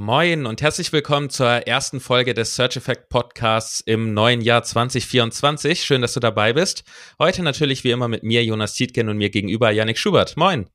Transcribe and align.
Moin 0.00 0.46
und 0.46 0.62
herzlich 0.62 0.92
willkommen 0.92 1.28
zur 1.28 1.48
ersten 1.48 1.98
Folge 1.98 2.32
des 2.32 2.54
Search 2.54 2.76
Effect 2.76 3.08
Podcasts 3.08 3.80
im 3.80 4.14
neuen 4.14 4.40
Jahr 4.40 4.62
2024. 4.62 5.82
Schön, 5.82 6.02
dass 6.02 6.12
du 6.12 6.20
dabei 6.20 6.52
bist. 6.52 6.84
Heute 7.18 7.42
natürlich 7.42 7.82
wie 7.82 7.90
immer 7.90 8.06
mit 8.06 8.22
mir, 8.22 8.44
Jonas 8.44 8.74
Tietgen 8.74 9.08
und 9.08 9.16
mir 9.16 9.30
gegenüber 9.30 9.72
Yannick 9.72 9.98
Schubert. 9.98 10.36
Moin. 10.36 10.68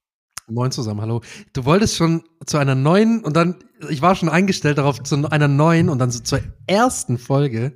Moin 0.48 0.72
zusammen, 0.72 1.00
hallo. 1.00 1.22
Du 1.54 1.64
wolltest 1.64 1.96
schon 1.96 2.24
zu 2.46 2.58
einer 2.58 2.76
neuen 2.76 3.24
und 3.24 3.36
dann, 3.38 3.64
ich 3.90 4.02
war 4.02 4.14
schon 4.16 4.28
eingestellt 4.28 4.78
darauf, 4.78 5.02
zu 5.02 5.16
einer 5.32 5.48
neuen 5.48 5.88
und 5.88 6.00
dann 6.00 6.12
so 6.12 6.20
zur 6.20 6.42
ersten 6.68 7.18
Folge. 7.18 7.74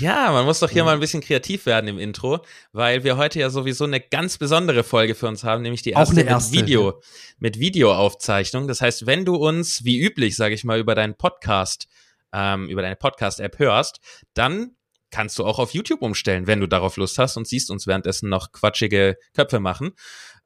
Ja, 0.00 0.32
man 0.32 0.44
muss 0.44 0.58
doch 0.58 0.70
hier 0.70 0.82
mal 0.82 0.94
ein 0.94 1.00
bisschen 1.00 1.20
kreativ 1.20 1.66
werden 1.66 1.86
im 1.86 2.00
Intro, 2.00 2.44
weil 2.72 3.04
wir 3.04 3.16
heute 3.16 3.38
ja 3.38 3.48
sowieso 3.48 3.84
eine 3.84 4.00
ganz 4.00 4.38
besondere 4.38 4.82
Folge 4.82 5.14
für 5.14 5.28
uns 5.28 5.44
haben, 5.44 5.62
nämlich 5.62 5.82
die 5.82 5.90
erste, 5.90 6.14
Auch 6.14 6.18
eine 6.18 6.28
erste 6.28 6.56
mit 6.56 6.66
Video, 6.66 7.00
mit 7.38 7.60
Videoaufzeichnung. 7.60 8.66
Das 8.66 8.80
heißt, 8.80 9.06
wenn 9.06 9.24
du 9.24 9.36
uns 9.36 9.84
wie 9.84 10.00
üblich, 10.00 10.34
sage 10.34 10.54
ich 10.54 10.64
mal, 10.64 10.80
über 10.80 10.96
deinen 10.96 11.14
Podcast, 11.14 11.86
ähm, 12.32 12.68
über 12.68 12.82
deine 12.82 12.96
Podcast-App 12.96 13.60
hörst, 13.60 14.00
dann 14.34 14.72
kannst 15.12 15.38
du 15.38 15.44
auch 15.44 15.60
auf 15.60 15.74
YouTube 15.74 16.02
umstellen, 16.02 16.48
wenn 16.48 16.60
du 16.60 16.66
darauf 16.66 16.96
Lust 16.96 17.18
hast 17.18 17.36
und 17.36 17.46
siehst 17.46 17.70
uns 17.70 17.86
währenddessen 17.86 18.28
noch 18.28 18.50
quatschige 18.50 19.16
Köpfe 19.32 19.60
machen. 19.60 19.92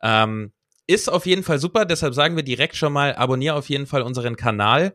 Ähm, 0.02 0.52
ist 0.86 1.10
auf 1.10 1.26
jeden 1.26 1.42
Fall 1.42 1.58
super, 1.58 1.84
deshalb 1.84 2.14
sagen 2.14 2.36
wir 2.36 2.42
direkt 2.42 2.76
schon 2.76 2.92
mal, 2.92 3.14
abonniere 3.14 3.54
auf 3.54 3.68
jeden 3.68 3.86
Fall 3.86 4.02
unseren 4.02 4.36
Kanal. 4.36 4.94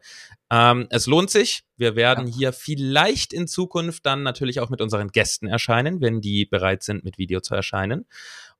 Ähm, 0.52 0.88
es 0.90 1.08
lohnt 1.08 1.30
sich. 1.30 1.64
Wir 1.78 1.96
werden 1.96 2.28
ja. 2.28 2.36
hier 2.36 2.54
vielleicht 2.54 3.34
in 3.34 3.48
Zukunft 3.48 4.06
dann 4.06 4.24
natürlich 4.24 4.60
auch 4.60 4.70
mit 4.70 4.82
unseren 4.82 5.10
Gästen 5.10 5.48
erscheinen, 5.48 6.02
wenn 6.02 6.22
die 6.22 6.46
bereit 6.46 6.84
sind, 6.84 7.04
mit 7.04 7.18
Video 7.18 7.40
zu 7.40 7.56
erscheinen. 7.56 8.06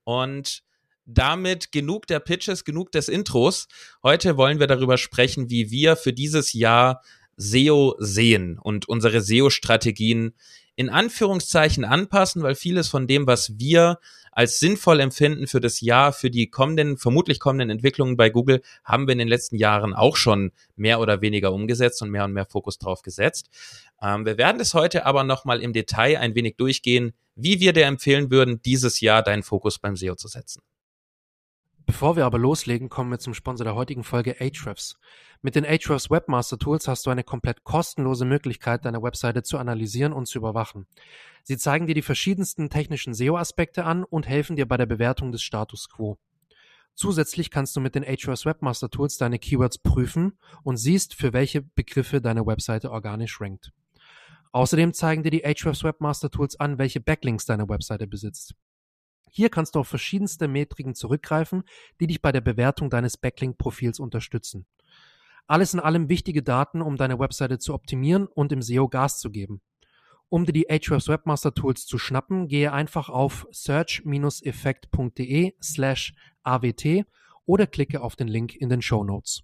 Und 0.04 0.64
damit 1.06 1.72
genug 1.72 2.08
der 2.08 2.20
Pitches, 2.20 2.64
genug 2.64 2.92
des 2.92 3.10
Intros. 3.10 3.68
Heute 4.04 4.38
wollen 4.38 4.60
wir 4.60 4.68
darüber 4.68 4.98
sprechen, 4.98 5.50
wie 5.50 5.72
wir 5.72 5.96
für 5.96 6.14
dieses 6.14 6.54
Jahr 6.54 7.02
SEO 7.36 7.96
sehen 8.00 8.60
und 8.60 8.88
unsere 8.90 9.22
SEO-Strategien 9.22 10.36
in 10.80 10.90
Anführungszeichen 10.90 11.84
anpassen, 11.84 12.42
weil 12.42 12.56
vieles 12.56 12.88
von 12.88 13.06
dem, 13.06 13.28
was 13.28 13.60
wir 13.60 14.00
als 14.32 14.60
sinnvoll 14.60 15.02
empfinden 15.02 15.46
für 15.46 15.60
das 15.60 15.82
Jahr, 15.82 16.14
für 16.14 16.30
die 16.30 16.50
kommenden, 16.50 16.98
vermutlich 16.98 17.42
kommenden 17.42 17.70
Entwicklungen 17.70 18.16
bei 18.16 18.30
Google, 18.30 18.62
haben 18.86 19.06
wir 19.06 19.12
in 19.12 19.18
den 19.18 19.28
letzten 19.28 19.58
Jahren 19.58 19.94
auch 19.94 20.16
schon 20.16 20.54
mehr 20.78 21.02
oder 21.02 21.20
weniger 21.20 21.52
umgesetzt 21.52 22.02
und 22.02 22.12
mehr 22.12 22.24
und 22.24 22.32
mehr 22.32 22.46
Fokus 22.46 22.78
drauf 22.78 23.02
gesetzt. 23.02 23.50
Ähm, 24.02 24.26
wir 24.26 24.38
werden 24.38 24.62
es 24.62 24.74
heute 24.74 25.06
aber 25.06 25.26
nochmal 25.26 25.62
im 25.62 25.74
Detail 25.74 26.18
ein 26.18 26.34
wenig 26.34 26.56
durchgehen, 26.56 27.12
wie 27.36 27.60
wir 27.60 27.74
dir 27.74 27.86
empfehlen 27.86 28.32
würden, 28.32 28.62
dieses 28.62 29.02
Jahr 29.02 29.22
deinen 29.22 29.44
Fokus 29.44 29.80
beim 29.80 29.98
SEO 29.98 30.16
zu 30.16 30.30
setzen. 30.30 30.62
Bevor 31.86 32.16
wir 32.16 32.24
aber 32.24 32.38
loslegen, 32.38 32.88
kommen 32.88 33.12
wir 33.12 33.20
zum 33.20 33.34
Sponsor 33.34 33.66
der 33.66 33.76
heutigen 33.76 34.06
Folge 34.06 34.38
Ahrefs. 34.40 34.96
Mit 35.42 35.56
den 35.56 35.66
Ahrefs 35.66 36.10
Webmaster 36.10 36.58
Tools 36.58 36.90
hast 36.90 37.06
du 37.06 37.12
eine 37.12 37.24
komplett 37.24 37.64
kostenlose 37.64 38.26
Möglichkeit, 38.26 38.84
deine 38.84 39.02
Webseite 39.02 39.42
zu 39.42 39.58
analysieren 39.58 40.12
und 40.12 40.26
zu 40.26 40.38
überwachen. 40.38 40.86
Sie 41.44 41.58
zeigen 41.58 41.88
dir 41.88 41.96
die 41.96 42.02
verschiedensten 42.02 42.70
technischen 42.70 43.14
SEO-Aspekte 43.14 43.86
an 43.86 44.04
und 44.04 44.28
helfen 44.28 44.58
dir 44.58 44.68
bei 44.68 44.76
der 44.76 44.86
Bewertung 44.86 45.32
des 45.32 45.42
Status 45.42 45.88
quo. 45.88 46.18
Zusätzlich 46.94 47.52
kannst 47.52 47.74
du 47.78 47.80
mit 47.80 47.96
den 47.96 48.04
Ahrefs 48.04 48.46
Webmaster 48.46 48.90
Tools 48.90 49.16
deine 49.16 49.40
Keywords 49.40 49.78
prüfen 49.78 50.38
und 50.64 50.76
siehst, 50.76 51.14
für 51.14 51.32
welche 51.32 51.62
Begriffe 51.62 52.20
deine 52.20 52.46
Webseite 52.46 52.92
organisch 52.92 53.40
rankt. 53.40 53.72
Außerdem 54.52 54.94
zeigen 54.94 55.24
dir 55.24 55.32
die 55.32 55.46
Ahrefs 55.46 55.86
Webmaster 55.86 56.30
Tools 56.30 56.60
an, 56.60 56.78
welche 56.80 57.00
Backlinks 57.00 57.46
deine 57.46 57.70
Webseite 57.70 58.08
besitzt. 58.08 58.56
Hier 59.32 59.50
kannst 59.50 59.76
du 59.76 59.80
auf 59.80 59.88
verschiedenste 59.88 60.50
Metriken 60.50 60.96
zurückgreifen, 60.96 61.64
die 62.02 62.08
dich 62.08 62.22
bei 62.22 62.34
der 62.34 62.42
Bewertung 62.42 62.90
deines 62.90 63.16
Backlink-Profils 63.16 64.00
unterstützen. 64.00 64.66
Alles 65.50 65.74
in 65.74 65.80
allem 65.80 66.10
wichtige 66.10 66.44
Daten, 66.44 66.84
um 66.84 66.96
deine 66.96 67.18
Webseite 67.18 67.58
zu 67.58 67.74
optimieren 67.74 68.28
und 68.28 68.52
im 68.52 68.62
SEO 68.62 68.88
Gas 68.88 69.18
zu 69.20 69.32
geben. 69.32 69.62
Um 70.30 70.46
dir 70.46 70.54
die 70.54 70.70
Ahrefs 70.70 71.08
Webmaster 71.08 71.56
Tools 71.56 71.88
zu 71.88 71.98
schnappen, 71.98 72.48
gehe 72.48 72.72
einfach 72.72 73.10
auf 73.10 73.48
search-effekt.de 73.50 75.56
slash 75.60 76.14
awt 76.44 76.86
oder 77.48 77.66
klicke 77.66 78.02
auf 78.02 78.16
den 78.16 78.28
Link 78.28 78.56
in 78.56 78.70
den 78.70 78.84
Show 78.84 79.04
Notes. 79.04 79.42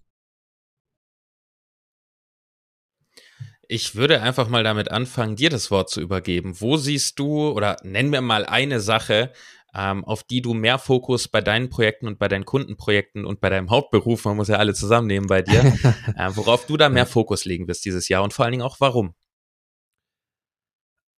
Ich 3.66 3.96
würde 3.96 4.22
einfach 4.22 4.48
mal 4.48 4.62
damit 4.62 4.92
anfangen, 4.92 5.34
dir 5.34 5.50
das 5.50 5.72
Wort 5.72 5.90
zu 5.90 6.00
übergeben. 6.00 6.60
Wo 6.60 6.76
siehst 6.76 7.18
du 7.18 7.48
oder 7.48 7.78
nenn 7.82 8.10
mir 8.10 8.20
mal 8.20 8.44
eine 8.44 8.78
Sache, 8.78 9.32
ähm, 9.76 10.04
auf 10.04 10.24
die 10.24 10.40
du 10.40 10.54
mehr 10.54 10.78
Fokus 10.78 11.28
bei 11.28 11.40
deinen 11.40 11.68
Projekten 11.68 12.06
und 12.06 12.18
bei 12.18 12.28
deinen 12.28 12.44
Kundenprojekten 12.44 13.26
und 13.26 13.40
bei 13.40 13.50
deinem 13.50 13.70
Hauptberuf, 13.70 14.24
man 14.24 14.36
muss 14.36 14.48
ja 14.48 14.56
alle 14.56 14.74
zusammennehmen 14.74 15.28
bei 15.28 15.42
dir, 15.42 15.60
äh, 16.16 16.30
worauf 16.34 16.66
du 16.66 16.76
da 16.76 16.88
mehr 16.88 17.06
Fokus 17.06 17.44
legen 17.44 17.68
wirst 17.68 17.84
dieses 17.84 18.08
Jahr 18.08 18.22
und 18.22 18.32
vor 18.32 18.44
allen 18.44 18.52
Dingen 18.52 18.64
auch 18.64 18.80
warum? 18.80 19.14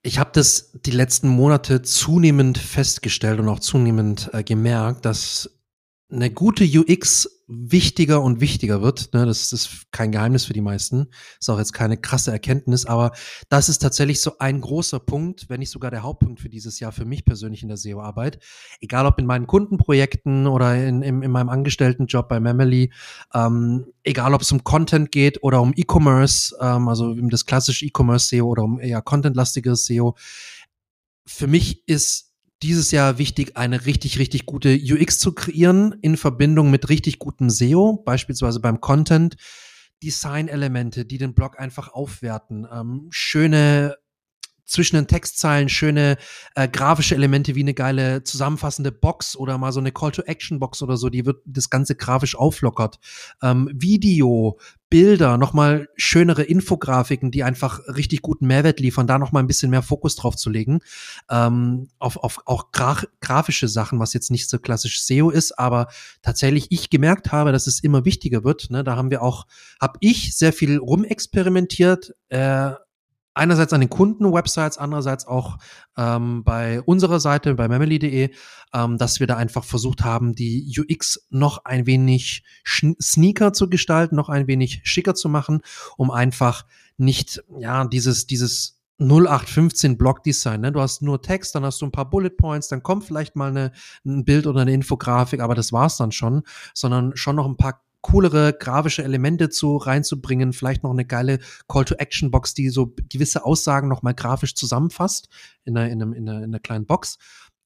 Ich 0.03 0.19
habe 0.19 0.31
das 0.33 0.73
die 0.73 0.91
letzten 0.91 1.29
Monate 1.29 1.83
zunehmend 1.83 2.59
festgestellt 2.59 3.41
und 3.41 3.49
auch 3.49 3.61
zunehmend 3.61 4.31
äh, 4.33 4.43
gemerkt, 4.43 5.05
dass 5.05 5.58
eine 6.11 6.31
gute 6.31 6.65
UX 6.65 7.29
wichtiger 7.49 8.23
und 8.23 8.41
wichtiger 8.41 8.81
wird. 8.83 9.13
Ne? 9.13 9.27
Das 9.27 9.53
ist 9.53 9.91
kein 9.91 10.13
Geheimnis 10.13 10.45
für 10.45 10.55
die 10.55 10.63
meisten. 10.63 11.09
Ist 11.39 11.51
auch 11.51 11.59
jetzt 11.59 11.73
keine 11.73 11.99
krasse 11.99 12.31
Erkenntnis, 12.31 12.87
aber 12.87 13.13
das 13.51 13.69
ist 13.69 13.79
tatsächlich 13.79 14.21
so 14.21 14.39
ein 14.39 14.61
großer 14.61 15.01
Punkt, 15.01 15.49
wenn 15.49 15.61
nicht 15.61 15.71
sogar 15.71 15.91
der 15.91 16.03
Hauptpunkt 16.03 16.41
für 16.41 16.49
dieses 16.49 16.81
Jahr 16.81 16.93
für 16.93 17.05
mich 17.05 17.25
persönlich 17.25 17.63
in 17.63 17.69
der 17.69 17.77
SEO-Arbeit. 17.77 18.39
Egal 18.81 19.07
ob 19.07 19.19
in 19.19 19.27
meinen 19.27 19.47
Kundenprojekten 19.47 20.47
oder 20.47 20.77
in, 20.77 21.03
in, 21.03 21.23
in 21.23 21.31
meinem 21.31 21.51
Angestelltenjob 21.51 22.29
bei 22.29 22.41
Memely, 22.41 22.93
ähm, 23.35 23.87
egal 24.03 24.33
ob 24.35 24.43
es 24.43 24.53
um 24.53 24.65
Content 24.65 25.13
geht 25.13 25.43
oder 25.43 25.61
um 25.61 25.73
E-Commerce, 25.77 26.57
ähm, 26.61 26.89
also 26.89 27.07
um 27.07 27.29
das 27.29 27.45
klassische 27.45 27.85
E-Commerce-SEO 27.85 28.47
oder 28.47 28.63
um 28.63 28.81
eher 28.81 29.03
contentlastiges 29.03 29.87
SEO. 29.87 30.17
Für 31.27 31.47
mich 31.47 31.87
ist 31.87 32.28
dieses 32.63 32.91
Jahr 32.91 33.19
wichtig, 33.19 33.57
eine 33.57 33.87
richtig, 33.87 34.19
richtig 34.19 34.47
gute 34.47 34.75
UX 34.75 35.19
zu 35.19 35.33
kreieren 35.33 35.95
in 36.03 36.17
Verbindung 36.17 36.71
mit 36.71 36.89
richtig 36.89 37.19
gutem 37.19 37.51
SEO, 37.51 38.03
beispielsweise 38.05 38.61
beim 38.61 38.81
Content. 38.81 39.37
Design-Elemente, 40.03 41.05
die 41.05 41.19
den 41.19 41.35
Blog 41.35 41.59
einfach 41.59 41.89
aufwerten, 41.89 42.67
ähm, 42.73 43.09
schöne 43.11 43.97
zwischen 44.69 44.97
den 44.97 45.09
Textzeilen 45.09 45.69
schöne 45.69 46.17
äh, 46.55 46.69
grafische 46.69 47.15
Elemente 47.15 47.55
wie 47.55 47.63
eine 47.63 47.75
geile 47.75 48.23
zusammenfassende 48.23 48.93
Box 48.93 49.35
oder 49.37 49.59
mal 49.59 49.73
so 49.73 49.81
eine 49.81 49.91
Call-to-Action-Box 49.91 50.83
oder 50.83 50.97
so, 50.97 51.09
die 51.09 51.27
wird 51.27 51.43
das 51.47 51.71
Ganze 51.71 51.97
grafisch 51.97 52.37
auflockert. 52.37 53.01
Ähm, 53.43 53.69
Video, 53.73 54.59
Bilder, 54.91 55.37
nochmal 55.37 55.89
schönere 55.97 56.43
Infografiken, 56.45 57.31
die 57.31 57.45
einfach 57.45 57.81
richtig 57.89 58.23
guten 58.23 58.47
Mehrwert 58.47 58.81
liefern, 58.81 59.07
da 59.07 59.19
nochmal 59.19 59.43
ein 59.43 59.47
bisschen 59.47 59.71
mehr 59.71 59.83
Fokus 59.83 60.17
drauf 60.17 60.37
zu 60.37 60.49
legen. 60.49 60.81
Ähm, 61.31 61.89
auf, 61.99 62.17
auf 62.19 62.41
auch 62.47 62.73
gra 62.73 63.03
grafische 63.21 63.69
Sachen, 63.69 63.99
was 63.99 64.15
jetzt 64.15 64.31
nicht 64.31 64.49
so 64.49 64.59
klassisch 64.59 65.03
SEO 65.03 65.31
ist, 65.31 65.59
aber 65.59 65.89
tatsächlich 66.23 66.69
ich 66.71 66.89
gemerkt 66.89 67.33
habe, 67.33 67.53
dass 67.53 67.67
es 67.67 67.81
immer 67.81 68.05
wichtiger 68.05 68.45
wird. 68.45 68.71
Ne? 68.71 68.83
Da 68.83 68.97
haben 68.97 69.11
wir 69.11 69.23
auch, 69.23 69.47
habe 69.81 69.99
ich 70.01 70.37
sehr 70.37 70.53
viel 70.53 70.79
rumexperimentiert. 70.79 72.15
Äh, 72.31 72.73
einerseits 73.39 73.73
an 73.73 73.81
den 73.81 73.89
Kundenwebsites, 73.89 74.79
andererseits 74.79 75.27
auch 75.27 75.59
ähm, 75.97 76.45
bei 76.45 76.83
unserer 76.83 77.21
Seite, 77.21 77.55
bei 77.55 77.69
memely.de, 77.69 78.31
ähm, 78.75 78.99
dass 78.99 79.21
wir 79.21 79.27
da 79.27 79.37
einfach 79.37 79.65
versucht 79.65 80.05
haben, 80.05 80.35
die 80.35 80.71
UX 80.79 81.27
noch 81.31 81.65
ein 81.65 81.87
wenig 81.87 82.45
sneaker 82.67 83.53
zu 83.53 83.71
gestalten, 83.71 84.17
noch 84.17 84.29
ein 84.29 84.47
wenig 84.47 84.81
schicker 84.85 85.15
zu 85.15 85.29
machen, 85.29 85.61
um 85.97 86.11
einfach 86.11 86.67
nicht, 86.97 87.43
ja, 87.59 87.85
dieses, 87.87 88.27
dieses 88.27 88.79
0815 89.01 89.97
Blockdesign. 89.97 90.61
Ne? 90.61 90.73
Du 90.73 90.81
hast 90.81 91.03
nur 91.03 91.23
Text, 91.23 91.55
dann 91.55 91.65
hast 91.65 91.81
du 91.81 91.87
ein 91.87 91.93
paar 91.93 92.11
Bullet 92.11 92.31
Points, 92.31 92.69
dann 92.69 92.83
kommt 92.83 93.05
vielleicht 93.05 93.37
mal 93.37 93.51
eine, 93.51 93.73
ein 94.05 94.25
Bild 94.25 94.47
oder 94.47 94.63
eine 94.63 94.73
Infografik, 94.73 95.41
aber 95.41 95.55
das 95.55 95.73
war's 95.73 95.97
dann 95.97 96.11
schon, 96.11 96.43
sondern 96.75 97.17
schon 97.17 97.37
noch 97.37 97.47
ein 97.47 97.57
paar 97.57 97.85
coolere 98.01 98.53
grafische 98.53 99.03
Elemente 99.03 99.51
zu 99.51 99.77
reinzubringen, 99.77 100.53
vielleicht 100.53 100.83
noch 100.83 100.91
eine 100.91 101.05
geile 101.05 101.39
Call-to-Action-Box, 101.69 102.55
die 102.55 102.69
so 102.69 102.95
gewisse 103.09 103.45
Aussagen 103.45 103.89
nochmal 103.89 104.15
grafisch 104.15 104.55
zusammenfasst 104.55 105.29
in 105.65 105.77
einer, 105.77 105.91
in, 105.91 106.03
einer, 106.03 106.17
in, 106.17 106.29
einer, 106.29 106.39
in 106.39 106.45
einer 106.45 106.61
kleinen 106.61 106.87
Box. 106.87 107.19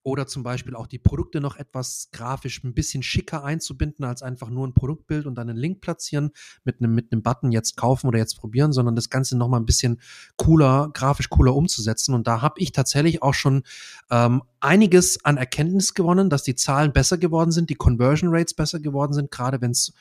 Oder 0.05 0.26
zum 0.26 0.43
Beispiel 0.43 0.75
auch 0.75 0.88
die 0.88 0.99
Produkte 0.99 1.40
noch 1.40 1.56
etwas 1.56 2.08
grafisch 2.11 2.64
ein 2.64 2.75
bisschen 2.75 3.05
schicker 3.05 3.44
einzubinden, 3.44 4.05
als 4.05 4.23
einfach 4.23 4.50
nur 4.50 4.67
ein 4.67 4.75
Produktbild 4.75 5.26
und 5.26 5.37
dann 5.37 5.49
einen 5.49 5.58
Link 5.58 5.81
platzieren 5.81 6.32
mit 6.64 6.81
einem, 6.81 6.93
mit 6.93 7.12
einem 7.12 7.23
Button 7.23 7.52
jetzt 7.52 7.76
kaufen 7.76 8.08
oder 8.08 8.19
jetzt 8.19 8.37
probieren, 8.37 8.73
sondern 8.73 8.96
das 8.96 9.11
Ganze 9.11 9.38
nochmal 9.38 9.61
ein 9.61 9.67
bisschen 9.67 10.00
cooler, 10.37 10.90
grafisch 10.93 11.29
cooler 11.29 11.55
umzusetzen. 11.55 12.14
Und 12.14 12.26
da 12.26 12.43
habe 12.43 12.58
ich 12.58 12.73
tatsächlich 12.73 13.23
auch 13.23 13.34
schon 13.34 13.62
ähm, 14.11 14.43
einiges 14.58 15.25
an 15.25 15.37
Erkenntnis 15.37 15.94
gewonnen, 15.94 16.31
dass 16.31 16.43
die 16.43 16.56
Zahlen 16.56 16.93
besser 16.93 17.17
geworden 17.17 17.52
sind, 17.52 17.70
die 17.70 17.76
Conversion 17.76 18.34
Rates 18.34 18.55
besser 18.55 18.81
geworden 18.81 19.12
sind, 19.12 19.31
gerade 19.31 19.61
wenn 19.61 19.70
es 19.70 19.93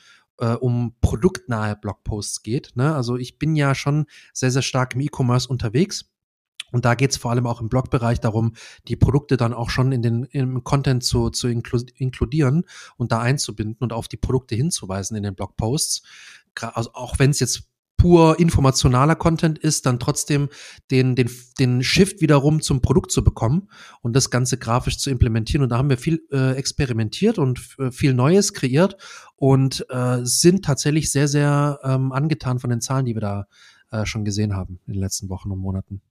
äh, 0.42 0.54
um 0.54 0.96
produktnahe 1.00 1.76
Blogposts 1.76 2.42
geht. 2.42 2.72
Ne? 2.74 2.94
Also 2.94 3.16
ich 3.16 3.38
bin 3.38 3.54
ja 3.54 3.74
schon 3.76 4.06
sehr, 4.34 4.50
sehr 4.50 4.62
stark 4.62 4.94
im 4.94 5.00
E-Commerce 5.00 5.48
unterwegs. 5.48 6.10
Und 6.72 6.84
da 6.86 6.94
geht 6.94 7.10
es 7.10 7.18
vor 7.18 7.30
allem 7.30 7.46
auch 7.46 7.60
im 7.60 7.68
Blogbereich 7.68 8.18
darum, 8.18 8.54
die 8.88 8.96
Produkte 8.96 9.36
dann 9.36 9.52
auch 9.52 9.68
schon 9.68 9.92
in 9.92 10.00
den 10.00 10.24
im 10.24 10.64
Content 10.64 11.04
zu, 11.04 11.28
zu 11.28 11.48
inkludieren 11.48 12.64
und 12.96 13.12
da 13.12 13.20
einzubinden 13.20 13.76
und 13.80 13.92
auf 13.92 14.08
die 14.08 14.16
Produkte 14.16 14.54
hinzuweisen 14.54 15.16
in 15.16 15.22
den 15.22 15.34
Blogposts. 15.34 16.02
Also 16.58 16.90
auch 16.94 17.18
wenn 17.18 17.30
es 17.30 17.40
jetzt 17.40 17.68
pur 18.02 18.40
informationaler 18.40 19.14
Content 19.14 19.60
ist, 19.60 19.86
dann 19.86 20.00
trotzdem 20.00 20.48
den, 20.90 21.14
den, 21.14 21.30
den 21.60 21.84
Shift 21.84 22.20
wiederum 22.20 22.60
zum 22.60 22.82
Produkt 22.82 23.12
zu 23.12 23.22
bekommen 23.22 23.68
und 24.00 24.16
das 24.16 24.28
Ganze 24.28 24.58
grafisch 24.58 24.98
zu 24.98 25.08
implementieren. 25.08 25.62
Und 25.62 25.68
da 25.68 25.78
haben 25.78 25.88
wir 25.88 25.96
viel 25.96 26.20
äh, 26.32 26.56
experimentiert 26.56 27.38
und 27.38 27.60
äh, 27.78 27.92
viel 27.92 28.12
Neues 28.12 28.54
kreiert 28.54 28.96
und 29.36 29.86
äh, 29.88 30.18
sind 30.24 30.64
tatsächlich 30.64 31.12
sehr, 31.12 31.28
sehr 31.28 31.78
ähm, 31.84 32.10
angetan 32.10 32.58
von 32.58 32.70
den 32.70 32.80
Zahlen, 32.80 33.04
die 33.04 33.14
wir 33.14 33.20
da 33.20 33.46
äh, 33.92 34.04
schon 34.04 34.24
gesehen 34.24 34.56
haben 34.56 34.80
in 34.88 34.94
den 34.94 35.00
letzten 35.00 35.28
Wochen 35.28 35.52
und 35.52 35.60
Monaten. 35.60 36.02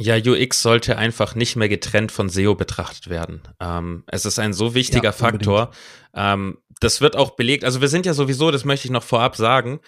Ja, 0.00 0.16
UX 0.16 0.62
sollte 0.62 0.96
einfach 0.96 1.34
nicht 1.34 1.56
mehr 1.56 1.68
getrennt 1.68 2.10
von 2.10 2.30
SEO 2.30 2.54
betrachtet 2.54 3.10
werden. 3.10 3.42
Ähm, 3.60 4.04
es 4.06 4.24
ist 4.24 4.38
ein 4.38 4.54
so 4.54 4.74
wichtiger 4.74 5.10
ja, 5.10 5.12
Faktor. 5.12 5.72
Ähm, 6.14 6.56
das 6.80 7.02
wird 7.02 7.16
auch 7.16 7.32
belegt. 7.32 7.64
Also 7.64 7.82
wir 7.82 7.88
sind 7.88 8.06
ja 8.06 8.14
sowieso, 8.14 8.50
das 8.50 8.64
möchte 8.64 8.86
ich 8.86 8.92
noch 8.92 9.02
vorab 9.02 9.36
sagen, 9.36 9.80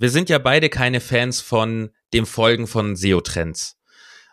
wir 0.00 0.08
sind 0.08 0.30
ja 0.30 0.38
beide 0.38 0.70
keine 0.70 1.00
Fans 1.00 1.42
von 1.42 1.90
dem 2.14 2.24
Folgen 2.24 2.66
von 2.66 2.96
SEO-Trends. 2.96 3.76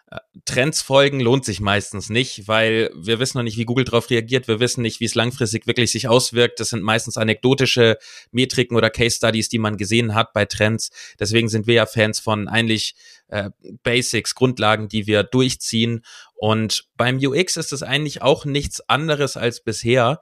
Äh, 0.09 0.19
Trends 0.45 0.81
folgen 0.81 1.19
lohnt 1.19 1.43
sich 1.43 1.59
meistens 1.59 2.09
nicht, 2.09 2.47
weil 2.47 2.89
wir 2.95 3.19
wissen 3.19 3.37
noch 3.37 3.43
nicht, 3.43 3.57
wie 3.57 3.65
Google 3.65 3.83
darauf 3.83 4.09
reagiert. 4.09 4.47
Wir 4.47 4.61
wissen 4.61 4.81
nicht, 4.81 5.01
wie 5.01 5.05
es 5.05 5.13
langfristig 5.13 5.67
wirklich 5.67 5.91
sich 5.91 6.07
auswirkt. 6.07 6.61
Das 6.61 6.69
sind 6.69 6.83
meistens 6.83 7.17
anekdotische 7.17 7.97
Metriken 8.31 8.77
oder 8.77 8.89
Case 8.89 9.17
Studies, 9.17 9.49
die 9.49 9.59
man 9.59 9.75
gesehen 9.75 10.15
hat 10.15 10.31
bei 10.31 10.45
Trends. 10.45 10.89
Deswegen 11.19 11.49
sind 11.49 11.67
wir 11.67 11.73
ja 11.73 11.85
Fans 11.85 12.21
von 12.21 12.47
eigentlich 12.47 12.95
äh, 13.27 13.49
Basics, 13.83 14.35
Grundlagen, 14.35 14.87
die 14.87 15.05
wir 15.05 15.23
durchziehen. 15.23 16.05
Und 16.35 16.85
beim 16.95 17.17
UX 17.17 17.57
ist 17.57 17.73
es 17.73 17.83
eigentlich 17.83 18.21
auch 18.21 18.45
nichts 18.45 18.79
anderes 18.87 19.35
als 19.35 19.61
bisher, 19.61 20.21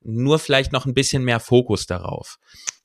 nur 0.00 0.38
vielleicht 0.38 0.72
noch 0.72 0.86
ein 0.86 0.94
bisschen 0.94 1.22
mehr 1.22 1.40
Fokus 1.40 1.86
darauf. 1.86 2.38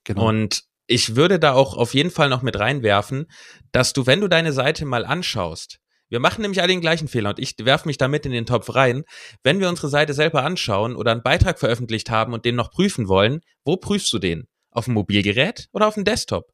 Genau. 0.04 0.28
Und 0.28 0.71
ich 0.92 1.16
würde 1.16 1.40
da 1.40 1.54
auch 1.54 1.76
auf 1.78 1.94
jeden 1.94 2.12
Fall 2.12 2.30
noch 2.30 2.42
mit 2.42 2.60
reinwerfen, 2.60 3.28
dass 3.72 3.94
du, 3.94 4.06
wenn 4.06 4.22
du 4.22 4.28
deine 4.28 4.52
Seite 4.52 4.86
mal 4.86 5.06
anschaust, 5.06 5.80
wir 6.10 6.20
machen 6.20 6.42
nämlich 6.42 6.60
alle 6.60 6.74
den 6.74 6.82
gleichen 6.82 7.08
Fehler 7.08 7.30
und 7.30 7.40
ich 7.40 7.56
werfe 7.62 7.88
mich 7.88 7.98
damit 7.98 8.26
in 8.26 8.34
den 8.34 8.46
Topf 8.46 8.76
rein. 8.76 9.04
Wenn 9.44 9.62
wir 9.62 9.70
unsere 9.70 9.88
Seite 9.88 10.14
selber 10.14 10.44
anschauen 10.44 10.98
oder 10.98 11.14
einen 11.14 11.24
Beitrag 11.24 11.58
veröffentlicht 11.58 12.10
haben 12.10 12.34
und 12.34 12.44
den 12.44 12.56
noch 12.56 12.70
prüfen 12.70 13.08
wollen, 13.08 13.40
wo 13.64 13.78
prüfst 13.78 14.12
du 14.12 14.20
den? 14.20 14.50
Auf 14.72 14.86
dem 14.86 14.96
Mobilgerät 14.96 15.70
oder 15.72 15.88
auf 15.88 15.94
dem 15.94 16.04
Desktop? 16.04 16.52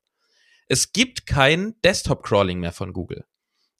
Es 0.67 0.91
gibt 0.91 1.25
kein 1.25 1.73
Desktop-Crawling 1.83 2.59
mehr 2.59 2.71
von 2.71 2.93
Google. 2.93 3.25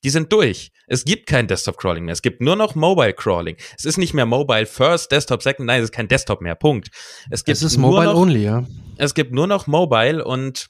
Die 0.04 0.10
sind 0.10 0.32
durch. 0.32 0.72
Es 0.86 1.06
gibt 1.06 1.28
kein 1.28 1.48
Desktop-Crawling 1.48 2.06
mehr. 2.06 2.14
Es 2.14 2.22
gibt 2.22 2.42
nur 2.42 2.56
noch 2.56 2.76
Mobile-Crawling. 2.76 3.58
Es 3.78 3.86
ist 3.86 3.98
nicht 3.98 4.14
mehr 4.14 4.26
Mobile 4.26 4.66
First, 4.66 5.12
Desktop 5.12 5.42
Second. 5.42 5.66
Nein, 5.66 5.80
es 5.80 5.86
ist 5.86 5.92
kein 5.92 6.08
Desktop 6.08 6.42
mehr. 6.42 6.56
Punkt. 6.56 6.90
Es, 7.30 7.44
gibt 7.44 7.58
es 7.58 7.64
ist 7.64 7.78
Mobile 7.78 8.06
noch, 8.06 8.16
Only, 8.16 8.44
ja. 8.44 8.66
Es 8.98 9.14
gibt 9.14 9.34
nur 9.34 9.48
noch 9.48 9.68
Mobile 9.68 10.24
und 10.24 10.68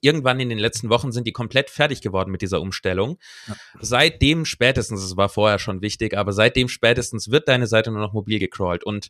irgendwann 0.00 0.40
in 0.40 0.48
den 0.48 0.58
letzten 0.58 0.88
Wochen 0.88 1.12
sind 1.12 1.26
die 1.26 1.32
komplett 1.32 1.70
fertig 1.70 2.00
geworden 2.00 2.30
mit 2.30 2.42
dieser 2.42 2.60
Umstellung. 2.60 3.18
Ja. 3.46 3.56
Seitdem 3.80 4.44
spätestens, 4.44 5.02
es 5.02 5.16
war 5.16 5.28
vorher 5.28 5.58
schon 5.58 5.82
wichtig, 5.82 6.16
aber 6.16 6.32
seitdem 6.32 6.68
spätestens 6.68 7.30
wird 7.30 7.48
deine 7.48 7.66
Seite 7.66 7.90
nur 7.90 8.00
noch 8.00 8.12
mobil 8.12 8.38
gecrawlt. 8.38 8.84
Und 8.84 9.08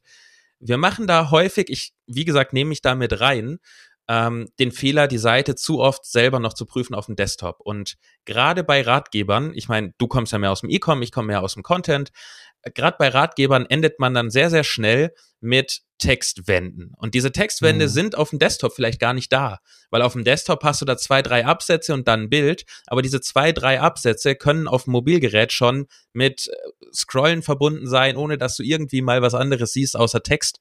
wir 0.58 0.78
machen 0.78 1.06
da 1.06 1.30
häufig, 1.30 1.68
ich, 1.68 1.92
wie 2.06 2.24
gesagt, 2.24 2.52
nehme 2.52 2.68
mich 2.68 2.82
da 2.82 2.94
mit 2.94 3.20
rein, 3.20 3.58
ähm, 4.12 4.48
den 4.58 4.72
Fehler, 4.72 5.08
die 5.08 5.16
Seite 5.16 5.54
zu 5.54 5.80
oft 5.80 6.04
selber 6.04 6.38
noch 6.38 6.52
zu 6.52 6.66
prüfen 6.66 6.94
auf 6.94 7.06
dem 7.06 7.16
Desktop. 7.16 7.60
Und 7.60 7.96
gerade 8.26 8.62
bei 8.62 8.82
Ratgebern, 8.82 9.52
ich 9.54 9.68
meine, 9.68 9.94
du 9.96 10.06
kommst 10.06 10.32
ja 10.32 10.38
mehr 10.38 10.52
aus 10.52 10.60
dem 10.60 10.68
E-Com, 10.68 11.00
ich 11.00 11.12
komme 11.12 11.28
mehr 11.28 11.42
aus 11.42 11.54
dem 11.54 11.62
Content, 11.62 12.10
gerade 12.74 12.96
bei 12.98 13.08
Ratgebern 13.08 13.64
endet 13.64 13.98
man 14.00 14.12
dann 14.12 14.30
sehr, 14.30 14.50
sehr 14.50 14.64
schnell 14.64 15.14
mit 15.40 15.80
Textwänden. 15.96 16.92
Und 16.98 17.14
diese 17.14 17.32
Textwände 17.32 17.86
mhm. 17.86 17.90
sind 17.90 18.14
auf 18.18 18.30
dem 18.30 18.38
Desktop 18.38 18.74
vielleicht 18.74 19.00
gar 19.00 19.14
nicht 19.14 19.32
da, 19.32 19.60
weil 19.90 20.02
auf 20.02 20.12
dem 20.12 20.24
Desktop 20.24 20.62
hast 20.62 20.82
du 20.82 20.84
da 20.84 20.98
zwei, 20.98 21.22
drei 21.22 21.46
Absätze 21.46 21.94
und 21.94 22.06
dann 22.06 22.24
ein 22.24 22.30
Bild, 22.30 22.64
aber 22.86 23.00
diese 23.00 23.22
zwei, 23.22 23.52
drei 23.52 23.80
Absätze 23.80 24.34
können 24.34 24.68
auf 24.68 24.84
dem 24.84 24.92
Mobilgerät 24.92 25.52
schon 25.52 25.86
mit 26.12 26.48
äh, 26.48 26.52
Scrollen 26.92 27.40
verbunden 27.42 27.88
sein, 27.88 28.16
ohne 28.18 28.36
dass 28.36 28.56
du 28.56 28.62
irgendwie 28.62 29.00
mal 29.00 29.22
was 29.22 29.34
anderes 29.34 29.72
siehst 29.72 29.96
außer 29.96 30.22
Text. 30.22 30.58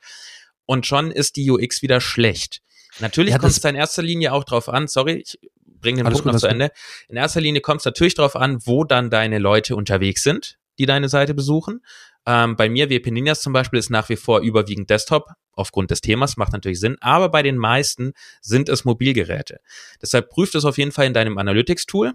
Und 0.66 0.88
schon 0.88 1.12
ist 1.12 1.36
die 1.36 1.52
UX 1.52 1.82
wieder 1.82 2.00
schlecht. 2.00 2.62
Natürlich 3.02 3.32
ja, 3.32 3.40
kommt 3.40 3.52
es 3.52 3.64
in 3.64 3.76
erster 3.76 4.02
Linie 4.02 4.34
auch 4.34 4.44
drauf 4.44 4.70
an, 4.70 4.88
sorry, 4.88 5.24
ich 5.26 5.40
bringe 5.66 6.04
den 6.04 6.12
Punkt 6.12 6.26
noch 6.26 6.38
zu 6.38 6.48
Ende. 6.48 6.72
In 7.10 7.18
erster 7.18 7.42
Linie 7.42 7.62
kommt 7.62 7.82
es 7.82 7.86
natürlich 7.86 8.14
darauf 8.14 8.36
an, 8.36 8.60
wo 8.66 8.84
dann 8.84 9.10
deine 9.10 9.40
Leute 9.40 9.76
unterwegs 9.76 10.24
sind, 10.24 10.60
die 10.78 10.86
deine 10.86 11.10
Seite 11.10 11.34
besuchen. 11.34 11.84
Ähm, 12.26 12.56
bei 12.56 12.70
mir, 12.70 12.90
WP 12.90 13.10
Ninjas 13.12 13.42
zum 13.42 13.52
Beispiel, 13.52 13.80
ist 13.80 13.90
nach 13.90 14.08
wie 14.10 14.16
vor 14.16 14.42
überwiegend 14.42 14.90
Desktop, 14.90 15.30
aufgrund 15.54 15.92
des 15.92 16.02
Themas, 16.02 16.38
macht 16.38 16.54
natürlich 16.54 16.80
Sinn, 16.80 16.98
aber 17.02 17.30
bei 17.30 17.44
den 17.44 17.58
meisten 17.58 18.14
sind 18.42 18.70
es 18.70 18.86
Mobilgeräte. 18.86 19.60
Deshalb 20.02 20.30
prüft 20.30 20.56
es 20.56 20.66
auf 20.66 20.78
jeden 20.78 20.92
Fall 20.92 21.08
in 21.08 21.14
deinem 21.14 21.38
Analytics-Tool. 21.38 22.14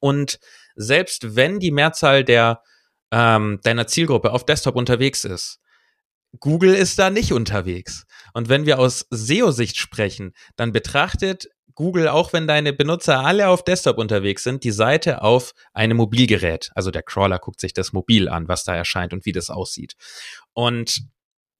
Und 0.00 0.38
selbst 0.74 1.36
wenn 1.36 1.60
die 1.60 1.70
Mehrzahl 1.70 2.24
der 2.24 2.62
ähm, 3.10 3.60
deiner 3.62 3.86
Zielgruppe 3.86 4.32
auf 4.32 4.44
Desktop 4.44 4.76
unterwegs 4.76 5.24
ist, 5.24 5.60
Google 6.40 6.74
ist 6.74 6.98
da 6.98 7.10
nicht 7.10 7.32
unterwegs. 7.32 8.04
Und 8.32 8.48
wenn 8.48 8.66
wir 8.66 8.78
aus 8.78 9.06
SEO-Sicht 9.10 9.76
sprechen, 9.76 10.32
dann 10.56 10.72
betrachtet 10.72 11.48
Google, 11.74 12.08
auch 12.08 12.32
wenn 12.32 12.46
deine 12.46 12.72
Benutzer 12.72 13.20
alle 13.20 13.48
auf 13.48 13.62
Desktop 13.62 13.98
unterwegs 13.98 14.42
sind, 14.42 14.64
die 14.64 14.70
Seite 14.70 15.22
auf 15.22 15.52
einem 15.74 15.98
Mobilgerät. 15.98 16.70
Also 16.74 16.90
der 16.90 17.02
Crawler 17.02 17.38
guckt 17.38 17.60
sich 17.60 17.74
das 17.74 17.92
Mobil 17.92 18.28
an, 18.28 18.48
was 18.48 18.64
da 18.64 18.74
erscheint 18.74 19.12
und 19.12 19.26
wie 19.26 19.32
das 19.32 19.50
aussieht. 19.50 19.94
Und 20.54 21.02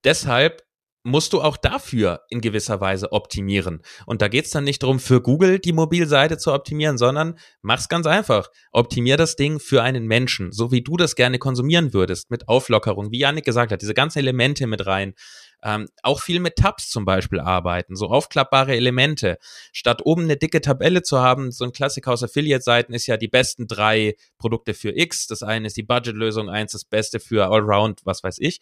deshalb 0.04 0.65
musst 1.06 1.32
du 1.32 1.40
auch 1.40 1.56
dafür 1.56 2.22
in 2.28 2.40
gewisser 2.40 2.80
Weise 2.80 3.12
optimieren. 3.12 3.80
Und 4.06 4.22
da 4.22 4.28
geht's 4.28 4.50
dann 4.50 4.64
nicht 4.64 4.82
darum, 4.82 4.98
für 4.98 5.22
Google 5.22 5.60
die 5.60 5.72
Mobilseite 5.72 6.36
zu 6.36 6.52
optimieren, 6.52 6.98
sondern 6.98 7.38
mach's 7.62 7.88
ganz 7.88 8.06
einfach. 8.06 8.50
Optimier 8.72 9.16
das 9.16 9.36
Ding 9.36 9.60
für 9.60 9.82
einen 9.82 10.06
Menschen, 10.06 10.50
so 10.50 10.72
wie 10.72 10.82
du 10.82 10.96
das 10.96 11.14
gerne 11.14 11.38
konsumieren 11.38 11.94
würdest, 11.94 12.30
mit 12.30 12.48
Auflockerung, 12.48 13.12
wie 13.12 13.20
Janik 13.20 13.44
gesagt 13.44 13.70
hat, 13.70 13.82
diese 13.82 13.94
ganzen 13.94 14.18
Elemente 14.18 14.66
mit 14.66 14.84
rein. 14.86 15.14
Ähm, 15.62 15.88
auch 16.02 16.20
viel 16.20 16.40
mit 16.40 16.56
Tabs 16.56 16.90
zum 16.90 17.04
Beispiel 17.04 17.40
arbeiten, 17.40 17.96
so 17.96 18.06
aufklappbare 18.08 18.76
Elemente. 18.76 19.38
Statt 19.72 20.02
oben 20.04 20.24
eine 20.24 20.36
dicke 20.36 20.60
Tabelle 20.60 21.02
zu 21.02 21.20
haben, 21.20 21.50
so 21.50 21.64
ein 21.64 21.72
Klassiker 21.72 22.12
aus 22.12 22.22
Affiliate-Seiten 22.22 22.92
ist 22.92 23.06
ja 23.06 23.16
die 23.16 23.28
besten 23.28 23.66
drei 23.66 24.16
Produkte 24.38 24.74
für 24.74 24.96
X. 24.96 25.26
Das 25.26 25.42
eine 25.42 25.68
ist 25.68 25.76
die 25.76 25.82
Budget-Lösung, 25.82 26.48
eins 26.48 26.72
das 26.72 26.84
Beste 26.84 27.20
für 27.20 27.50
Allround, 27.50 28.00
was 28.04 28.22
weiß 28.22 28.36
ich 28.38 28.60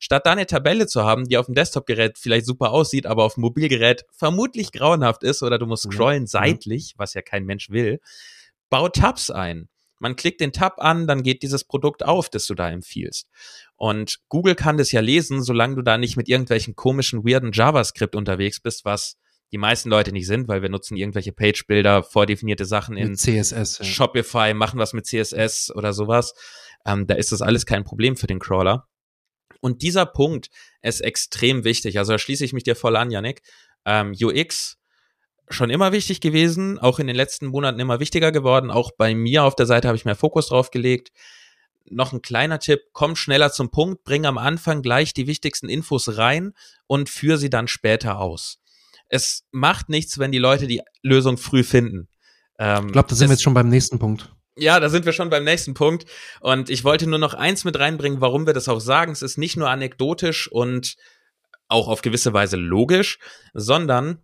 statt 0.00 0.26
da 0.26 0.32
eine 0.32 0.46
Tabelle 0.46 0.86
zu 0.86 1.04
haben, 1.04 1.28
die 1.28 1.36
auf 1.36 1.46
dem 1.46 1.54
Desktop-Gerät 1.54 2.18
vielleicht 2.18 2.46
super 2.46 2.70
aussieht, 2.70 3.06
aber 3.06 3.22
auf 3.24 3.34
dem 3.34 3.42
Mobilgerät 3.42 4.06
vermutlich 4.10 4.72
grauenhaft 4.72 5.22
ist 5.22 5.42
oder 5.42 5.58
du 5.58 5.66
musst 5.66 5.86
mhm. 5.86 5.92
scrollen 5.92 6.22
mhm. 6.22 6.26
seitlich, 6.26 6.94
was 6.96 7.14
ja 7.14 7.22
kein 7.22 7.44
Mensch 7.44 7.70
will, 7.70 8.00
bau 8.70 8.88
Tabs 8.88 9.30
ein. 9.30 9.68
Man 10.00 10.16
klickt 10.16 10.40
den 10.40 10.52
Tab 10.52 10.78
an, 10.78 11.06
dann 11.06 11.22
geht 11.22 11.42
dieses 11.42 11.64
Produkt 11.64 12.04
auf, 12.04 12.28
das 12.28 12.46
du 12.46 12.54
da 12.54 12.70
empfiehlst. 12.70 13.28
Und 13.76 14.18
Google 14.28 14.54
kann 14.54 14.78
das 14.78 14.90
ja 14.92 15.00
lesen, 15.00 15.42
solange 15.42 15.76
du 15.76 15.82
da 15.82 15.98
nicht 15.98 16.16
mit 16.16 16.28
irgendwelchen 16.28 16.74
komischen, 16.74 17.24
weirden 17.24 17.52
JavaScript 17.52 18.16
unterwegs 18.16 18.60
bist, 18.60 18.84
was 18.84 19.16
die 19.52 19.58
meisten 19.58 19.90
Leute 19.90 20.12
nicht 20.12 20.26
sind, 20.26 20.48
weil 20.48 20.62
wir 20.62 20.68
nutzen 20.68 20.96
irgendwelche 20.96 21.32
Page-Bilder, 21.32 22.02
vordefinierte 22.02 22.64
Sachen 22.64 22.96
in 22.96 23.16
CSS, 23.16 23.78
ja. 23.78 23.84
Shopify, 23.84 24.54
machen 24.54 24.78
was 24.78 24.92
mit 24.92 25.06
CSS 25.06 25.72
oder 25.74 25.92
sowas. 25.92 26.34
Ähm, 26.86 27.06
da 27.06 27.14
ist 27.14 27.32
das 27.32 27.42
alles 27.42 27.66
kein 27.66 27.84
Problem 27.84 28.16
für 28.16 28.26
den 28.26 28.38
Crawler. 28.38 28.88
Und 29.60 29.82
dieser 29.82 30.06
Punkt 30.06 30.48
ist 30.82 31.00
extrem 31.00 31.64
wichtig. 31.64 31.98
Also 31.98 32.12
da 32.12 32.18
schließe 32.18 32.44
ich 32.44 32.52
mich 32.52 32.64
dir 32.64 32.76
voll 32.76 32.96
an, 32.96 33.10
Yannick. 33.10 33.42
Ähm, 33.84 34.14
UX 34.18 34.79
schon 35.50 35.70
immer 35.70 35.92
wichtig 35.92 36.20
gewesen, 36.20 36.78
auch 36.78 36.98
in 36.98 37.06
den 37.06 37.16
letzten 37.16 37.46
Monaten 37.46 37.80
immer 37.80 38.00
wichtiger 38.00 38.32
geworden. 38.32 38.70
Auch 38.70 38.92
bei 38.92 39.14
mir 39.14 39.44
auf 39.44 39.56
der 39.56 39.66
Seite 39.66 39.88
habe 39.88 39.96
ich 39.96 40.04
mehr 40.04 40.16
Fokus 40.16 40.48
drauf 40.48 40.70
gelegt. 40.70 41.10
Noch 41.88 42.12
ein 42.12 42.22
kleiner 42.22 42.58
Tipp, 42.58 42.80
komm 42.92 43.16
schneller 43.16 43.50
zum 43.50 43.70
Punkt, 43.70 44.04
bring 44.04 44.26
am 44.26 44.38
Anfang 44.38 44.82
gleich 44.82 45.12
die 45.12 45.26
wichtigsten 45.26 45.68
Infos 45.68 46.16
rein 46.16 46.52
und 46.86 47.08
führe 47.08 47.38
sie 47.38 47.50
dann 47.50 47.68
später 47.68 48.18
aus. 48.18 48.58
Es 49.08 49.44
macht 49.50 49.88
nichts, 49.88 50.18
wenn 50.18 50.30
die 50.30 50.38
Leute 50.38 50.66
die 50.66 50.82
Lösung 51.02 51.36
früh 51.36 51.64
finden. 51.64 52.08
Ähm, 52.58 52.86
ich 52.86 52.92
glaube, 52.92 53.08
da 53.08 53.16
sind 53.16 53.28
wir 53.28 53.34
jetzt 53.34 53.42
schon 53.42 53.54
beim 53.54 53.68
nächsten 53.68 53.98
Punkt. 53.98 54.32
Ja, 54.56 54.78
da 54.78 54.88
sind 54.88 55.06
wir 55.06 55.12
schon 55.12 55.30
beim 55.30 55.44
nächsten 55.44 55.74
Punkt. 55.74 56.04
Und 56.40 56.70
ich 56.70 56.84
wollte 56.84 57.08
nur 57.08 57.18
noch 57.18 57.34
eins 57.34 57.64
mit 57.64 57.78
reinbringen, 57.78 58.20
warum 58.20 58.46
wir 58.46 58.52
das 58.52 58.68
auch 58.68 58.80
sagen. 58.80 59.10
Es 59.10 59.22
ist 59.22 59.38
nicht 59.38 59.56
nur 59.56 59.70
anekdotisch 59.70 60.50
und 60.50 60.96
auch 61.66 61.88
auf 61.88 62.02
gewisse 62.02 62.32
Weise 62.32 62.56
logisch, 62.56 63.18
sondern 63.54 64.22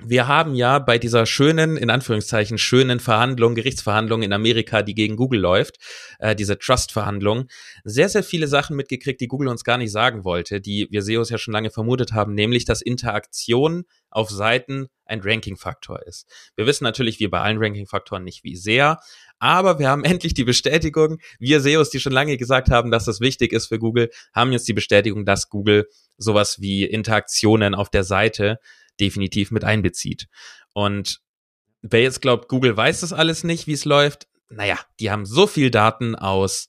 wir 0.00 0.26
haben 0.26 0.54
ja 0.54 0.78
bei 0.78 0.98
dieser 0.98 1.26
schönen, 1.26 1.76
in 1.76 1.90
Anführungszeichen, 1.90 2.56
schönen 2.56 2.98
Verhandlung, 2.98 3.54
Gerichtsverhandlung 3.54 4.22
in 4.22 4.32
Amerika, 4.32 4.82
die 4.82 4.94
gegen 4.94 5.16
Google 5.16 5.40
läuft, 5.40 5.76
äh, 6.18 6.34
diese 6.34 6.58
Trust-Verhandlung, 6.58 7.48
sehr, 7.84 8.08
sehr 8.08 8.22
viele 8.22 8.48
Sachen 8.48 8.74
mitgekriegt, 8.74 9.20
die 9.20 9.28
Google 9.28 9.48
uns 9.48 9.64
gar 9.64 9.76
nicht 9.76 9.92
sagen 9.92 10.24
wollte, 10.24 10.60
die 10.60 10.88
wir 10.90 11.02
SEOs 11.02 11.28
ja 11.28 11.36
schon 11.36 11.52
lange 11.52 11.70
vermutet 11.70 12.12
haben, 12.12 12.34
nämlich, 12.34 12.64
dass 12.64 12.80
Interaktion 12.80 13.84
auf 14.08 14.30
Seiten 14.30 14.88
ein 15.04 15.20
Ranking-Faktor 15.22 16.02
ist. 16.06 16.26
Wir 16.56 16.66
wissen 16.66 16.84
natürlich, 16.84 17.20
wie 17.20 17.28
bei 17.28 17.40
allen 17.40 17.58
Ranking-Faktoren 17.58 18.24
nicht 18.24 18.44
wie 18.44 18.56
sehr, 18.56 18.98
aber 19.38 19.78
wir 19.78 19.88
haben 19.90 20.04
endlich 20.04 20.32
die 20.32 20.44
Bestätigung, 20.44 21.18
wir 21.38 21.60
SEOs, 21.60 21.90
die 21.90 22.00
schon 22.00 22.12
lange 22.12 22.38
gesagt 22.38 22.70
haben, 22.70 22.90
dass 22.90 23.04
das 23.04 23.20
wichtig 23.20 23.52
ist 23.52 23.66
für 23.66 23.78
Google, 23.78 24.10
haben 24.32 24.52
jetzt 24.52 24.66
die 24.68 24.72
Bestätigung, 24.72 25.26
dass 25.26 25.50
Google 25.50 25.86
sowas 26.16 26.60
wie 26.60 26.84
Interaktionen 26.84 27.74
auf 27.74 27.90
der 27.90 28.04
Seite 28.04 28.58
definitiv 29.00 29.50
mit 29.50 29.64
einbezieht. 29.64 30.28
Und 30.72 31.20
wer 31.82 32.02
jetzt 32.02 32.22
glaubt, 32.22 32.48
Google 32.48 32.76
weiß 32.76 33.00
das 33.00 33.12
alles 33.12 33.44
nicht, 33.44 33.66
wie 33.66 33.72
es 33.72 33.84
läuft, 33.84 34.28
naja, 34.48 34.78
die 35.00 35.10
haben 35.10 35.26
so 35.26 35.46
viel 35.46 35.70
Daten 35.70 36.14
aus 36.14 36.68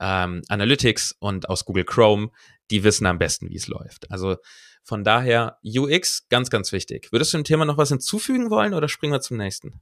ähm, 0.00 0.42
Analytics 0.48 1.16
und 1.18 1.48
aus 1.48 1.64
Google 1.64 1.84
Chrome, 1.84 2.30
die 2.70 2.84
wissen 2.84 3.06
am 3.06 3.18
besten, 3.18 3.50
wie 3.50 3.56
es 3.56 3.68
läuft. 3.68 4.10
Also 4.10 4.36
von 4.84 5.04
daher 5.04 5.58
UX 5.64 6.28
ganz, 6.28 6.50
ganz 6.50 6.72
wichtig. 6.72 7.12
Würdest 7.12 7.32
du 7.32 7.38
dem 7.38 7.44
Thema 7.44 7.64
noch 7.64 7.78
was 7.78 7.90
hinzufügen 7.90 8.50
wollen 8.50 8.74
oder 8.74 8.88
springen 8.88 9.12
wir 9.12 9.20
zum 9.20 9.36
nächsten? 9.36 9.80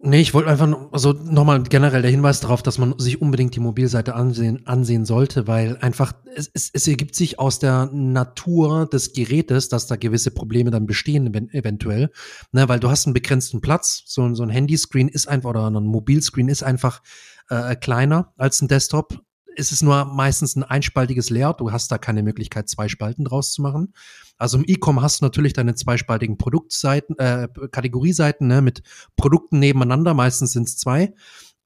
Nee, 0.00 0.20
ich 0.20 0.32
wollte 0.32 0.48
einfach, 0.48 0.68
also 0.92 1.12
nochmal 1.12 1.60
generell 1.64 2.02
der 2.02 2.10
Hinweis 2.12 2.38
darauf, 2.38 2.62
dass 2.62 2.78
man 2.78 2.96
sich 3.00 3.20
unbedingt 3.20 3.56
die 3.56 3.60
Mobilseite 3.60 4.14
ansehen, 4.14 4.64
ansehen 4.64 5.04
sollte, 5.04 5.48
weil 5.48 5.76
einfach, 5.78 6.12
es, 6.36 6.48
es, 6.54 6.70
es 6.72 6.86
ergibt 6.86 7.16
sich 7.16 7.40
aus 7.40 7.58
der 7.58 7.90
Natur 7.92 8.86
des 8.86 9.12
Gerätes, 9.12 9.68
dass 9.68 9.88
da 9.88 9.96
gewisse 9.96 10.30
Probleme 10.30 10.70
dann 10.70 10.86
bestehen, 10.86 11.26
eventuell. 11.52 12.12
Ne, 12.52 12.68
weil 12.68 12.78
du 12.78 12.88
hast 12.88 13.06
einen 13.06 13.14
begrenzten 13.14 13.60
Platz, 13.60 14.04
so, 14.06 14.32
so 14.34 14.44
ein 14.44 14.50
Handyscreen 14.50 15.08
ist 15.08 15.26
einfach, 15.26 15.50
oder 15.50 15.68
ein 15.68 15.84
Mobilscreen 15.84 16.48
ist 16.48 16.62
einfach 16.62 17.02
äh, 17.48 17.74
kleiner 17.74 18.32
als 18.36 18.62
ein 18.62 18.68
Desktop. 18.68 19.20
Es 19.58 19.72
ist 19.72 19.82
nur 19.82 20.04
meistens 20.04 20.54
ein 20.54 20.62
einspaltiges 20.62 21.30
Layout, 21.30 21.60
du 21.60 21.72
hast 21.72 21.90
da 21.90 21.98
keine 21.98 22.22
Möglichkeit, 22.22 22.68
zwei 22.68 22.88
Spalten 22.88 23.24
draus 23.24 23.52
zu 23.52 23.60
machen. 23.60 23.92
Also 24.36 24.56
im 24.56 24.64
E-Com 24.66 25.02
hast 25.02 25.20
du 25.20 25.24
natürlich 25.24 25.52
deine 25.52 25.74
zweispaltigen 25.74 26.38
Produktseiten, 26.38 27.18
äh, 27.18 27.48
Kategorieseiten 27.72 28.46
ne, 28.46 28.62
mit 28.62 28.82
Produkten 29.16 29.58
nebeneinander, 29.58 30.14
meistens 30.14 30.52
sind 30.52 30.68
es 30.68 30.78
zwei. 30.78 31.12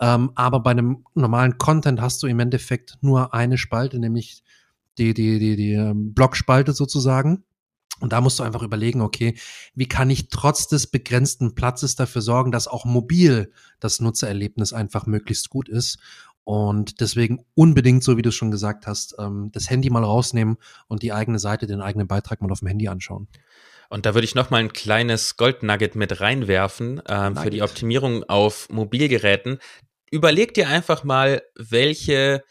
Ähm, 0.00 0.32
aber 0.34 0.60
bei 0.60 0.70
einem 0.70 1.04
normalen 1.14 1.58
Content 1.58 2.00
hast 2.00 2.22
du 2.22 2.28
im 2.28 2.40
Endeffekt 2.40 2.96
nur 3.02 3.34
eine 3.34 3.58
Spalte, 3.58 3.98
nämlich 3.98 4.42
die, 4.96 5.12
die, 5.12 5.38
die, 5.38 5.56
die 5.56 5.72
ähm, 5.72 6.14
Blockspalte 6.14 6.72
sozusagen. 6.72 7.44
Und 8.00 8.12
da 8.12 8.20
musst 8.20 8.40
du 8.40 8.42
einfach 8.42 8.62
überlegen, 8.62 9.00
okay, 9.00 9.38
wie 9.74 9.86
kann 9.86 10.10
ich 10.10 10.28
trotz 10.28 10.66
des 10.66 10.88
begrenzten 10.88 11.54
Platzes 11.54 11.94
dafür 11.94 12.20
sorgen, 12.20 12.50
dass 12.50 12.66
auch 12.66 12.84
mobil 12.84 13.52
das 13.78 14.00
Nutzererlebnis 14.00 14.72
einfach 14.72 15.06
möglichst 15.06 15.50
gut 15.50 15.68
ist. 15.68 15.98
Und 16.44 17.00
deswegen 17.00 17.44
unbedingt, 17.54 18.02
so 18.02 18.16
wie 18.16 18.22
du 18.22 18.32
schon 18.32 18.50
gesagt 18.50 18.86
hast, 18.86 19.14
ähm, 19.18 19.50
das 19.52 19.70
Handy 19.70 19.90
mal 19.90 20.04
rausnehmen 20.04 20.56
und 20.88 21.02
die 21.02 21.12
eigene 21.12 21.38
Seite, 21.38 21.66
den 21.66 21.80
eigenen 21.80 22.08
Beitrag 22.08 22.40
mal 22.40 22.50
auf 22.50 22.58
dem 22.58 22.68
Handy 22.68 22.88
anschauen. 22.88 23.28
Und 23.88 24.06
da 24.06 24.14
würde 24.14 24.24
ich 24.24 24.34
noch 24.34 24.50
mal 24.50 24.58
ein 24.58 24.72
kleines 24.72 25.36
Goldnugget 25.36 25.96
mit 25.96 26.20
reinwerfen 26.20 27.02
ähm, 27.06 27.36
für 27.36 27.50
die 27.50 27.62
Optimierung 27.62 28.24
auf 28.24 28.68
Mobilgeräten. 28.70 29.58
Überleg 30.10 30.54
dir 30.54 30.68
einfach 30.68 31.04
mal, 31.04 31.42
welche 31.56 32.42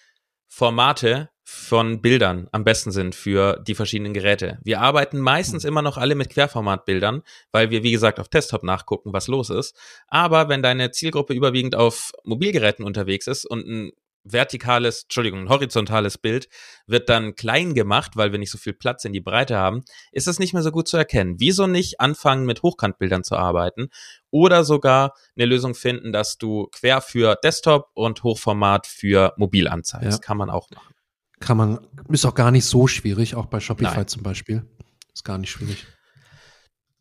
Formate 0.47 1.29
von 1.53 2.01
Bildern 2.01 2.47
am 2.53 2.63
besten 2.63 2.91
sind 2.91 3.13
für 3.13 3.61
die 3.67 3.75
verschiedenen 3.75 4.13
Geräte. 4.13 4.59
Wir 4.63 4.79
arbeiten 4.79 5.19
meistens 5.19 5.65
immer 5.65 5.81
noch 5.81 5.97
alle 5.97 6.15
mit 6.15 6.29
Querformatbildern, 6.29 7.23
weil 7.51 7.69
wir, 7.69 7.83
wie 7.83 7.91
gesagt, 7.91 8.19
auf 8.19 8.29
Desktop 8.29 8.63
nachgucken, 8.63 9.11
was 9.11 9.27
los 9.27 9.49
ist. 9.49 9.75
Aber 10.07 10.47
wenn 10.47 10.63
deine 10.63 10.91
Zielgruppe 10.91 11.33
überwiegend 11.33 11.75
auf 11.75 12.13
Mobilgeräten 12.23 12.85
unterwegs 12.85 13.27
ist 13.27 13.45
und 13.45 13.67
ein 13.67 13.91
vertikales, 14.23 15.03
Entschuldigung, 15.03 15.41
ein 15.41 15.49
horizontales 15.49 16.17
Bild 16.17 16.47
wird 16.87 17.09
dann 17.09 17.35
klein 17.35 17.73
gemacht, 17.73 18.11
weil 18.15 18.31
wir 18.31 18.39
nicht 18.39 18.51
so 18.51 18.57
viel 18.57 18.73
Platz 18.73 19.03
in 19.03 19.11
die 19.11 19.19
Breite 19.19 19.57
haben, 19.57 19.83
ist 20.13 20.27
es 20.27 20.39
nicht 20.39 20.53
mehr 20.53 20.63
so 20.63 20.71
gut 20.71 20.87
zu 20.87 20.95
erkennen. 20.95 21.35
Wieso 21.39 21.67
nicht 21.67 21.99
anfangen, 21.99 22.45
mit 22.45 22.63
Hochkantbildern 22.63 23.25
zu 23.25 23.35
arbeiten 23.35 23.89
oder 24.29 24.63
sogar 24.63 25.15
eine 25.35 25.45
Lösung 25.45 25.75
finden, 25.75 26.13
dass 26.13 26.37
du 26.37 26.67
quer 26.71 27.01
für 27.01 27.35
Desktop 27.43 27.89
und 27.93 28.23
Hochformat 28.23 28.87
für 28.87 29.33
mobil 29.37 29.67
anzeigst? 29.67 30.19
Ja. 30.21 30.25
Kann 30.25 30.37
man 30.37 30.49
auch 30.49 30.69
machen. 30.71 30.93
Kann 31.41 31.57
man, 31.57 31.79
ist 32.09 32.25
auch 32.25 32.35
gar 32.35 32.51
nicht 32.51 32.65
so 32.65 32.87
schwierig, 32.87 33.35
auch 33.35 33.47
bei 33.47 33.59
Shopify 33.59 33.95
Nein. 33.95 34.07
zum 34.07 34.23
Beispiel. 34.23 34.65
Ist 35.13 35.25
gar 35.25 35.37
nicht 35.37 35.51
schwierig. 35.51 35.85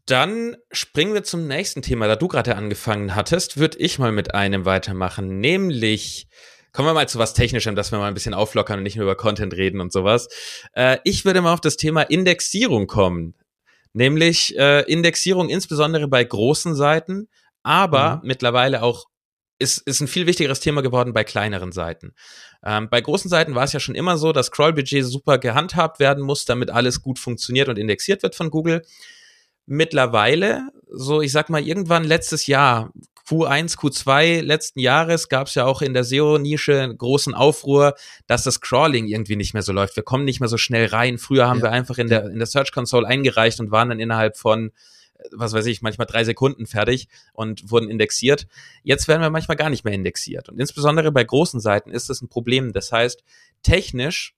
Dann 0.07 0.57
springen 0.73 1.15
wir 1.15 1.23
zum 1.23 1.47
nächsten 1.47 1.83
Thema. 1.83 2.09
Da 2.09 2.17
du 2.17 2.27
gerade 2.27 2.57
angefangen 2.57 3.15
hattest, 3.15 3.59
würde 3.59 3.79
ich 3.79 4.01
mal 4.01 4.11
mit 4.11 4.35
einem 4.35 4.65
weitermachen, 4.65 5.39
nämlich 5.39 6.27
kommen 6.73 6.89
wir 6.89 6.95
mal 6.95 7.09
zu 7.09 7.19
was 7.19 7.35
Technischem, 7.35 7.77
dass 7.77 7.93
wir 7.93 7.99
mal 7.99 8.09
ein 8.09 8.15
bisschen 8.15 8.35
auflockern 8.35 8.79
und 8.79 8.83
nicht 8.83 8.97
nur 8.97 9.05
über 9.05 9.17
Content 9.17 9.55
reden 9.55 9.81
und 9.81 9.93
sowas. 9.93 10.29
Äh, 10.73 10.99
ich 11.05 11.25
würde 11.25 11.43
mal 11.43 11.53
auf 11.53 11.61
das 11.61 11.77
Thema 11.77 12.03
Indexierung 12.03 12.87
kommen. 12.87 13.35
Nämlich 13.93 14.57
äh, 14.57 14.81
Indexierung 14.83 15.49
insbesondere 15.49 16.09
bei 16.09 16.23
großen 16.23 16.75
Seiten, 16.75 17.29
aber 17.63 18.17
mhm. 18.17 18.29
mittlerweile 18.29 18.83
auch 18.83 19.07
ist, 19.61 19.79
ist 19.87 20.01
ein 20.01 20.09
viel 20.09 20.27
wichtigeres 20.27 20.61
Thema 20.61 20.81
geworden 20.81 21.13
bei 21.13 21.23
kleineren 21.23 21.71
Seiten. 21.71 22.15
Ähm, 22.65 22.89
bei 22.91 23.01
großen 23.01 23.29
Seiten 23.29 23.55
war 23.55 23.65
es 23.65 23.73
ja 23.73 23.81
schon 23.81 23.95
immer 23.95 24.17
so, 24.17 24.33
dass 24.33 24.51
Crawl-Budget 24.51 25.05
super 25.05 25.39
gehandhabt 25.39 26.01
werden 26.01 26.25
muss, 26.25 26.47
damit 26.47 26.71
alles 26.71 27.03
gut 27.03 27.19
funktioniert 27.19 27.69
und 27.69 27.79
indexiert 27.79 28.23
wird 28.23 28.35
von 28.35 28.51
Google. 28.51 28.83
Mittlerweile, 29.67 30.69
so 30.91 31.21
ich 31.21 31.31
sag 31.31 31.51
mal, 31.51 31.63
irgendwann 31.63 32.05
letztes 32.05 32.47
Jahr, 32.47 32.91
Q1, 33.29 33.77
Q2 33.77 34.41
letzten 34.41 34.81
Jahres 34.81 35.29
gab 35.29 35.47
es 35.47 35.55
ja 35.55 35.65
auch 35.65 35.83
in 35.83 35.95
der 35.95 36.03
SEO-Nische 36.03 36.93
großen 36.97 37.35
Aufruhr, 37.35 37.95
dass 38.27 38.43
das 38.43 38.61
Crawling 38.61 39.07
irgendwie 39.07 39.37
nicht 39.37 39.53
mehr 39.53 39.63
so 39.63 39.73
läuft. 39.73 39.95
Wir 39.95 40.03
kommen 40.03 40.25
nicht 40.25 40.41
mehr 40.41 40.49
so 40.49 40.57
schnell 40.57 40.87
rein. 40.87 41.19
Früher 41.19 41.47
haben 41.47 41.59
ja. 41.59 41.67
wir 41.67 41.71
einfach 41.71 41.99
in 41.99 42.09
der, 42.09 42.25
in 42.25 42.39
der 42.39 42.47
Search 42.47 42.73
Console 42.73 43.07
eingereicht 43.07 43.61
und 43.61 43.71
waren 43.71 43.91
dann 43.91 44.01
innerhalb 44.01 44.37
von 44.37 44.73
was 45.33 45.53
weiß 45.53 45.67
ich, 45.67 45.83
manchmal 45.83 46.07
drei 46.07 46.25
Sekunden 46.25 46.67
fertig 46.67 47.09
und 47.33 47.71
wurden 47.71 47.91
indexiert. 47.91 48.47
Jetzt 48.83 49.09
werden 49.09 49.23
wir 49.23 49.31
manchmal 49.31 49.57
gar 49.57 49.71
nicht 49.71 49.85
mehr 49.85 49.95
indexiert. 49.95 50.49
Und 50.49 50.59
insbesondere 50.59 51.13
bei 51.13 51.25
großen 51.25 51.61
Seiten 51.61 51.91
ist 51.91 52.11
das 52.11 52.23
ein 52.23 52.29
Problem. 52.29 52.73
Das 52.73 52.93
heißt, 52.93 53.23
technisch 53.63 54.35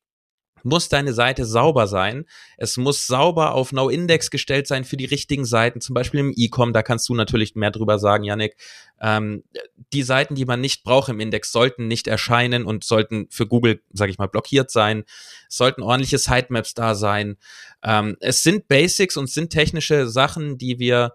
muss 0.65 0.89
deine 0.89 1.13
Seite 1.13 1.45
sauber 1.45 1.87
sein. 1.87 2.25
Es 2.57 2.77
muss 2.77 3.07
sauber 3.07 3.55
auf 3.55 3.73
No-Index 3.73 4.31
gestellt 4.31 4.67
sein 4.67 4.85
für 4.85 4.97
die 4.97 5.05
richtigen 5.05 5.45
Seiten, 5.45 5.81
zum 5.81 5.95
Beispiel 5.95 6.21
im 6.21 6.33
E-Com, 6.35 6.73
da 6.73 6.83
kannst 6.83 7.09
du 7.09 7.15
natürlich 7.15 7.55
mehr 7.55 7.71
drüber 7.71 7.99
sagen, 7.99 8.25
Yannick. 8.25 8.57
Ähm, 9.01 9.45
die 9.93 10.03
Seiten, 10.03 10.35
die 10.35 10.45
man 10.45 10.61
nicht 10.61 10.85
braucht 10.85 11.09
im 11.09 11.21
Index, 11.21 11.53
sollten 11.53 11.89
nicht 11.89 12.07
erscheinen 12.07 12.65
und 12.65 12.85
sollten 12.85 13.27
für 13.31 13.47
Google, 13.47 13.81
sage 13.93 14.11
ich 14.11 14.19
mal, 14.19 14.29
blockiert 14.29 14.71
sein. 14.71 15.05
Es 15.49 15.57
sollten 15.57 15.83
ordentliche 15.83 16.19
Sitemaps 16.19 16.75
da 16.75 16.95
sein. 16.95 17.37
Ähm, 17.83 18.17
es 18.21 18.43
sind 18.43 18.69
Basics 18.69 19.17
und 19.17 19.29
sind 19.29 19.51
technische 19.51 20.09
Sachen, 20.09 20.59
die 20.59 20.79
wir 20.79 21.15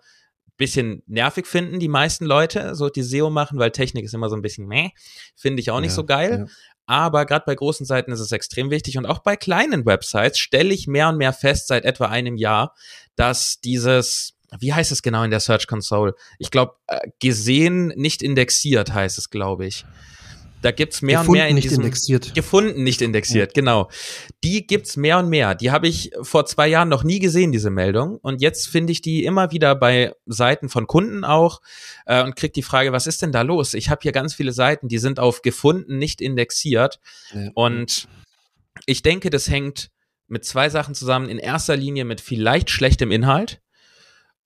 bisschen 0.58 1.04
nervig 1.06 1.46
finden, 1.48 1.80
die 1.80 1.88
meisten 1.88 2.26
Leute, 2.26 2.76
so 2.76 2.90
die 2.90 3.04
SEO 3.04 3.30
machen, 3.30 3.60
weil 3.60 3.72
Technik 3.72 4.06
ist 4.06 4.14
immer 4.14 4.30
so 4.30 4.36
ein 4.36 4.42
bisschen 4.42 4.68
meh, 4.68 4.90
finde 5.36 5.62
ich 5.62 5.72
auch 5.72 5.80
nicht 5.80 5.92
ja, 5.92 5.96
so 5.96 6.04
geil. 6.04 6.46
Ja. 6.48 6.54
Aber 6.88 7.26
gerade 7.26 7.44
bei 7.46 7.54
großen 7.54 7.86
Seiten 7.86 8.12
ist 8.12 8.22
es 8.22 8.32
extrem 8.32 8.72
wichtig 8.72 8.98
und 8.98 9.06
auch 9.06 9.20
bei 9.20 9.36
kleinen 9.36 9.86
Websites 9.86 10.40
stelle 10.40 10.74
ich 10.74 10.88
mehr 10.88 11.10
und 11.10 11.18
mehr 11.18 11.34
fest 11.34 11.68
seit 11.68 11.86
etwa 11.86 12.06
einem 12.08 12.38
Jahr, 12.38 12.74
dass 13.16 13.60
dieses 13.60 14.34
wie 14.60 14.74
heißt 14.74 14.94
es 14.94 15.02
genau 15.02 15.24
in 15.24 15.32
der 15.32 15.42
Search 15.42 15.68
Console? 15.68 16.16
Ich 16.40 16.52
glaube, 16.52 16.76
äh, 16.88 17.10
gesehen, 17.20 17.88
nicht 17.98 18.22
indexiert 18.22 18.94
heißt 18.94 19.18
es, 19.18 19.30
glaube 19.30 19.66
ich. 19.66 19.86
Da 20.62 20.72
gibt's 20.72 21.02
mehr 21.02 21.20
gefunden, 21.20 21.30
und 21.30 21.38
mehr 21.38 21.48
in 21.50 21.56
nicht 21.56 21.66
diesem, 21.66 21.84
indexiert. 21.84 22.34
Gefunden, 22.34 22.84
nicht 22.84 23.02
indexiert, 23.02 23.54
genau. 23.54 23.90
Die 24.44 24.66
gibt's 24.66 24.98
mehr 24.98 25.20
und 25.20 25.30
mehr. 25.30 25.54
Die 25.54 25.72
habe 25.72 25.88
ich 25.88 26.12
vor 26.22 26.46
zwei 26.46 26.68
Jahren 26.68 26.90
noch 26.90 27.04
nie 27.04 27.20
gesehen, 27.20 27.52
diese 27.52 27.70
Meldung. 27.70 28.18
Und 28.18 28.42
jetzt 28.42 28.68
finde 28.68 28.92
ich 28.92 29.02
die 29.02 29.24
immer 29.24 29.52
wieder 29.52 29.76
bei 29.76 30.14
Seiten 30.26 30.70
von 30.70 30.88
Kunden 30.88 31.24
auch 31.24 31.62
äh, 32.06 32.24
und 32.24 32.36
krieg 32.36 32.54
die 32.54 32.64
Frage, 32.64 32.92
was 32.92 33.06
ist 33.06 33.22
denn 33.22 33.32
da 33.32 33.44
los? 33.44 33.76
Ich 33.76 33.90
habe 33.90 34.00
hier 34.02 34.12
ganz 34.12 34.34
viele 34.34 34.52
Seiten, 34.52 34.88
die 34.88 34.98
sind 34.98 35.20
auf 35.20 35.44
gefunden, 35.44 36.00
nicht 36.00 36.22
indexiert. 36.22 37.00
Ja. 37.34 37.52
Und 37.54 38.08
ich 38.86 39.04
denke, 39.04 39.30
das 39.30 39.50
hängt 39.50 39.92
mit 40.28 40.44
zwei 40.44 40.70
Sachen 40.70 40.96
zusammen. 40.96 41.30
In 41.30 41.38
erster 41.38 41.76
Linie 41.76 42.04
mit 42.04 42.20
vielleicht 42.20 42.70
schlechtem 42.70 43.12
Inhalt 43.12 43.62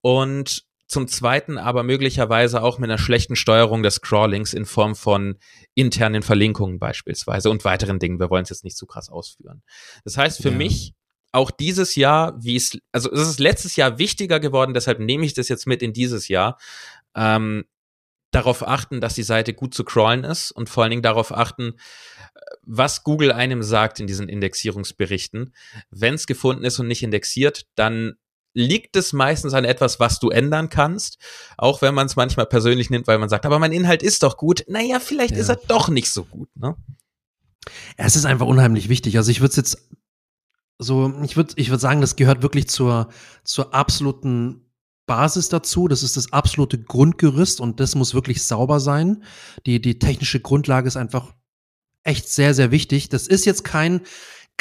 und 0.02 0.66
zum 0.92 1.08
Zweiten 1.08 1.58
aber 1.58 1.84
möglicherweise 1.84 2.62
auch 2.62 2.78
mit 2.78 2.90
einer 2.90 2.98
schlechten 2.98 3.38
Steuerung 3.38 3.82
des 3.82 4.02
Crawlings 4.02 4.54
in 4.54 4.66
Form 4.66 4.94
von 4.94 5.38
internen 5.74 6.22
Verlinkungen 6.22 6.80
beispielsweise 6.80 7.50
und 7.50 7.64
weiteren 7.64 7.98
Dingen. 7.98 8.20
Wir 8.20 8.30
wollen 8.30 8.44
es 8.44 8.50
jetzt 8.50 8.66
nicht 8.66 8.76
zu 8.76 8.86
krass 8.86 9.10
ausführen. 9.10 9.64
Das 10.04 10.18
heißt 10.18 10.42
für 10.42 10.50
ja. 10.50 10.58
mich 10.58 10.94
auch 11.32 11.50
dieses 11.50 11.96
Jahr, 11.96 12.36
wie 12.44 12.58
es, 12.58 12.78
also 12.92 13.10
es 13.10 13.22
ist 13.22 13.40
letztes 13.40 13.78
Jahr 13.78 14.00
wichtiger 14.00 14.42
geworden, 14.42 14.74
deshalb 14.74 15.00
nehme 15.00 15.26
ich 15.26 15.34
das 15.34 15.48
jetzt 15.48 15.66
mit 15.66 15.82
in 15.82 15.94
dieses 15.94 16.28
Jahr, 16.28 16.58
ähm, 17.16 17.64
darauf 18.32 18.68
achten, 18.68 19.00
dass 19.00 19.16
die 19.16 19.24
Seite 19.24 19.54
gut 19.54 19.74
zu 19.74 19.86
crawlen 19.86 20.26
ist 20.26 20.52
und 20.52 20.70
vor 20.70 20.84
allen 20.84 20.92
Dingen 20.92 21.04
darauf 21.04 21.32
achten, 21.34 21.76
was 22.64 23.06
Google 23.06 23.32
einem 23.32 23.64
sagt 23.64 24.02
in 24.02 24.08
diesen 24.08 24.28
Indexierungsberichten. 24.28 25.54
Wenn 25.90 26.16
es 26.16 26.28
gefunden 26.28 26.66
ist 26.66 26.80
und 26.80 26.88
nicht 26.88 27.04
indexiert, 27.04 27.66
dann 27.76 28.18
liegt 28.54 28.96
es 28.96 29.14
meistens 29.14 29.54
an 29.54 29.66
etwas, 29.66 30.00
was 30.00 30.20
du 30.20 30.30
ändern 30.30 30.70
kannst, 30.70 31.18
auch 31.58 31.82
wenn 31.82 31.94
man 31.94 32.08
es 32.08 32.16
manchmal 32.16 32.46
persönlich 32.46 32.90
nimmt, 32.90 33.08
weil 33.08 33.18
man 33.18 33.30
sagt, 33.30 33.46
aber 33.46 33.60
mein 33.60 33.72
Inhalt 33.72 34.04
ist 34.04 34.24
doch 34.24 34.38
gut. 34.38 34.64
Naja, 34.68 35.00
vielleicht 35.00 35.36
ja. 35.36 35.40
ist 35.42 35.50
er 35.50 35.56
doch 35.56 35.90
nicht 35.90 36.12
so 36.12 36.26
gut. 36.26 36.50
Ne? 36.56 36.76
Es 37.98 38.16
ist 38.16 38.26
einfach 38.26 38.48
unheimlich 38.48 38.90
wichtig. 38.90 39.18
Also 39.18 39.32
ich 39.32 39.42
würde 39.42 39.52
es 39.52 39.56
jetzt 39.56 39.90
so, 40.80 41.14
ich 41.24 41.38
würde 41.38 41.54
ich 41.58 41.70
würd 41.70 41.80
sagen, 41.80 42.02
das 42.02 42.16
gehört 42.16 42.42
wirklich 42.42 42.68
zur, 42.68 43.10
zur 43.44 43.74
absoluten 43.74 44.66
Basis 45.06 45.50
dazu. 45.50 45.88
Das 45.88 46.04
ist 46.04 46.18
das 46.18 46.34
absolute 46.34 46.82
Grundgerüst 46.82 47.62
und 47.62 47.80
das 47.80 47.96
muss 47.96 48.14
wirklich 48.14 48.44
sauber 48.44 48.80
sein. 48.80 49.24
Die, 49.66 49.82
die 49.82 50.00
technische 50.00 50.40
Grundlage 50.40 50.88
ist 50.88 50.98
einfach 50.98 51.34
echt 52.04 52.30
sehr, 52.30 52.54
sehr 52.54 52.72
wichtig. 52.72 53.10
Das 53.10 53.28
ist 53.28 53.46
jetzt 53.46 53.64
kein, 53.64 54.02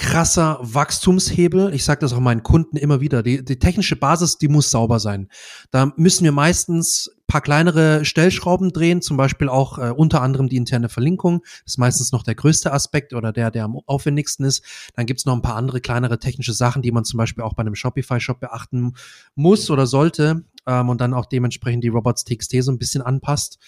krasser 0.01 0.59
Wachstumshebel. 0.63 1.75
Ich 1.75 1.85
sage 1.85 2.01
das 2.01 2.15
auch 2.15 2.21
meinen 2.21 2.43
Kunden 2.43 2.79
immer 2.79 3.03
wieder. 3.03 3.23
Die, 3.23 3.45
die 3.45 3.59
technische 3.59 3.97
Basis, 3.97 4.39
die 4.39 4.49
muss 4.49 4.71
sauber 4.71 4.99
sein. 4.99 5.29
Da 5.71 5.93
müssen 5.97 6.25
wir 6.25 6.33
meistens 6.33 7.11
paar 7.27 7.43
kleinere 7.43 8.07
Stellschrauben 8.07 8.73
drehen, 8.73 9.03
zum 9.03 9.19
Beispiel 9.19 9.51
auch 9.51 9.79
äh, 9.79 9.91
unter 9.91 10.23
anderem 10.23 10.49
die 10.49 10.57
interne 10.57 10.89
Verlinkung. 10.89 11.45
Ist 11.67 11.79
meistens 11.79 12.13
noch 12.13 12.23
der 12.23 12.35
größte 12.35 12.73
Aspekt 12.73 13.13
oder 13.13 13.31
der, 13.31 13.51
der 13.51 13.65
am 13.65 13.79
aufwendigsten 13.87 14.47
ist. 14.47 14.65
Dann 14.97 15.05
gibt's 15.05 15.27
noch 15.27 15.35
ein 15.35 15.43
paar 15.43 15.57
andere 15.57 15.83
kleinere 15.83 16.19
technische 16.19 16.55
Sachen, 16.55 16.81
die 16.81 16.93
man 16.93 17.05
zum 17.05 17.19
Beispiel 17.19 17.45
auch 17.45 17.53
bei 17.53 17.61
einem 17.61 17.75
Shopify-Shop 17.75 18.41
beachten 18.41 18.95
muss 19.35 19.71
oder 19.71 19.87
sollte 19.87 20.45
ähm, 20.67 20.89
und 20.89 21.03
dann 21.03 21.13
auch 21.13 21.27
dementsprechend 21.27 21.85
die 21.85 21.89
Robots 21.89 22.25
TXT 22.25 22.63
so 22.63 22.73
ein 22.73 22.79
bisschen 22.79 23.03
anpasst 23.03 23.59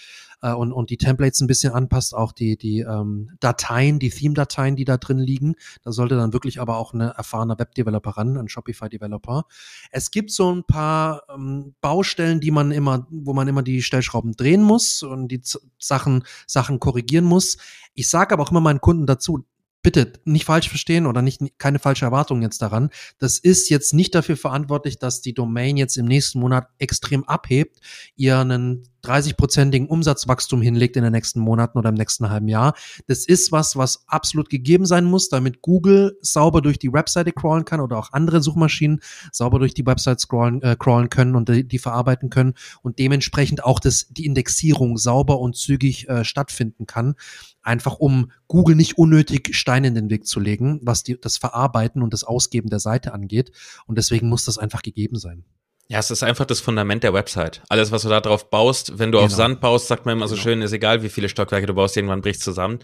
äh, 0.42 0.52
und, 0.52 0.72
und 0.72 0.90
die 0.90 0.98
Templates 0.98 1.40
ein 1.40 1.46
bisschen 1.46 1.72
anpasst, 1.72 2.14
auch 2.14 2.32
die, 2.32 2.56
die 2.56 2.80
ähm, 2.80 3.30
Dateien, 3.40 3.98
die 3.98 4.10
Theme-Dateien, 4.10 4.76
die 4.76 4.84
da 4.84 4.98
drin 4.98 5.18
liegen. 5.18 5.54
Da 5.82 5.92
sollte 5.92 6.16
dann 6.16 6.32
wirklich 6.32 6.60
aber 6.60 6.76
auch 6.76 6.92
ein 6.92 7.00
erfahrener 7.00 7.58
Web-Developer 7.58 8.10
ran, 8.10 8.36
ein 8.36 8.48
Shopify-Developer. 8.48 9.44
Es 9.90 10.10
gibt 10.10 10.30
so 10.30 10.52
ein 10.54 10.64
paar 10.64 11.22
ähm, 11.32 11.74
Baustellen, 11.80 12.40
die 12.40 12.50
man 12.50 12.72
immer, 12.72 13.06
wo 13.10 13.32
man 13.32 13.48
immer 13.48 13.62
die 13.62 13.82
Stellschrauben 13.82 14.32
drehen 14.32 14.62
muss 14.62 15.02
und 15.02 15.28
die 15.28 15.40
Z 15.40 15.62
Sachen, 15.78 16.24
Sachen 16.46 16.78
korrigieren 16.78 17.24
muss. 17.24 17.56
Ich 17.94 18.08
sage 18.08 18.34
aber 18.34 18.42
auch 18.42 18.50
immer 18.50 18.60
meinen 18.60 18.80
Kunden 18.80 19.06
dazu, 19.06 19.44
bitte 19.82 20.12
nicht 20.24 20.44
falsch 20.44 20.68
verstehen 20.68 21.06
oder 21.06 21.22
nicht 21.22 21.40
keine 21.58 21.78
falsche 21.78 22.04
Erwartung 22.04 22.42
jetzt 22.42 22.62
daran. 22.62 22.90
Das 23.18 23.38
ist 23.38 23.68
jetzt 23.68 23.94
nicht 23.94 24.14
dafür 24.14 24.36
verantwortlich, 24.36 24.98
dass 24.98 25.20
die 25.20 25.34
Domain 25.34 25.76
jetzt 25.76 25.96
im 25.96 26.06
nächsten 26.06 26.38
Monat 26.40 26.68
extrem 26.78 27.24
abhebt, 27.24 27.80
ihr 28.16 28.38
einen 28.38 28.84
30-prozentigen 29.04 29.88
Umsatzwachstum 29.88 30.62
hinlegt 30.62 30.96
in 30.96 31.02
den 31.02 31.12
nächsten 31.12 31.40
Monaten 31.40 31.76
oder 31.76 31.88
im 31.88 31.96
nächsten 31.96 32.30
halben 32.30 32.48
Jahr. 32.48 32.74
Das 33.08 33.26
ist 33.26 33.50
was, 33.50 33.76
was 33.76 34.04
absolut 34.06 34.48
gegeben 34.48 34.86
sein 34.86 35.04
muss, 35.04 35.28
damit 35.28 35.60
Google 35.60 36.16
sauber 36.20 36.62
durch 36.62 36.78
die 36.78 36.92
Webseite 36.92 37.32
crawlen 37.32 37.64
kann 37.64 37.80
oder 37.80 37.98
auch 37.98 38.12
andere 38.12 38.40
Suchmaschinen 38.40 39.00
sauber 39.32 39.58
durch 39.58 39.74
die 39.74 39.84
Website 39.84 40.20
scrollen, 40.20 40.62
äh, 40.62 40.76
crawlen 40.78 41.10
können 41.10 41.34
und 41.34 41.48
die, 41.48 41.66
die, 41.66 41.78
verarbeiten 41.78 42.30
können 42.30 42.54
und 42.82 43.00
dementsprechend 43.00 43.64
auch 43.64 43.80
das, 43.80 44.06
die 44.08 44.24
Indexierung 44.24 44.96
sauber 44.96 45.40
und 45.40 45.56
zügig 45.56 46.08
äh, 46.08 46.24
stattfinden 46.24 46.86
kann. 46.86 47.14
Einfach 47.62 47.94
um 47.94 48.32
Google 48.48 48.76
nicht 48.76 48.98
unnötig 48.98 49.54
Steine 49.54 49.88
in 49.88 49.94
den 49.94 50.10
Weg 50.10 50.26
zu 50.26 50.40
legen, 50.40 50.80
was 50.82 51.02
die, 51.02 51.20
das 51.20 51.38
Verarbeiten 51.38 52.02
und 52.02 52.12
das 52.12 52.24
Ausgeben 52.24 52.70
der 52.70 52.80
Seite 52.80 53.14
angeht. 53.14 53.52
Und 53.86 53.98
deswegen 53.98 54.28
muss 54.28 54.44
das 54.44 54.58
einfach 54.58 54.82
gegeben 54.82 55.16
sein. 55.16 55.44
Ja, 55.88 55.98
es 55.98 56.10
ist 56.10 56.22
einfach 56.22 56.46
das 56.46 56.60
Fundament 56.60 57.02
der 57.02 57.12
Website. 57.12 57.62
Alles, 57.68 57.92
was 57.92 58.02
du 58.02 58.08
da 58.08 58.20
drauf 58.20 58.50
baust, 58.50 58.98
wenn 58.98 59.12
du 59.12 59.18
genau. 59.18 59.26
auf 59.26 59.32
Sand 59.32 59.60
baust, 59.60 59.88
sagt 59.88 60.06
man 60.06 60.16
immer 60.16 60.28
so 60.28 60.34
genau. 60.34 60.42
schön, 60.42 60.62
ist 60.62 60.72
egal, 60.72 61.02
wie 61.02 61.08
viele 61.08 61.28
Stockwerke 61.28 61.66
du 61.66 61.74
baust, 61.74 61.96
irgendwann 61.96 62.22
bricht 62.22 62.40
zusammen. 62.40 62.78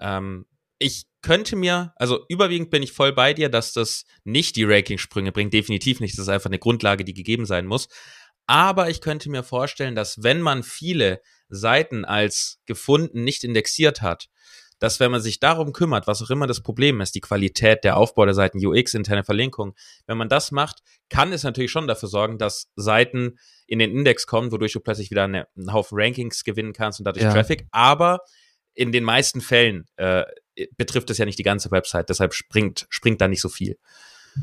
Ähm, 0.00 0.46
ich 0.78 1.06
könnte 1.22 1.56
mir, 1.56 1.92
also 1.96 2.24
überwiegend 2.28 2.70
bin 2.70 2.82
ich 2.82 2.92
voll 2.92 3.12
bei 3.12 3.34
dir, 3.34 3.48
dass 3.48 3.72
das 3.72 4.04
nicht 4.24 4.56
die 4.56 4.64
Ranking-Sprünge 4.64 5.32
bringt, 5.32 5.52
definitiv 5.52 6.00
nicht. 6.00 6.14
Das 6.14 6.22
ist 6.22 6.28
einfach 6.28 6.50
eine 6.50 6.58
Grundlage, 6.58 7.04
die 7.04 7.14
gegeben 7.14 7.46
sein 7.46 7.66
muss. 7.66 7.88
Aber 8.46 8.90
ich 8.90 9.00
könnte 9.00 9.28
mir 9.28 9.42
vorstellen, 9.42 9.94
dass 9.94 10.22
wenn 10.22 10.40
man 10.40 10.62
viele 10.62 11.20
Seiten 11.48 12.04
als 12.04 12.60
gefunden 12.66 13.24
nicht 13.24 13.44
indexiert 13.44 14.02
hat, 14.02 14.28
dass 14.78 15.00
wenn 15.00 15.10
man 15.10 15.20
sich 15.20 15.40
darum 15.40 15.72
kümmert, 15.72 16.06
was 16.06 16.22
auch 16.22 16.30
immer 16.30 16.46
das 16.46 16.62
Problem 16.62 17.00
ist, 17.00 17.14
die 17.14 17.20
Qualität, 17.20 17.82
der 17.84 17.96
Aufbau 17.96 18.24
der 18.24 18.34
Seiten, 18.34 18.64
UX, 18.64 18.94
interne 18.94 19.24
Verlinkung, 19.24 19.74
wenn 20.06 20.18
man 20.18 20.28
das 20.28 20.50
macht, 20.50 20.80
kann 21.08 21.32
es 21.32 21.44
natürlich 21.44 21.70
schon 21.70 21.86
dafür 21.86 22.08
sorgen, 22.08 22.38
dass 22.38 22.70
Seiten 22.76 23.38
in 23.66 23.78
den 23.78 23.90
Index 23.90 24.26
kommen, 24.26 24.52
wodurch 24.52 24.72
du 24.72 24.80
plötzlich 24.80 25.10
wieder 25.10 25.24
eine, 25.24 25.46
einen 25.56 25.72
Haufen 25.72 25.98
Rankings 25.98 26.44
gewinnen 26.44 26.72
kannst 26.72 27.00
und 27.00 27.04
dadurch 27.04 27.24
ja. 27.24 27.32
Traffic. 27.32 27.66
Aber 27.70 28.20
in 28.74 28.92
den 28.92 29.04
meisten 29.04 29.40
Fällen 29.40 29.86
äh, 29.96 30.24
betrifft 30.76 31.08
es 31.10 31.18
ja 31.18 31.24
nicht 31.24 31.38
die 31.38 31.42
ganze 31.42 31.70
Website, 31.70 32.10
deshalb 32.10 32.34
springt, 32.34 32.86
springt 32.90 33.20
da 33.20 33.28
nicht 33.28 33.40
so 33.40 33.48
viel. 33.48 33.78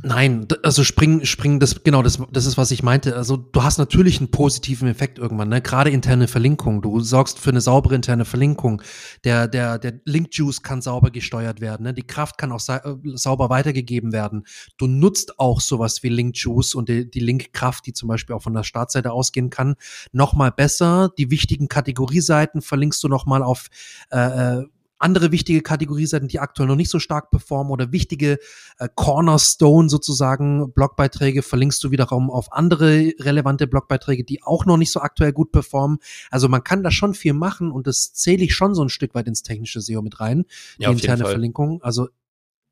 Nein, 0.01 0.47
also 0.63 0.83
springen, 0.83 1.25
springen, 1.25 1.59
das, 1.59 1.83
genau, 1.83 2.01
das, 2.01 2.19
das 2.31 2.45
ist, 2.45 2.57
was 2.57 2.71
ich 2.71 2.81
meinte. 2.81 3.15
Also 3.15 3.37
du 3.37 3.63
hast 3.63 3.77
natürlich 3.77 4.19
einen 4.19 4.31
positiven 4.31 4.87
Effekt 4.87 5.19
irgendwann, 5.19 5.49
ne? 5.49 5.61
Gerade 5.61 5.91
interne 5.91 6.27
Verlinkung. 6.27 6.81
Du 6.81 6.99
sorgst 7.01 7.39
für 7.39 7.51
eine 7.51 7.61
saubere 7.61 7.95
interne 7.95 8.25
Verlinkung. 8.25 8.81
Der, 9.23 9.47
der, 9.47 9.77
der 9.77 9.93
Link-Juice 10.05 10.63
kann 10.63 10.81
sauber 10.81 11.11
gesteuert 11.11 11.61
werden, 11.61 11.83
ne? 11.83 11.93
Die 11.93 12.07
Kraft 12.07 12.37
kann 12.37 12.51
auch 12.51 12.67
äh, 12.69 12.79
sauber 13.13 13.49
weitergegeben 13.49 14.11
werden. 14.11 14.45
Du 14.77 14.87
nutzt 14.87 15.39
auch 15.39 15.61
sowas 15.61 16.01
wie 16.01 16.09
Link-Juice 16.09 16.75
und 16.75 16.89
die, 16.89 17.09
die 17.09 17.19
Link-Kraft, 17.19 17.85
die 17.85 17.93
zum 17.93 18.09
Beispiel 18.09 18.35
auch 18.35 18.41
von 18.41 18.53
der 18.53 18.63
Startseite 18.63 19.11
ausgehen 19.11 19.49
kann, 19.51 19.75
nochmal 20.11 20.51
besser. 20.51 21.11
Die 21.17 21.29
wichtigen 21.29 21.67
Kategorieseiten 21.67 22.61
verlinkst 22.61 23.03
du 23.03 23.07
nochmal 23.09 23.43
auf 23.43 23.67
äh, 24.11 24.59
äh 24.59 24.63
andere 25.03 25.31
wichtige 25.31 25.61
Kategorieseiten, 25.61 26.27
die 26.27 26.39
aktuell 26.39 26.67
noch 26.67 26.75
nicht 26.75 26.89
so 26.89 26.99
stark 26.99 27.29
performen 27.29 27.71
oder 27.71 27.91
wichtige 27.91 28.39
äh, 28.79 28.87
Cornerstone 28.95 29.89
sozusagen 29.89 30.71
Blogbeiträge 30.73 31.41
verlinkst 31.41 31.83
du 31.83 31.91
wiederum 31.91 32.31
auf 32.31 32.51
andere 32.53 33.13
relevante 33.19 33.67
Blogbeiträge, 33.67 34.23
die 34.23 34.41
auch 34.43 34.65
noch 34.65 34.77
nicht 34.77 34.91
so 34.91 35.01
aktuell 35.01 35.33
gut 35.33 35.51
performen. 35.51 35.99
Also 36.31 36.47
man 36.47 36.63
kann 36.63 36.83
da 36.83 36.91
schon 36.91 37.13
viel 37.13 37.33
machen 37.33 37.71
und 37.71 37.85
das 37.85 38.13
zähle 38.13 38.43
ich 38.43 38.55
schon 38.55 38.73
so 38.73 38.83
ein 38.83 38.89
Stück 38.89 39.13
weit 39.13 39.27
ins 39.27 39.43
technische 39.43 39.81
SEO 39.81 40.01
mit 40.01 40.19
rein, 40.19 40.45
die 40.77 40.83
ja, 40.83 40.91
interne 40.91 41.25
Verlinkung. 41.25 41.81
Also 41.83 42.07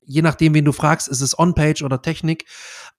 je 0.04 0.22
nachdem, 0.22 0.54
wen 0.54 0.64
du 0.64 0.72
fragst, 0.72 1.08
ist 1.08 1.20
es 1.20 1.38
On-Page 1.38 1.82
oder 1.82 2.02
Technik. 2.02 2.46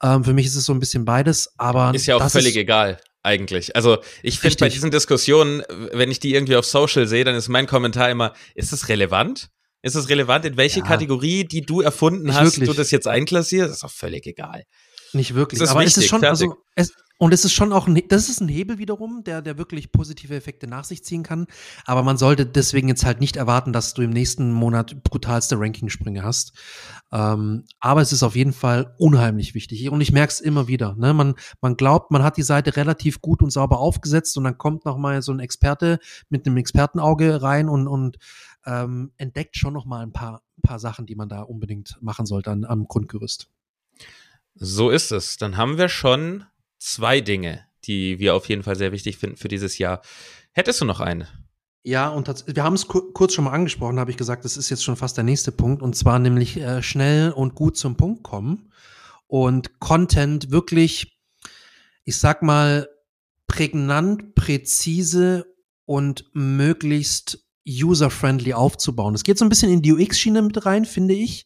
Ähm, 0.01 0.23
für 0.23 0.33
mich 0.33 0.45
ist 0.45 0.55
es 0.55 0.65
so 0.65 0.73
ein 0.73 0.79
bisschen 0.79 1.05
beides, 1.05 1.53
aber 1.57 1.93
ist 1.93 2.05
ja 2.05 2.15
auch 2.17 2.29
völlig 2.29 2.55
egal 2.55 2.99
eigentlich. 3.23 3.75
Also 3.75 3.99
ich 4.21 4.39
finde 4.39 4.57
bei 4.57 4.69
diesen 4.69 4.91
Diskussionen, 4.91 5.63
wenn 5.91 6.11
ich 6.11 6.19
die 6.19 6.33
irgendwie 6.33 6.55
auf 6.55 6.65
Social 6.65 7.07
sehe, 7.07 7.23
dann 7.23 7.35
ist 7.35 7.47
mein 7.49 7.67
Kommentar 7.67 8.09
immer, 8.11 8.33
ist 8.53 8.73
es 8.73 8.89
relevant? 8.89 9.49
Ist 9.81 9.95
es 9.95 10.07
relevant, 10.07 10.45
in 10.45 10.55
welche 10.55 10.79
ja, 10.79 10.85
Kategorie, 10.85 11.43
die 11.45 11.61
du 11.61 11.81
erfunden 11.81 12.33
hast, 12.33 12.53
wirklich. 12.53 12.69
du 12.69 12.75
das 12.75 12.91
jetzt 12.91 13.07
einklassierst? 13.07 13.69
Das 13.69 13.77
ist 13.77 13.83
doch 13.83 13.91
völlig 13.91 14.25
egal. 14.27 14.63
Nicht 15.13 15.35
wirklich. 15.35 15.61
aber 15.61 15.81
wichtig, 15.81 15.97
es 15.97 16.03
ist 16.03 16.09
schon, 16.09 16.23
also, 16.23 16.55
es, 16.75 16.93
und 17.23 17.33
es 17.33 17.45
ist 17.45 17.53
schon 17.53 17.71
auch, 17.71 17.87
ein, 17.87 18.01
das 18.09 18.27
ist 18.27 18.41
ein 18.41 18.49
Hebel 18.49 18.79
wiederum, 18.79 19.23
der, 19.23 19.41
der 19.41 19.57
wirklich 19.57 19.93
positive 19.93 20.35
Effekte 20.35 20.67
nach 20.67 20.83
sich 20.83 21.05
ziehen 21.05 21.23
kann. 21.23 21.47
Aber 21.85 22.03
man 22.03 22.17
sollte 22.17 22.45
deswegen 22.45 22.89
jetzt 22.89 23.05
halt 23.05 23.21
nicht 23.21 23.37
erwarten, 23.37 23.71
dass 23.71 23.93
du 23.93 24.01
im 24.01 24.09
nächsten 24.09 24.51
Monat 24.51 25.05
brutalste 25.05 25.57
Ranking-Sprünge 25.57 26.21
hast. 26.21 26.51
Ähm, 27.13 27.63
aber 27.79 28.01
es 28.01 28.11
ist 28.11 28.23
auf 28.23 28.35
jeden 28.35 28.51
Fall 28.51 28.93
unheimlich 28.97 29.55
wichtig. 29.55 29.89
Und 29.89 30.01
ich 30.01 30.11
merke 30.11 30.33
es 30.33 30.41
immer 30.41 30.67
wieder. 30.67 30.95
Ne? 30.97 31.13
Man, 31.13 31.35
man 31.61 31.77
glaubt, 31.77 32.11
man 32.11 32.23
hat 32.23 32.35
die 32.35 32.43
Seite 32.43 32.75
relativ 32.75 33.21
gut 33.21 33.41
und 33.41 33.51
sauber 33.51 33.79
aufgesetzt 33.79 34.37
und 34.37 34.43
dann 34.43 34.57
kommt 34.57 34.83
noch 34.83 34.97
mal 34.97 35.21
so 35.21 35.31
ein 35.31 35.39
Experte 35.39 35.99
mit 36.27 36.45
einem 36.45 36.57
Expertenauge 36.57 37.41
rein 37.41 37.69
und, 37.69 37.87
und 37.87 38.17
ähm, 38.65 39.13
entdeckt 39.15 39.55
schon 39.55 39.71
noch 39.73 39.85
mal 39.85 40.03
ein 40.03 40.11
paar, 40.11 40.41
paar 40.61 40.79
Sachen, 40.79 41.05
die 41.05 41.15
man 41.15 41.29
da 41.29 41.43
unbedingt 41.43 41.97
machen 42.01 42.25
sollte 42.25 42.51
an, 42.51 42.65
am 42.65 42.85
Grundgerüst. 42.85 43.47
So 44.55 44.89
ist 44.89 45.13
es. 45.13 45.37
Dann 45.37 45.55
haben 45.55 45.77
wir 45.77 45.87
schon 45.87 46.43
zwei 46.79 47.21
Dinge, 47.21 47.65
die 47.85 48.19
wir 48.19 48.35
auf 48.35 48.49
jeden 48.49 48.63
Fall 48.63 48.75
sehr 48.75 48.91
wichtig 48.91 49.17
finden 49.17 49.37
für 49.37 49.47
dieses 49.47 49.77
Jahr. 49.77 50.01
Hättest 50.51 50.81
du 50.81 50.85
noch 50.85 50.99
eine? 50.99 51.27
Ja, 51.85 52.07
und 52.07 52.29
wir 52.47 52.63
haben 52.63 52.75
es 52.75 52.87
kurz 52.87 53.33
schon 53.33 53.43
mal 53.43 53.51
angesprochen, 53.51 53.99
habe 53.99 54.09
ich 54.09 54.17
gesagt, 54.17 54.45
das 54.45 54.55
ist 54.55 54.69
jetzt 54.69 54.83
schon 54.83 54.95
fast 54.95 55.17
der 55.17 55.25
nächste 55.25 55.51
Punkt, 55.51 55.81
und 55.81 55.95
zwar 55.97 56.17
nämlich 56.17 56.57
äh, 56.57 56.81
schnell 56.81 57.31
und 57.31 57.55
gut 57.55 57.75
zum 57.75 57.97
Punkt 57.97 58.23
kommen 58.23 58.71
und 59.27 59.79
Content 59.79 60.49
wirklich, 60.49 61.19
ich 62.05 62.17
sag 62.17 62.41
mal, 62.41 62.87
prägnant, 63.47 64.33
präzise 64.35 65.45
und 65.85 66.25
möglichst 66.33 67.45
user-friendly 67.67 68.53
aufzubauen. 68.53 69.15
Es 69.15 69.23
geht 69.23 69.37
so 69.37 69.45
ein 69.45 69.49
bisschen 69.49 69.71
in 69.71 69.81
die 69.81 69.91
UX-Schiene 69.91 70.41
mit 70.41 70.65
rein, 70.65 70.85
finde 70.85 71.13
ich. 71.13 71.45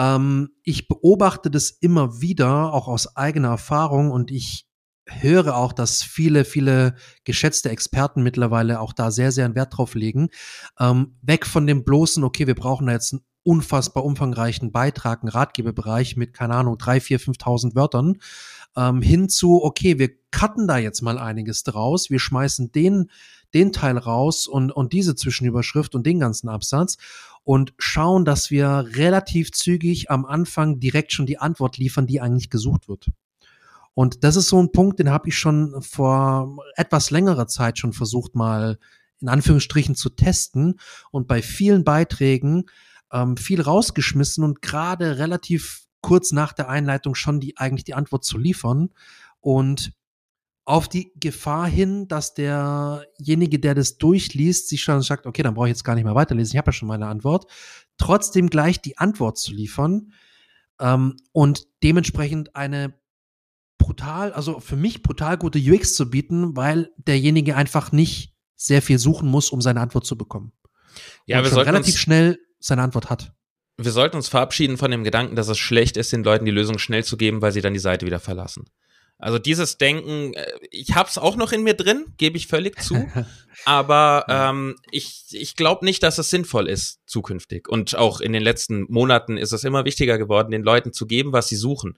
Ähm, 0.00 0.48
ich 0.62 0.88
beobachte 0.88 1.50
das 1.50 1.70
immer 1.70 2.22
wieder, 2.22 2.72
auch 2.72 2.88
aus 2.88 3.16
eigener 3.16 3.48
Erfahrung, 3.48 4.10
und 4.10 4.30
ich 4.30 4.66
höre 5.06 5.56
auch, 5.56 5.72
dass 5.72 6.02
viele, 6.02 6.44
viele 6.44 6.94
geschätzte 7.24 7.68
Experten 7.68 8.22
mittlerweile 8.22 8.80
auch 8.80 8.92
da 8.92 9.10
sehr, 9.10 9.32
sehr 9.32 9.44
einen 9.44 9.56
Wert 9.56 9.76
drauf 9.76 9.94
legen. 9.94 10.30
Ähm, 10.78 11.18
weg 11.20 11.46
von 11.46 11.66
dem 11.66 11.84
bloßen, 11.84 12.24
okay, 12.24 12.46
wir 12.46 12.54
brauchen 12.54 12.86
da 12.86 12.92
jetzt 12.94 13.12
einen 13.12 13.22
unfassbar 13.42 14.04
umfangreichen 14.04 14.72
Beitrag, 14.72 15.22
einen 15.22 15.30
Ratgeberbereich 15.30 16.16
mit, 16.16 16.32
keine 16.32 16.54
Ahnung, 16.54 16.78
drei, 16.78 17.00
vier, 17.00 17.20
5.000 17.20 17.74
Wörtern, 17.74 18.18
ähm, 18.76 19.02
hin 19.02 19.28
zu, 19.28 19.62
okay, 19.62 19.98
wir 19.98 20.10
cutten 20.30 20.66
da 20.66 20.78
jetzt 20.78 21.02
mal 21.02 21.18
einiges 21.18 21.64
draus, 21.64 22.08
wir 22.08 22.20
schmeißen 22.20 22.72
den, 22.72 23.10
den 23.54 23.72
Teil 23.72 23.98
raus 23.98 24.46
und, 24.46 24.70
und 24.70 24.92
diese 24.92 25.14
Zwischenüberschrift 25.14 25.94
und 25.94 26.06
den 26.06 26.20
ganzen 26.20 26.48
Absatz 26.48 26.96
und 27.44 27.74
schauen, 27.78 28.24
dass 28.24 28.50
wir 28.50 28.86
relativ 28.94 29.52
zügig 29.52 30.10
am 30.10 30.24
Anfang 30.24 30.80
direkt 30.80 31.12
schon 31.12 31.26
die 31.26 31.38
Antwort 31.38 31.78
liefern, 31.78 32.06
die 32.06 32.20
eigentlich 32.20 32.50
gesucht 32.50 32.88
wird. 32.88 33.06
Und 33.94 34.24
das 34.24 34.36
ist 34.36 34.48
so 34.48 34.62
ein 34.62 34.72
Punkt, 34.72 34.98
den 34.98 35.10
habe 35.10 35.28
ich 35.28 35.36
schon 35.36 35.82
vor 35.82 36.58
etwas 36.76 37.10
längerer 37.10 37.46
Zeit 37.48 37.78
schon 37.78 37.92
versucht 37.92 38.34
mal 38.34 38.78
in 39.20 39.28
Anführungsstrichen 39.28 39.94
zu 39.94 40.10
testen 40.10 40.80
und 41.10 41.28
bei 41.28 41.42
vielen 41.42 41.84
Beiträgen 41.84 42.66
ähm, 43.12 43.36
viel 43.36 43.60
rausgeschmissen 43.60 44.44
und 44.44 44.62
gerade 44.62 45.18
relativ 45.18 45.82
kurz 46.00 46.32
nach 46.32 46.52
der 46.52 46.68
Einleitung 46.68 47.14
schon 47.14 47.40
die 47.40 47.58
eigentlich 47.58 47.84
die 47.84 47.94
Antwort 47.94 48.24
zu 48.24 48.38
liefern 48.38 48.90
und 49.40 49.92
auf 50.64 50.88
die 50.88 51.12
Gefahr 51.18 51.66
hin, 51.66 52.06
dass 52.08 52.34
derjenige, 52.34 53.58
der 53.58 53.74
das 53.74 53.98
durchliest, 53.98 54.68
sich 54.68 54.82
schon 54.82 55.02
sagt, 55.02 55.26
okay, 55.26 55.42
dann 55.42 55.54
brauche 55.54 55.66
ich 55.66 55.72
jetzt 55.72 55.84
gar 55.84 55.94
nicht 55.94 56.04
mehr 56.04 56.14
weiterlesen, 56.14 56.52
ich 56.52 56.58
habe 56.58 56.68
ja 56.68 56.72
schon 56.72 56.88
meine 56.88 57.06
Antwort, 57.06 57.46
trotzdem 57.98 58.50
gleich 58.50 58.80
die 58.80 58.98
Antwort 58.98 59.38
zu 59.38 59.52
liefern, 59.52 60.12
ähm, 60.80 61.16
und 61.32 61.66
dementsprechend 61.82 62.56
eine 62.56 62.94
brutal, 63.78 64.32
also 64.32 64.60
für 64.60 64.76
mich 64.76 65.02
brutal 65.02 65.38
gute 65.38 65.58
UX 65.58 65.94
zu 65.94 66.10
bieten, 66.10 66.56
weil 66.56 66.90
derjenige 66.96 67.56
einfach 67.56 67.92
nicht 67.92 68.34
sehr 68.56 68.82
viel 68.82 68.98
suchen 68.98 69.28
muss, 69.28 69.50
um 69.50 69.60
seine 69.60 69.80
Antwort 69.80 70.06
zu 70.06 70.16
bekommen. 70.16 70.52
Ja, 71.26 71.38
und 71.38 71.44
wir 71.44 71.50
sollten 71.50 71.70
relativ 71.70 71.96
schnell 71.96 72.38
seine 72.58 72.82
Antwort 72.82 73.08
hat. 73.08 73.32
wir 73.78 73.92
sollten 73.92 74.16
uns 74.16 74.28
verabschieden 74.28 74.76
von 74.76 74.90
dem 74.90 75.04
Gedanken, 75.04 75.36
dass 75.36 75.48
es 75.48 75.58
schlecht 75.58 75.96
ist, 75.96 76.12
den 76.12 76.24
Leuten 76.24 76.44
die 76.44 76.50
Lösung 76.50 76.78
schnell 76.78 77.04
zu 77.04 77.16
geben, 77.16 77.40
weil 77.40 77.52
sie 77.52 77.62
dann 77.62 77.72
die 77.72 77.78
Seite 77.78 78.04
wieder 78.04 78.20
verlassen. 78.20 78.64
Also 79.20 79.38
dieses 79.38 79.78
Denken, 79.78 80.34
äh, 80.34 80.46
ich 80.70 80.94
hab's 80.94 81.18
auch 81.18 81.36
noch 81.36 81.52
in 81.52 81.62
mir 81.62 81.74
drin, 81.74 82.06
gebe 82.16 82.36
ich 82.36 82.46
völlig 82.46 82.80
zu. 82.82 82.94
aber 83.64 84.24
ähm, 84.28 84.76
ich, 84.90 85.24
ich 85.30 85.56
glaube 85.56 85.84
nicht, 85.84 86.02
dass 86.02 86.18
es 86.18 86.30
sinnvoll 86.30 86.68
ist 86.68 87.00
zukünftig. 87.06 87.68
Und 87.68 87.96
auch 87.96 88.20
in 88.20 88.32
den 88.32 88.42
letzten 88.42 88.86
Monaten 88.88 89.36
ist 89.36 89.52
es 89.52 89.64
immer 89.64 89.84
wichtiger 89.84 90.18
geworden, 90.18 90.50
den 90.50 90.62
Leuten 90.62 90.92
zu 90.92 91.06
geben, 91.06 91.32
was 91.32 91.48
sie 91.48 91.56
suchen. 91.56 91.96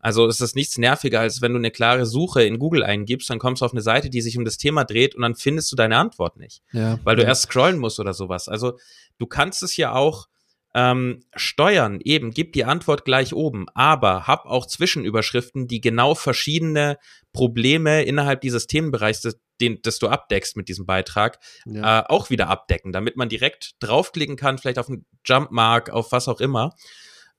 Also 0.00 0.26
es 0.26 0.40
ist 0.42 0.54
nichts 0.54 0.76
nerviger, 0.76 1.20
als 1.20 1.40
wenn 1.40 1.52
du 1.52 1.58
eine 1.58 1.70
klare 1.70 2.04
Suche 2.04 2.42
in 2.44 2.58
Google 2.58 2.82
eingibst, 2.82 3.30
dann 3.30 3.38
kommst 3.38 3.62
du 3.62 3.66
auf 3.66 3.72
eine 3.72 3.80
Seite, 3.80 4.10
die 4.10 4.20
sich 4.20 4.36
um 4.36 4.44
das 4.44 4.58
Thema 4.58 4.84
dreht 4.84 5.14
und 5.14 5.22
dann 5.22 5.34
findest 5.34 5.72
du 5.72 5.76
deine 5.76 5.96
Antwort 5.96 6.36
nicht, 6.36 6.60
Ja. 6.72 6.98
weil 7.04 7.16
du 7.16 7.22
erst 7.22 7.42
scrollen 7.44 7.78
musst 7.78 7.98
oder 8.00 8.12
sowas. 8.12 8.46
Also 8.48 8.78
du 9.18 9.26
kannst 9.26 9.62
es 9.62 9.78
ja 9.78 9.94
auch 9.94 10.26
ähm, 10.74 11.20
steuern, 11.36 12.00
eben, 12.02 12.32
gib 12.32 12.52
die 12.52 12.64
Antwort 12.64 13.04
gleich 13.04 13.32
oben, 13.32 13.66
aber 13.74 14.26
hab 14.26 14.44
auch 14.44 14.66
Zwischenüberschriften, 14.66 15.68
die 15.68 15.80
genau 15.80 16.14
verschiedene 16.16 16.98
Probleme 17.32 18.02
innerhalb 18.02 18.40
dieses 18.40 18.66
Themenbereichs, 18.66 19.20
das, 19.20 19.38
den, 19.60 19.78
das 19.82 20.00
du 20.00 20.08
abdeckst 20.08 20.56
mit 20.56 20.68
diesem 20.68 20.84
Beitrag, 20.84 21.38
ja. 21.64 22.00
äh, 22.00 22.04
auch 22.08 22.28
wieder 22.28 22.48
abdecken, 22.48 22.92
damit 22.92 23.16
man 23.16 23.28
direkt 23.28 23.76
draufklicken 23.78 24.36
kann, 24.36 24.58
vielleicht 24.58 24.78
auf 24.80 24.88
einen 24.88 25.06
Jumpmark, 25.24 25.90
auf 25.90 26.10
was 26.10 26.26
auch 26.26 26.40
immer, 26.40 26.74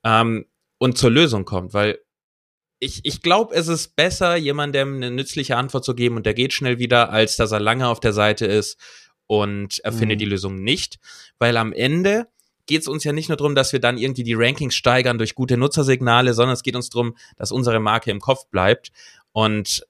ähm, 0.05 0.45
und 0.77 0.97
zur 0.97 1.11
Lösung 1.11 1.43
kommt, 1.45 1.73
weil 1.73 1.99
ich, 2.79 3.01
ich 3.03 3.21
glaube, 3.21 3.55
es 3.55 3.67
ist 3.67 3.95
besser, 3.95 4.35
jemandem 4.35 4.95
eine 4.95 5.11
nützliche 5.11 5.57
Antwort 5.57 5.83
zu 5.83 5.95
geben 5.95 6.17
und 6.17 6.25
der 6.25 6.33
geht 6.33 6.53
schnell 6.53 6.79
wieder, 6.79 7.09
als 7.09 7.35
dass 7.35 7.51
er 7.51 7.59
lange 7.59 7.87
auf 7.87 7.99
der 7.99 8.13
Seite 8.13 8.45
ist 8.45 8.77
und 9.27 9.79
er 9.79 9.91
Mhm. 9.91 9.97
findet 9.97 10.21
die 10.21 10.25
Lösung 10.25 10.55
nicht, 10.61 10.99
weil 11.39 11.57
am 11.57 11.73
Ende 11.73 12.27
geht 12.67 12.81
es 12.81 12.87
uns 12.87 13.03
ja 13.03 13.13
nicht 13.13 13.29
nur 13.29 13.37
darum, 13.37 13.55
dass 13.55 13.73
wir 13.73 13.79
dann 13.79 13.97
irgendwie 13.97 14.23
die 14.23 14.33
Rankings 14.33 14.75
steigern 14.75 15.17
durch 15.17 15.35
gute 15.35 15.57
Nutzersignale, 15.57 16.33
sondern 16.33 16.53
es 16.53 16.63
geht 16.63 16.75
uns 16.75 16.89
darum, 16.89 17.15
dass 17.37 17.51
unsere 17.51 17.79
Marke 17.79 18.11
im 18.11 18.19
Kopf 18.19 18.47
bleibt 18.49 18.91
und 19.31 19.85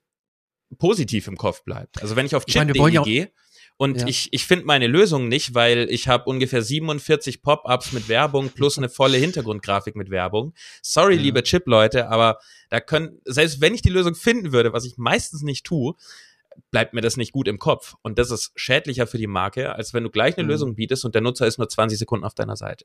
positiv 0.78 1.28
im 1.28 1.36
Kopf 1.36 1.62
bleibt. 1.62 2.02
Also 2.02 2.16
wenn 2.16 2.26
ich 2.26 2.34
auf 2.34 2.44
wollen 2.46 2.92
ja 2.92 3.02
gehe 3.02 3.30
und 3.78 4.00
Ja. 4.00 4.06
ich, 4.08 4.28
ich 4.32 4.46
finde 4.46 4.64
meine 4.64 4.86
Lösung 4.86 5.28
nicht, 5.28 5.54
weil 5.54 5.86
ich 5.90 6.08
habe 6.08 6.24
ungefähr 6.24 6.62
47 6.62 7.42
Pop-ups 7.42 7.92
mit 7.92 8.08
Werbung 8.08 8.50
plus 8.50 8.78
eine 8.78 8.88
volle 8.88 9.18
Hintergrundgrafik 9.18 9.96
mit 9.96 10.10
Werbung. 10.10 10.54
Sorry, 10.82 11.16
Ja. 11.16 11.22
liebe 11.22 11.42
Chip-Leute, 11.42 12.08
aber 12.08 12.38
da 12.70 12.80
können, 12.80 13.20
selbst 13.24 13.60
wenn 13.60 13.74
ich 13.74 13.82
die 13.82 13.90
Lösung 13.90 14.14
finden 14.14 14.52
würde, 14.52 14.72
was 14.72 14.84
ich 14.86 14.96
meistens 14.96 15.42
nicht 15.42 15.64
tue, 15.64 15.94
bleibt 16.70 16.94
mir 16.94 17.00
das 17.00 17.16
nicht 17.16 17.32
gut 17.32 17.48
im 17.48 17.58
Kopf. 17.58 17.94
Und 18.02 18.18
das 18.18 18.30
ist 18.30 18.52
schädlicher 18.54 19.06
für 19.06 19.18
die 19.18 19.26
Marke, 19.26 19.74
als 19.74 19.94
wenn 19.94 20.04
du 20.04 20.10
gleich 20.10 20.36
eine 20.36 20.44
Mhm. 20.44 20.50
Lösung 20.50 20.74
bietest 20.74 21.04
und 21.04 21.14
der 21.14 21.22
Nutzer 21.22 21.46
ist 21.46 21.58
nur 21.58 21.68
20 21.68 21.98
Sekunden 21.98 22.24
auf 22.24 22.34
deiner 22.34 22.56
Seite. 22.56 22.84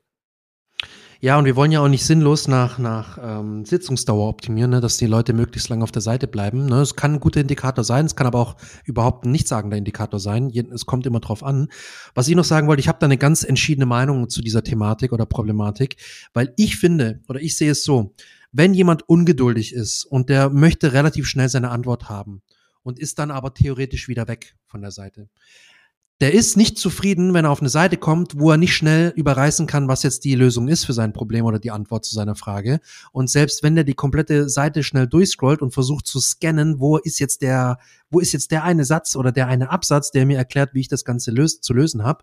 Ja, 1.24 1.38
und 1.38 1.44
wir 1.44 1.54
wollen 1.54 1.70
ja 1.70 1.78
auch 1.78 1.88
nicht 1.88 2.04
sinnlos 2.04 2.48
nach, 2.48 2.78
nach 2.78 3.16
ähm, 3.22 3.64
Sitzungsdauer 3.64 4.28
optimieren, 4.28 4.72
ne, 4.72 4.80
dass 4.80 4.96
die 4.96 5.06
Leute 5.06 5.32
möglichst 5.32 5.68
lange 5.68 5.84
auf 5.84 5.92
der 5.92 6.02
Seite 6.02 6.26
bleiben. 6.26 6.66
Ne. 6.66 6.80
Es 6.80 6.96
kann 6.96 7.14
ein 7.14 7.20
guter 7.20 7.40
Indikator 7.40 7.84
sein, 7.84 8.06
es 8.06 8.16
kann 8.16 8.26
aber 8.26 8.40
auch 8.40 8.56
überhaupt 8.86 9.24
ein 9.24 9.30
nichtssagender 9.30 9.76
Indikator 9.76 10.18
sein. 10.18 10.50
Es 10.74 10.84
kommt 10.84 11.06
immer 11.06 11.20
drauf 11.20 11.44
an. 11.44 11.68
Was 12.16 12.26
ich 12.26 12.34
noch 12.34 12.42
sagen 12.42 12.66
wollte, 12.66 12.80
ich 12.80 12.88
habe 12.88 12.98
da 12.98 13.06
eine 13.06 13.18
ganz 13.18 13.44
entschiedene 13.44 13.86
Meinung 13.86 14.30
zu 14.30 14.42
dieser 14.42 14.64
Thematik 14.64 15.12
oder 15.12 15.24
Problematik, 15.24 15.94
weil 16.34 16.52
ich 16.56 16.76
finde, 16.76 17.20
oder 17.28 17.40
ich 17.40 17.56
sehe 17.56 17.70
es 17.70 17.84
so, 17.84 18.16
wenn 18.50 18.74
jemand 18.74 19.08
ungeduldig 19.08 19.74
ist 19.74 20.04
und 20.04 20.28
der 20.28 20.50
möchte 20.50 20.92
relativ 20.92 21.28
schnell 21.28 21.48
seine 21.48 21.70
Antwort 21.70 22.08
haben 22.08 22.42
und 22.82 22.98
ist 22.98 23.18
dann 23.18 23.30
aber 23.30 23.54
theoretisch 23.54 24.08
wieder 24.08 24.28
weg 24.28 24.56
von 24.66 24.82
der 24.82 24.90
Seite, 24.90 25.28
der 26.22 26.32
ist 26.32 26.56
nicht 26.56 26.78
zufrieden, 26.78 27.34
wenn 27.34 27.46
er 27.46 27.50
auf 27.50 27.58
eine 27.58 27.68
Seite 27.68 27.96
kommt, 27.96 28.38
wo 28.38 28.52
er 28.52 28.56
nicht 28.56 28.76
schnell 28.76 29.12
überreißen 29.16 29.66
kann, 29.66 29.88
was 29.88 30.04
jetzt 30.04 30.22
die 30.22 30.36
Lösung 30.36 30.68
ist 30.68 30.84
für 30.84 30.92
sein 30.92 31.12
Problem 31.12 31.46
oder 31.46 31.58
die 31.58 31.72
Antwort 31.72 32.04
zu 32.04 32.14
seiner 32.14 32.36
Frage. 32.36 32.78
Und 33.10 33.28
selbst 33.28 33.64
wenn 33.64 33.74
der 33.74 33.82
die 33.82 33.94
komplette 33.94 34.48
Seite 34.48 34.84
schnell 34.84 35.08
durchscrollt 35.08 35.62
und 35.62 35.74
versucht 35.74 36.06
zu 36.06 36.20
scannen, 36.20 36.78
wo 36.78 36.96
ist 36.96 37.18
jetzt 37.18 37.42
der, 37.42 37.78
wo 38.08 38.20
ist 38.20 38.30
jetzt 38.32 38.52
der 38.52 38.62
eine 38.62 38.84
Satz 38.84 39.16
oder 39.16 39.32
der 39.32 39.48
eine 39.48 39.70
Absatz, 39.70 40.12
der 40.12 40.24
mir 40.24 40.38
erklärt, 40.38 40.74
wie 40.74 40.80
ich 40.80 40.86
das 40.86 41.04
Ganze 41.04 41.32
löst, 41.32 41.64
zu 41.64 41.74
lösen 41.74 42.04
habe, 42.04 42.22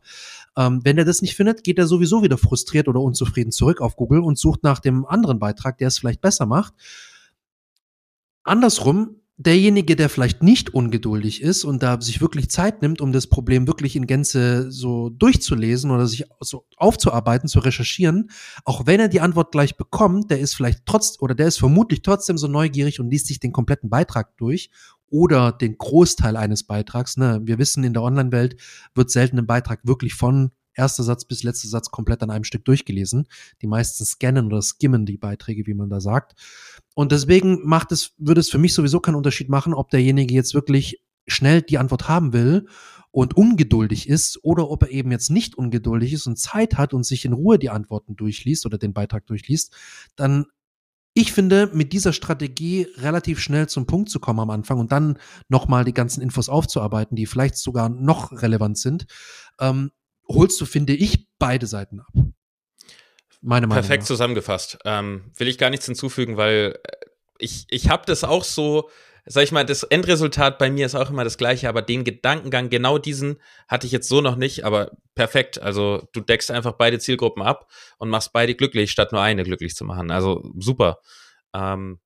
ähm, 0.55 0.79
wenn 0.85 0.97
er 0.97 1.03
das 1.03 1.21
nicht 1.21 1.35
findet, 1.35 1.65
geht 1.65 1.77
er 1.77 1.85
sowieso 1.85 2.23
wieder 2.23 2.37
frustriert 2.37 2.87
oder 2.87 3.01
unzufrieden 3.01 3.51
zurück 3.51 3.81
auf 3.81 3.97
Google 3.97 4.21
und 4.21 4.39
sucht 4.39 4.63
nach 4.63 4.79
dem 4.79 5.05
anderen 5.07 5.39
Beitrag, 5.39 5.77
der 5.77 5.89
es 5.89 5.99
vielleicht 5.99 6.21
besser 6.21 6.45
macht. 6.45 6.73
Andersrum, 8.43 9.18
derjenige, 9.39 9.95
der 9.95 10.09
vielleicht 10.09 10.43
nicht 10.43 10.73
ungeduldig 10.73 11.41
ist 11.41 11.63
und 11.63 11.81
da 11.81 11.99
sich 12.01 12.19
wirklich 12.19 12.49
Zeit 12.49 12.81
nimmt, 12.81 12.99
um 12.99 13.13
das 13.13 13.27
Problem 13.27 13.67
wirklich 13.67 13.95
in 13.95 14.05
Gänze 14.05 14.69
so 14.69 15.09
durchzulesen 15.09 15.91
oder 15.91 16.07
sich 16.07 16.25
so 16.41 16.65
aufzuarbeiten, 16.75 17.47
zu 17.47 17.59
recherchieren, 17.59 18.29
auch 18.65 18.85
wenn 18.85 18.99
er 18.99 19.07
die 19.07 19.21
Antwort 19.21 19.53
gleich 19.53 19.77
bekommt, 19.77 20.29
der 20.29 20.39
ist 20.41 20.55
vielleicht 20.55 20.85
trotz 20.85 21.17
oder 21.21 21.35
der 21.35 21.47
ist 21.47 21.57
vermutlich 21.57 22.01
trotzdem 22.01 22.37
so 22.37 22.49
neugierig 22.49 22.99
und 22.99 23.09
liest 23.09 23.27
sich 23.27 23.39
den 23.39 23.53
kompletten 23.53 23.89
Beitrag 23.89 24.35
durch 24.35 24.71
oder 25.09 25.53
den 25.53 25.77
Großteil 25.77 26.35
eines 26.35 26.63
Beitrags. 26.63 27.15
Ne? 27.15 27.39
Wir 27.43 27.57
wissen, 27.57 27.85
in 27.85 27.93
der 27.93 28.03
Online-Welt 28.03 28.57
wird 28.93 29.09
selten 29.09 29.39
ein 29.39 29.47
Beitrag 29.47 29.79
wirklich 29.83 30.15
von 30.15 30.51
erster 30.73 31.03
Satz 31.03 31.25
bis 31.25 31.43
letzter 31.43 31.67
Satz 31.67 31.91
komplett 31.91 32.23
an 32.23 32.29
einem 32.29 32.43
Stück 32.43 32.65
durchgelesen. 32.65 33.27
Die 33.61 33.67
meisten 33.67 34.05
scannen 34.05 34.47
oder 34.47 34.61
skimmen 34.61 35.05
die 35.05 35.17
Beiträge, 35.17 35.65
wie 35.65 35.73
man 35.73 35.89
da 35.89 35.99
sagt. 35.99 36.33
Und 36.95 37.11
deswegen 37.11 37.65
macht 37.65 37.91
es, 37.91 38.13
würde 38.17 38.41
es 38.41 38.49
für 38.49 38.57
mich 38.57 38.73
sowieso 38.73 38.99
keinen 38.99 39.15
Unterschied 39.15 39.49
machen, 39.49 39.73
ob 39.73 39.89
derjenige 39.89 40.33
jetzt 40.33 40.53
wirklich 40.53 41.01
schnell 41.27 41.61
die 41.61 41.77
Antwort 41.77 42.07
haben 42.07 42.33
will 42.33 42.67
und 43.11 43.35
ungeduldig 43.35 44.07
ist 44.07 44.39
oder 44.43 44.69
ob 44.69 44.83
er 44.83 44.91
eben 44.91 45.11
jetzt 45.11 45.29
nicht 45.29 45.55
ungeduldig 45.55 46.13
ist 46.13 46.27
und 46.27 46.37
Zeit 46.37 46.77
hat 46.77 46.93
und 46.93 47.05
sich 47.05 47.25
in 47.25 47.33
Ruhe 47.33 47.57
die 47.57 47.69
Antworten 47.69 48.15
durchliest 48.15 48.65
oder 48.65 48.77
den 48.77 48.93
Beitrag 48.93 49.25
durchliest, 49.25 49.75
dann 50.15 50.45
ich 51.15 51.33
finde, 51.33 51.71
mit 51.73 51.91
dieser 51.91 52.13
Strategie 52.13 52.87
relativ 52.97 53.39
schnell 53.39 53.67
zum 53.67 53.87
Punkt 53.87 54.09
zu 54.09 54.19
kommen 54.19 54.39
am 54.39 54.51
Anfang 54.51 54.79
und 54.79 54.91
dann 54.91 55.17
nochmal 55.49 55.83
die 55.83 55.93
ganzen 55.93 56.21
Infos 56.21 56.49
aufzuarbeiten, 56.49 57.15
die 57.15 57.25
vielleicht 57.25 57.57
sogar 57.57 57.89
noch 57.89 58.31
relevant 58.31 58.77
sind, 58.77 59.07
ähm, 59.59 59.91
holst 60.29 60.59
du, 60.61 60.65
finde 60.65 60.93
ich, 60.93 61.27
beide 61.39 61.67
Seiten 61.67 61.99
ab. 61.99 62.13
Meine 63.41 63.67
Meinung. 63.67 63.81
Perfekt 63.81 64.03
nach. 64.03 64.07
zusammengefasst. 64.07 64.79
Ähm, 64.85 65.31
will 65.37 65.47
ich 65.47 65.57
gar 65.57 65.69
nichts 65.69 65.85
hinzufügen, 65.85 66.37
weil 66.37 66.77
äh, 66.83 66.91
ich, 67.39 67.65
ich 67.69 67.89
habe 67.89 68.03
das 68.05 68.23
auch 68.23 68.43
so, 68.43 68.89
sag 69.25 69.43
ich 69.43 69.51
mal, 69.51 69.65
das 69.65 69.83
Endresultat 69.83 70.59
bei 70.59 70.69
mir 70.69 70.85
ist 70.85 70.95
auch 70.95 71.09
immer 71.09 71.23
das 71.23 71.37
gleiche, 71.37 71.69
aber 71.69 71.81
den 71.81 72.03
Gedankengang, 72.03 72.69
genau 72.69 72.97
diesen 72.97 73.39
hatte 73.67 73.87
ich 73.87 73.93
jetzt 73.93 74.09
so 74.09 74.19
noch 74.19 74.35
nicht, 74.35 74.65
aber 74.65 74.91
perfekt. 75.15 75.61
Also 75.61 76.07
du 76.11 76.19
deckst 76.19 76.51
einfach 76.51 76.73
beide 76.73 76.99
Zielgruppen 76.99 77.41
ab 77.41 77.69
und 77.97 78.09
machst 78.09 78.33
beide 78.33 78.55
glücklich, 78.55 78.91
statt 78.91 79.13
nur 79.13 79.21
eine 79.21 79.43
glücklich 79.43 79.73
zu 79.75 79.85
machen. 79.85 80.11
Also 80.11 80.51
super. 80.57 80.99
Ähm, 81.53 81.99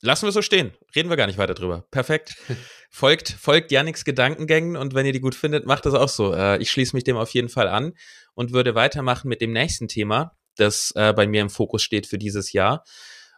lassen 0.00 0.26
wir 0.26 0.32
so 0.32 0.42
stehen. 0.42 0.72
Reden 0.94 1.10
wir 1.10 1.16
gar 1.16 1.26
nicht 1.26 1.38
weiter 1.38 1.54
drüber. 1.54 1.86
Perfekt. 1.90 2.36
Folgt, 2.90 3.28
folgt 3.28 3.72
Yannicks 3.72 4.04
Gedankengängen 4.04 4.76
und 4.76 4.94
wenn 4.94 5.04
ihr 5.04 5.12
die 5.12 5.20
gut 5.20 5.34
findet, 5.34 5.66
macht 5.66 5.84
das 5.84 5.94
auch 5.94 6.08
so. 6.08 6.32
Äh, 6.32 6.58
ich 6.58 6.70
schließe 6.70 6.94
mich 6.94 7.02
dem 7.02 7.16
auf 7.16 7.30
jeden 7.30 7.48
Fall 7.48 7.66
an 7.66 7.94
und 8.34 8.52
würde 8.52 8.76
weitermachen 8.76 9.26
mit 9.26 9.40
dem 9.40 9.52
nächsten 9.52 9.88
Thema, 9.88 10.36
das 10.54 10.92
äh, 10.94 11.12
bei 11.12 11.26
mir 11.26 11.40
im 11.40 11.50
Fokus 11.50 11.82
steht 11.82 12.06
für 12.06 12.18
dieses 12.18 12.52
Jahr 12.52 12.84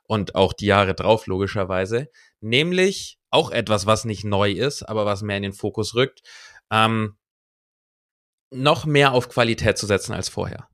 und 0.02 0.34
auch 0.34 0.52
die 0.52 0.66
Jahre 0.66 0.92
drauf 0.92 1.26
logischerweise, 1.26 2.10
nämlich 2.40 3.18
auch 3.30 3.50
etwas, 3.50 3.86
was 3.86 4.04
nicht 4.04 4.24
neu 4.24 4.50
ist, 4.50 4.82
aber 4.82 5.06
was 5.06 5.22
mehr 5.22 5.38
in 5.38 5.44
den 5.44 5.52
Fokus 5.54 5.94
rückt, 5.94 6.20
ähm, 6.70 7.16
noch 8.50 8.84
mehr 8.84 9.12
auf 9.12 9.30
Qualität 9.30 9.78
zu 9.78 9.86
setzen 9.86 10.12
als 10.12 10.28
vorher. 10.28 10.68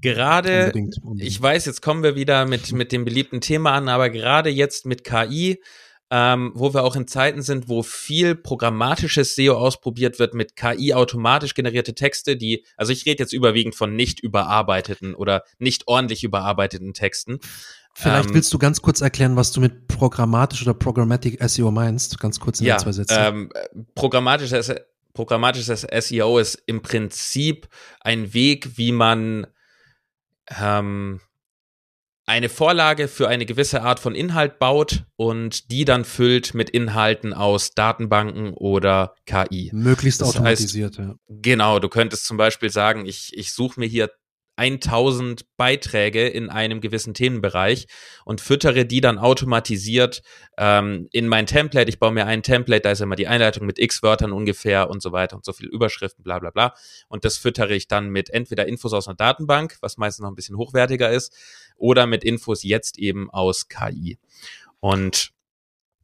Gerade 0.00 0.66
Unbedingt, 0.66 0.98
unbedingt. 1.02 1.30
ich 1.30 1.40
weiß, 1.40 1.64
jetzt 1.66 1.80
kommen 1.80 2.02
wir 2.02 2.14
wieder 2.14 2.46
mit, 2.46 2.72
mit 2.72 2.92
dem 2.92 3.04
beliebten 3.04 3.40
Thema 3.40 3.72
an, 3.72 3.88
aber 3.88 4.10
gerade 4.10 4.50
jetzt 4.50 4.84
mit 4.84 5.02
KI, 5.02 5.58
ähm, 6.10 6.52
wo 6.54 6.74
wir 6.74 6.84
auch 6.84 6.94
in 6.94 7.06
Zeiten 7.06 7.42
sind, 7.42 7.68
wo 7.68 7.82
viel 7.82 8.34
programmatisches 8.34 9.34
SEO 9.34 9.54
ausprobiert 9.54 10.18
wird 10.18 10.34
mit 10.34 10.56
KI 10.56 10.92
automatisch 10.94 11.54
generierte 11.54 11.94
Texte, 11.94 12.36
die, 12.36 12.64
also 12.76 12.92
ich 12.92 13.06
rede 13.06 13.22
jetzt 13.22 13.32
überwiegend 13.32 13.74
von 13.74 13.96
nicht 13.96 14.20
überarbeiteten 14.20 15.14
oder 15.14 15.42
nicht 15.58 15.88
ordentlich 15.88 16.22
überarbeiteten 16.22 16.92
Texten. 16.92 17.38
Vielleicht 17.94 18.28
ähm, 18.28 18.34
willst 18.34 18.52
du 18.52 18.58
ganz 18.58 18.82
kurz 18.82 19.00
erklären, 19.00 19.36
was 19.36 19.52
du 19.52 19.60
mit 19.60 19.88
programmatisch 19.88 20.62
oder 20.62 20.74
Programmatic 20.74 21.42
SEO 21.48 21.70
meinst, 21.70 22.20
ganz 22.20 22.40
kurz 22.40 22.60
in 22.60 22.66
ja, 22.66 22.76
zwei 22.76 22.92
Sätzen. 22.92 23.16
ähm, 23.18 23.50
programmatisches, 23.94 24.72
programmatisches 25.14 25.86
SEO 26.00 26.38
ist 26.38 26.62
im 26.66 26.82
Prinzip 26.82 27.68
ein 28.00 28.34
Weg, 28.34 28.76
wie 28.76 28.92
man 28.92 29.46
ähm, 30.60 31.20
eine 32.26 32.48
Vorlage 32.48 33.06
für 33.08 33.28
eine 33.28 33.44
gewisse 33.44 33.82
Art 33.82 34.00
von 34.00 34.14
Inhalt 34.14 34.58
baut 34.58 35.04
und 35.16 35.70
die 35.70 35.84
dann 35.84 36.04
füllt 36.06 36.54
mit 36.54 36.70
Inhalten 36.70 37.34
aus 37.34 37.72
Datenbanken 37.74 38.54
oder 38.54 39.14
KI. 39.26 39.70
Möglichst 39.74 40.20
das 40.22 40.28
heißt- 40.28 40.38
automatisiert, 40.38 40.96
ja. 40.96 41.16
Genau, 41.28 41.80
du 41.80 41.88
könntest 41.88 42.24
zum 42.26 42.36
Beispiel 42.38 42.70
sagen, 42.70 43.04
ich, 43.04 43.32
ich 43.36 43.52
suche 43.52 43.78
mir 43.78 43.86
hier 43.86 44.10
1000 44.56 45.44
Beiträge 45.56 46.28
in 46.28 46.50
einem 46.50 46.80
gewissen 46.80 47.14
Themenbereich 47.14 47.86
und 48.24 48.40
füttere 48.40 48.84
die 48.86 49.00
dann 49.00 49.18
automatisiert 49.18 50.22
ähm, 50.58 51.08
in 51.12 51.28
mein 51.28 51.46
Template. 51.46 51.88
Ich 51.88 51.98
baue 51.98 52.12
mir 52.12 52.26
ein 52.26 52.42
Template, 52.42 52.82
da 52.82 52.90
ist 52.92 53.00
immer 53.00 53.16
die 53.16 53.26
Einleitung 53.26 53.66
mit 53.66 53.78
x 53.78 54.02
Wörtern 54.02 54.32
ungefähr 54.32 54.90
und 54.90 55.02
so 55.02 55.12
weiter 55.12 55.36
und 55.36 55.44
so 55.44 55.52
viele 55.52 55.70
Überschriften, 55.70 56.22
bla 56.22 56.38
bla 56.38 56.50
bla. 56.50 56.74
Und 57.08 57.24
das 57.24 57.36
füttere 57.36 57.74
ich 57.74 57.88
dann 57.88 58.10
mit 58.10 58.30
entweder 58.30 58.66
Infos 58.66 58.92
aus 58.92 59.08
einer 59.08 59.16
Datenbank, 59.16 59.76
was 59.80 59.96
meistens 59.96 60.22
noch 60.22 60.30
ein 60.30 60.36
bisschen 60.36 60.56
hochwertiger 60.56 61.10
ist, 61.10 61.34
oder 61.76 62.06
mit 62.06 62.24
Infos 62.24 62.62
jetzt 62.62 62.98
eben 62.98 63.30
aus 63.30 63.68
KI. 63.68 64.18
Und 64.80 65.30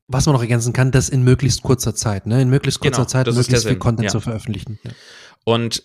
was 0.08 0.26
man 0.26 0.34
noch 0.34 0.42
ergänzen 0.42 0.72
kann, 0.72 0.90
das 0.90 1.08
in 1.08 1.22
möglichst 1.22 1.62
kurzer 1.62 1.94
Zeit, 1.94 2.26
ne? 2.26 2.42
In 2.42 2.50
möglichst 2.50 2.80
kurzer 2.80 3.02
genau, 3.02 3.08
Zeit 3.08 3.26
möglichst 3.28 3.66
viel 3.66 3.76
Content 3.76 4.06
ja. 4.06 4.10
zu 4.10 4.20
veröffentlichen. 4.20 4.80
Ja. 4.82 4.90
Und 5.44 5.84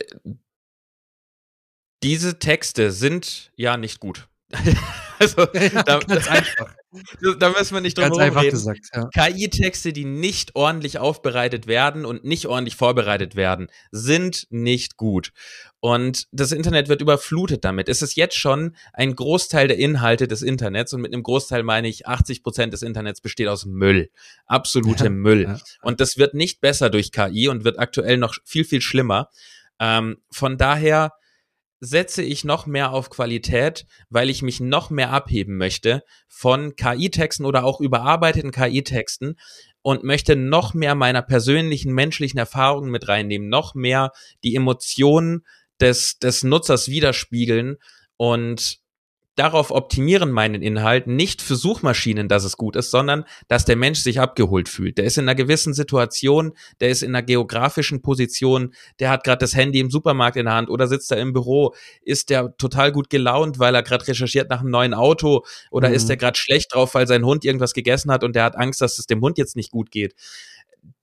diese 2.03 2.39
Texte 2.39 2.91
sind 2.91 3.51
ja 3.55 3.77
nicht 3.77 3.99
gut. 3.99 4.27
also, 5.19 5.47
ja, 5.53 5.83
da, 5.83 5.99
ganz 5.99 6.27
einfach. 6.27 6.73
Da 7.39 7.49
müssen 7.49 7.73
wir 7.73 7.81
nicht 7.81 7.97
drum 7.97 8.05
Ganz 8.05 8.17
einfach 8.19 8.43
reden. 8.43 8.51
gesagt, 8.51 8.89
ja. 8.93 9.09
KI-Texte, 9.09 9.91
die 9.91 10.05
nicht 10.05 10.55
ordentlich 10.55 10.97
aufbereitet 10.97 11.67
werden 11.67 12.05
und 12.05 12.23
nicht 12.23 12.45
ordentlich 12.45 12.75
vorbereitet 12.75 13.35
werden, 13.35 13.67
sind 13.91 14.47
nicht 14.49 14.95
gut. 14.95 15.31
Und 15.81 16.27
das 16.31 16.51
Internet 16.51 16.87
wird 16.87 17.01
überflutet 17.01 17.65
damit. 17.65 17.89
Es 17.89 18.01
ist 18.01 18.15
jetzt 18.15 18.37
schon 18.37 18.75
ein 18.93 19.15
Großteil 19.15 19.67
der 19.67 19.77
Inhalte 19.77 20.27
des 20.27 20.41
Internets 20.41 20.93
und 20.93 21.01
mit 21.01 21.13
einem 21.13 21.23
Großteil 21.23 21.63
meine 21.63 21.87
ich 21.87 22.07
80 22.07 22.43
Prozent 22.43 22.73
des 22.73 22.81
Internets 22.81 23.19
besteht 23.21 23.47
aus 23.47 23.65
Müll. 23.65 24.09
Absolute 24.45 25.05
ja, 25.05 25.09
Müll. 25.09 25.59
Und 25.81 25.99
das 25.99 26.17
wird 26.17 26.33
nicht 26.33 26.61
besser 26.61 26.89
durch 26.89 27.11
KI 27.11 27.49
und 27.49 27.65
wird 27.65 27.77
aktuell 27.77 28.17
noch 28.17 28.35
viel, 28.45 28.63
viel 28.63 28.81
schlimmer. 28.81 29.29
Ähm, 29.79 30.17
von 30.31 30.57
daher 30.57 31.11
setze 31.79 32.23
ich 32.23 32.43
noch 32.43 32.65
mehr 32.65 32.91
auf 32.91 33.09
Qualität, 33.09 33.85
weil 34.09 34.29
ich 34.29 34.41
mich 34.41 34.59
noch 34.59 34.89
mehr 34.89 35.11
abheben 35.11 35.57
möchte 35.57 36.03
von 36.27 36.75
KI-Texten 36.75 37.45
oder 37.45 37.63
auch 37.63 37.81
überarbeiteten 37.81 38.51
KI-Texten 38.51 39.35
und 39.81 40.03
möchte 40.03 40.35
noch 40.35 40.73
mehr 40.73 40.95
meiner 40.95 41.21
persönlichen 41.21 41.93
menschlichen 41.93 42.39
Erfahrungen 42.39 42.89
mit 42.89 43.07
reinnehmen, 43.07 43.49
noch 43.49 43.75
mehr 43.75 44.11
die 44.43 44.55
Emotionen 44.55 45.45
des, 45.79 46.17
des 46.17 46.43
Nutzers 46.43 46.87
widerspiegeln 46.87 47.77
und 48.17 48.79
darauf 49.35 49.71
optimieren 49.71 50.31
meinen 50.31 50.61
Inhalt, 50.61 51.07
nicht 51.07 51.41
für 51.41 51.55
Suchmaschinen, 51.55 52.27
dass 52.27 52.43
es 52.43 52.57
gut 52.57 52.75
ist, 52.75 52.91
sondern 52.91 53.25
dass 53.47 53.65
der 53.65 53.75
Mensch 53.75 53.99
sich 53.99 54.19
abgeholt 54.19 54.69
fühlt. 54.69 54.97
Der 54.97 55.05
ist 55.05 55.17
in 55.17 55.25
einer 55.25 55.35
gewissen 55.35 55.73
Situation, 55.73 56.53
der 56.79 56.89
ist 56.89 57.03
in 57.03 57.09
einer 57.09 57.23
geografischen 57.23 58.01
Position, 58.01 58.73
der 58.99 59.09
hat 59.09 59.23
gerade 59.23 59.39
das 59.39 59.55
Handy 59.55 59.79
im 59.79 59.91
Supermarkt 59.91 60.37
in 60.37 60.45
der 60.45 60.55
Hand 60.55 60.69
oder 60.69 60.87
sitzt 60.87 61.11
da 61.11 61.15
im 61.15 61.33
Büro, 61.33 61.75
ist 62.01 62.29
der 62.29 62.55
total 62.57 62.91
gut 62.91 63.09
gelaunt, 63.09 63.59
weil 63.59 63.75
er 63.75 63.83
gerade 63.83 64.07
recherchiert 64.07 64.49
nach 64.49 64.61
einem 64.61 64.71
neuen 64.71 64.93
Auto 64.93 65.43
oder 65.69 65.89
mhm. 65.89 65.95
ist 65.95 66.09
er 66.09 66.17
gerade 66.17 66.39
schlecht 66.39 66.73
drauf, 66.73 66.93
weil 66.95 67.07
sein 67.07 67.25
Hund 67.25 67.43
irgendwas 67.43 67.73
gegessen 67.73 68.11
hat 68.11 68.23
und 68.23 68.35
der 68.35 68.43
hat 68.43 68.55
Angst, 68.55 68.81
dass 68.81 68.99
es 68.99 69.05
dem 69.05 69.21
Hund 69.21 69.37
jetzt 69.37 69.55
nicht 69.55 69.71
gut 69.71 69.91
geht 69.91 70.15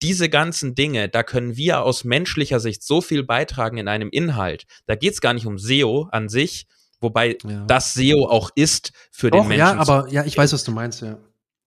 diese 0.01 0.29
ganzen 0.29 0.77
Dinge, 0.77 1.09
da 1.09 1.25
können 1.25 1.57
wir 1.57 1.83
aus 1.83 2.05
menschlicher 2.05 2.61
Sicht 2.61 2.85
so 2.85 3.01
viel 3.01 3.25
beitragen 3.25 3.79
in 3.79 3.88
einem 3.88 4.11
Inhalt. 4.11 4.64
Da 4.87 4.95
geht 4.95 5.14
es 5.14 5.21
gar 5.21 5.35
nicht 5.35 5.47
um 5.47 5.59
SEO 5.59 6.09
an 6.12 6.29
sich, 6.29 6.66
Wobei 7.02 7.36
ja. 7.44 7.64
das 7.66 7.94
SEO 7.94 8.26
auch 8.26 8.50
ist 8.54 8.92
für 9.10 9.30
den 9.30 9.48
Menschen. 9.48 9.58
Ja, 9.58 9.76
aber 9.76 10.08
ja, 10.08 10.24
ich 10.24 10.36
weiß, 10.36 10.52
was 10.52 10.64
du 10.64 10.72
meinst, 10.72 11.02
ja. 11.02 11.18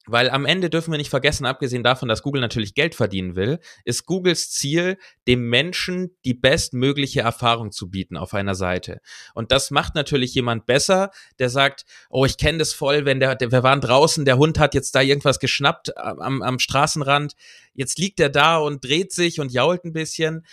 Weil 0.07 0.29
am 0.29 0.45
Ende 0.45 0.69
dürfen 0.69 0.91
wir 0.91 0.99
nicht 0.99 1.09
vergessen, 1.09 1.45
abgesehen 1.45 1.83
davon, 1.83 2.07
dass 2.07 2.21
Google 2.21 2.41
natürlich 2.41 2.75
Geld 2.75 2.93
verdienen 2.93 3.35
will, 3.35 3.59
ist 3.85 4.05
Googles 4.05 4.51
Ziel, 4.51 4.97
dem 5.27 5.49
Menschen 5.49 6.15
die 6.25 6.35
bestmögliche 6.35 7.21
Erfahrung 7.21 7.71
zu 7.71 7.89
bieten 7.89 8.15
auf 8.15 8.35
einer 8.35 8.53
Seite. 8.53 9.01
Und 9.33 9.51
das 9.51 9.71
macht 9.71 9.95
natürlich 9.95 10.35
jemand 10.35 10.67
besser, 10.67 11.09
der 11.39 11.49
sagt, 11.49 11.85
oh, 12.09 12.25
ich 12.25 12.37
kenne 12.37 12.59
das 12.59 12.73
voll, 12.73 13.05
wenn 13.05 13.19
der, 13.19 13.35
der, 13.35 13.51
wir 13.51 13.63
waren 13.63 13.81
draußen, 13.81 14.25
der 14.25 14.37
Hund 14.37 14.59
hat 14.59 14.75
jetzt 14.75 14.93
da 14.93 15.01
irgendwas 15.01 15.39
geschnappt 15.39 15.97
am, 15.97 16.43
am 16.43 16.59
Straßenrand, 16.59 17.33
jetzt 17.73 17.97
liegt 17.97 18.19
er 18.19 18.29
da 18.29 18.57
und 18.57 18.85
dreht 18.85 19.11
sich 19.11 19.39
und 19.39 19.51
jault 19.51 19.85
ein 19.85 19.93
bisschen. 19.93 20.45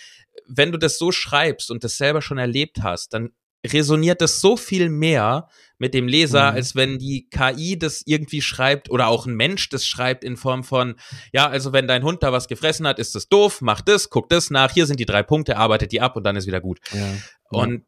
Wenn 0.46 0.72
du 0.72 0.78
das 0.78 0.96
so 0.96 1.12
schreibst 1.12 1.70
und 1.70 1.84
das 1.84 1.98
selber 1.98 2.22
schon 2.22 2.38
erlebt 2.38 2.82
hast, 2.82 3.12
dann 3.12 3.32
resoniert 3.66 4.20
das 4.20 4.40
so 4.40 4.56
viel 4.56 4.88
mehr 4.88 5.48
mit 5.78 5.94
dem 5.94 6.08
Leser, 6.08 6.50
mhm. 6.50 6.56
als 6.56 6.76
wenn 6.76 6.98
die 6.98 7.28
KI 7.28 7.78
das 7.78 8.02
irgendwie 8.04 8.42
schreibt 8.42 8.90
oder 8.90 9.08
auch 9.08 9.26
ein 9.26 9.34
Mensch 9.34 9.68
das 9.68 9.86
schreibt 9.86 10.24
in 10.24 10.36
Form 10.36 10.64
von, 10.64 10.96
ja, 11.32 11.48
also 11.48 11.72
wenn 11.72 11.88
dein 11.88 12.02
Hund 12.02 12.22
da 12.22 12.32
was 12.32 12.48
gefressen 12.48 12.86
hat, 12.86 12.98
ist 12.98 13.14
das 13.14 13.28
doof, 13.28 13.60
mach 13.60 13.80
das, 13.80 14.10
guck 14.10 14.28
das 14.28 14.50
nach, 14.50 14.72
hier 14.72 14.86
sind 14.86 15.00
die 15.00 15.06
drei 15.06 15.22
Punkte, 15.22 15.56
arbeitet 15.56 15.92
die 15.92 16.00
ab 16.00 16.16
und 16.16 16.24
dann 16.24 16.36
ist 16.36 16.46
wieder 16.46 16.60
gut. 16.60 16.80
Ja. 16.92 17.14
Und 17.50 17.84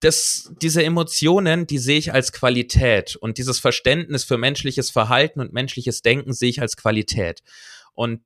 das, 0.00 0.52
diese 0.62 0.82
Emotionen, 0.82 1.66
die 1.66 1.78
sehe 1.78 1.98
ich 1.98 2.12
als 2.12 2.32
Qualität 2.32 3.16
und 3.16 3.36
dieses 3.36 3.58
Verständnis 3.58 4.24
für 4.24 4.38
menschliches 4.38 4.90
Verhalten 4.90 5.40
und 5.40 5.52
menschliches 5.52 6.00
Denken 6.02 6.32
sehe 6.32 6.48
ich 6.48 6.62
als 6.62 6.76
Qualität. 6.76 7.42
Und 7.94 8.22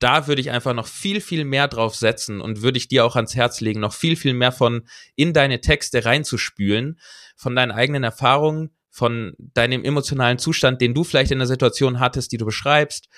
da 0.00 0.26
würde 0.26 0.40
ich 0.40 0.50
einfach 0.50 0.74
noch 0.74 0.86
viel, 0.86 1.20
viel 1.20 1.44
mehr 1.44 1.68
drauf 1.68 1.94
setzen 1.94 2.40
und 2.40 2.62
würde 2.62 2.78
ich 2.78 2.88
dir 2.88 3.04
auch 3.04 3.16
ans 3.16 3.36
Herz 3.36 3.60
legen, 3.60 3.80
noch 3.80 3.92
viel, 3.92 4.16
viel 4.16 4.34
mehr 4.34 4.50
von 4.50 4.88
in 5.14 5.32
deine 5.32 5.60
Texte 5.60 6.04
reinzuspülen, 6.04 6.98
von 7.36 7.54
deinen 7.54 7.70
eigenen 7.70 8.02
Erfahrungen, 8.02 8.70
von 8.90 9.34
deinem 9.38 9.84
emotionalen 9.84 10.38
Zustand, 10.38 10.80
den 10.80 10.94
du 10.94 11.04
vielleicht 11.04 11.30
in 11.30 11.38
der 11.38 11.46
Situation 11.46 12.00
hattest, 12.00 12.32
die 12.32 12.38
du 12.38 12.46
beschreibst. 12.46 13.08